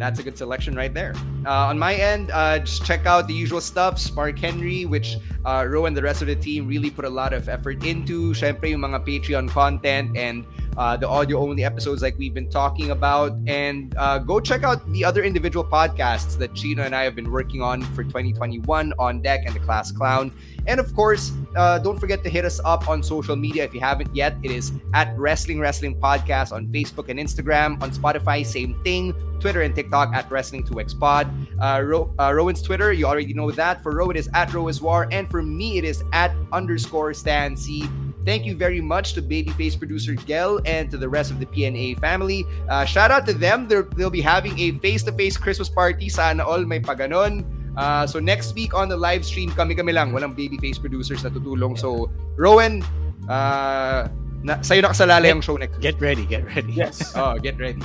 That's 0.00 0.18
a 0.18 0.22
good 0.22 0.38
selection 0.38 0.74
right 0.74 0.92
there. 0.92 1.12
Uh, 1.44 1.68
on 1.68 1.78
my 1.78 1.94
end, 1.94 2.30
uh, 2.32 2.58
just 2.60 2.84
check 2.84 3.04
out 3.04 3.28
the 3.28 3.34
usual 3.34 3.60
stuff. 3.60 3.98
Spark 3.98 4.38
Henry, 4.38 4.86
which 4.86 5.16
uh, 5.44 5.66
Ro 5.68 5.84
and 5.84 5.96
the 5.96 6.02
rest 6.02 6.22
of 6.22 6.28
the 6.28 6.36
team 6.36 6.66
really 6.66 6.90
put 6.90 7.04
a 7.04 7.10
lot 7.10 7.32
of 7.32 7.48
effort 7.48 7.84
into. 7.84 8.32
Syempre, 8.32 8.70
yung 8.70 8.80
mga 8.80 9.04
Patreon 9.04 9.48
content 9.50 10.16
and 10.16 10.46
uh, 10.76 10.96
the 10.96 11.08
audio-only 11.08 11.64
episodes 11.64 12.02
like 12.02 12.16
we've 12.18 12.34
been 12.34 12.50
talking 12.50 12.90
about. 12.90 13.36
And 13.46 13.94
uh, 13.96 14.18
go 14.18 14.40
check 14.40 14.62
out 14.62 14.86
the 14.92 15.04
other 15.04 15.22
individual 15.22 15.64
podcasts 15.64 16.36
that 16.38 16.54
Chino 16.54 16.82
and 16.82 16.94
I 16.94 17.02
have 17.04 17.14
been 17.14 17.30
working 17.30 17.62
on 17.62 17.82
for 17.94 18.04
2021 18.04 18.92
on 18.98 19.20
deck 19.20 19.42
and 19.46 19.54
the 19.54 19.60
Class 19.60 19.92
Clown. 19.92 20.32
And 20.66 20.78
of 20.78 20.94
course, 20.94 21.32
uh, 21.56 21.78
don't 21.78 21.98
forget 21.98 22.22
to 22.24 22.30
hit 22.30 22.44
us 22.44 22.60
up 22.64 22.88
on 22.88 23.02
social 23.02 23.36
media 23.36 23.64
if 23.64 23.74
you 23.74 23.80
haven't 23.80 24.14
yet. 24.14 24.36
It 24.42 24.50
is 24.50 24.72
at 24.94 25.16
Wrestling 25.18 25.60
Wrestling 25.60 25.98
Podcast 26.00 26.52
on 26.52 26.66
Facebook 26.68 27.08
and 27.08 27.18
Instagram. 27.18 27.80
On 27.82 27.90
Spotify, 27.90 28.44
same 28.44 28.80
thing. 28.82 29.14
Twitter 29.40 29.62
and 29.62 29.74
TikTok 29.74 30.14
at 30.14 30.28
Wrestling2X 30.28 30.98
Pod. 31.00 31.26
Uh, 31.58 31.82
Ro- 31.82 32.14
uh, 32.18 32.32
Rowan's 32.32 32.62
Twitter, 32.62 32.92
you 32.92 33.06
already 33.06 33.32
know 33.32 33.50
that. 33.50 33.82
For 33.82 33.96
Rowan, 33.96 34.16
it 34.16 34.20
is 34.20 34.28
at 34.34 34.50
Rowiswar. 34.50 35.08
And 35.10 35.30
for 35.30 35.42
me, 35.42 35.78
it 35.78 35.84
is 35.84 36.04
at 36.12 36.32
underscore 36.52 37.14
Stan 37.14 37.56
C. 37.56 37.88
Thank 38.24 38.44
you 38.44 38.54
very 38.54 38.80
much 38.80 39.14
to 39.14 39.22
Babyface 39.22 39.78
producer 39.78 40.14
Gel 40.14 40.60
and 40.66 40.90
to 40.90 40.98
the 40.98 41.08
rest 41.08 41.30
of 41.30 41.40
the 41.40 41.46
PNA 41.46 42.00
family. 42.00 42.44
Uh, 42.68 42.84
shout 42.84 43.10
out 43.10 43.24
to 43.26 43.32
them. 43.32 43.66
They're, 43.66 43.88
they'll 43.96 44.10
be 44.12 44.20
having 44.20 44.58
a 44.58 44.72
face-to-face 44.78 45.36
Christmas 45.36 45.68
party. 45.68 46.08
Sana 46.08 46.44
all 46.44 46.64
may 46.64 46.80
paganon. 46.80 47.44
Uh, 47.76 48.06
so 48.06 48.18
next 48.20 48.54
week 48.54 48.74
on 48.74 48.88
the 48.88 48.96
live 48.96 49.24
stream, 49.24 49.50
kami-kami 49.50 49.92
lang. 49.92 50.12
Walang 50.12 50.36
Babyface 50.36 50.80
producers 50.80 51.24
na 51.24 51.30
tutulong. 51.30 51.78
So, 51.78 52.10
Rowan, 52.36 52.84
uh, 53.28 54.08
na, 54.42 54.60
sa'yo 54.60 54.82
nakasalalay 54.84 55.30
ang 55.32 55.40
show 55.40 55.56
next 55.56 55.80
Get 55.80 56.00
ready, 56.00 56.24
get 56.26 56.44
ready. 56.44 56.72
Yes. 56.72 57.12
Oh, 57.16 57.38
get 57.38 57.56
ready. 57.58 57.80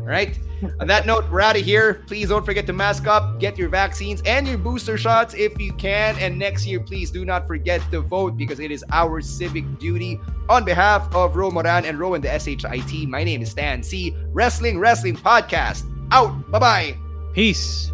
All 0.00 0.08
right. 0.08 0.36
On 0.80 0.86
that 0.86 1.06
note, 1.06 1.24
we're 1.30 1.40
out 1.40 1.56
of 1.56 1.62
here. 1.62 2.02
Please 2.06 2.28
don't 2.28 2.44
forget 2.44 2.66
to 2.66 2.72
mask 2.72 3.06
up, 3.06 3.40
get 3.40 3.56
your 3.56 3.68
vaccines 3.68 4.22
and 4.26 4.46
your 4.46 4.58
booster 4.58 4.96
shots 4.98 5.34
if 5.34 5.58
you 5.60 5.72
can. 5.74 6.16
And 6.18 6.38
next 6.38 6.66
year, 6.66 6.80
please 6.80 7.10
do 7.10 7.24
not 7.24 7.46
forget 7.46 7.80
to 7.90 8.00
vote 8.00 8.36
because 8.36 8.60
it 8.60 8.70
is 8.70 8.84
our 8.90 9.20
civic 9.20 9.78
duty. 9.78 10.20
On 10.48 10.64
behalf 10.64 11.12
of 11.14 11.36
Ro 11.36 11.50
Moran 11.50 11.84
and 11.84 11.98
Rowan, 11.98 12.20
the 12.20 12.28
SHIT, 12.38 13.08
my 13.08 13.24
name 13.24 13.42
is 13.42 13.50
Stan 13.50 13.82
C. 13.82 14.14
Wrestling 14.32 14.78
Wrestling 14.78 15.16
Podcast. 15.16 15.90
Out. 16.10 16.50
Bye 16.50 16.58
bye. 16.58 16.98
Peace. 17.32 17.93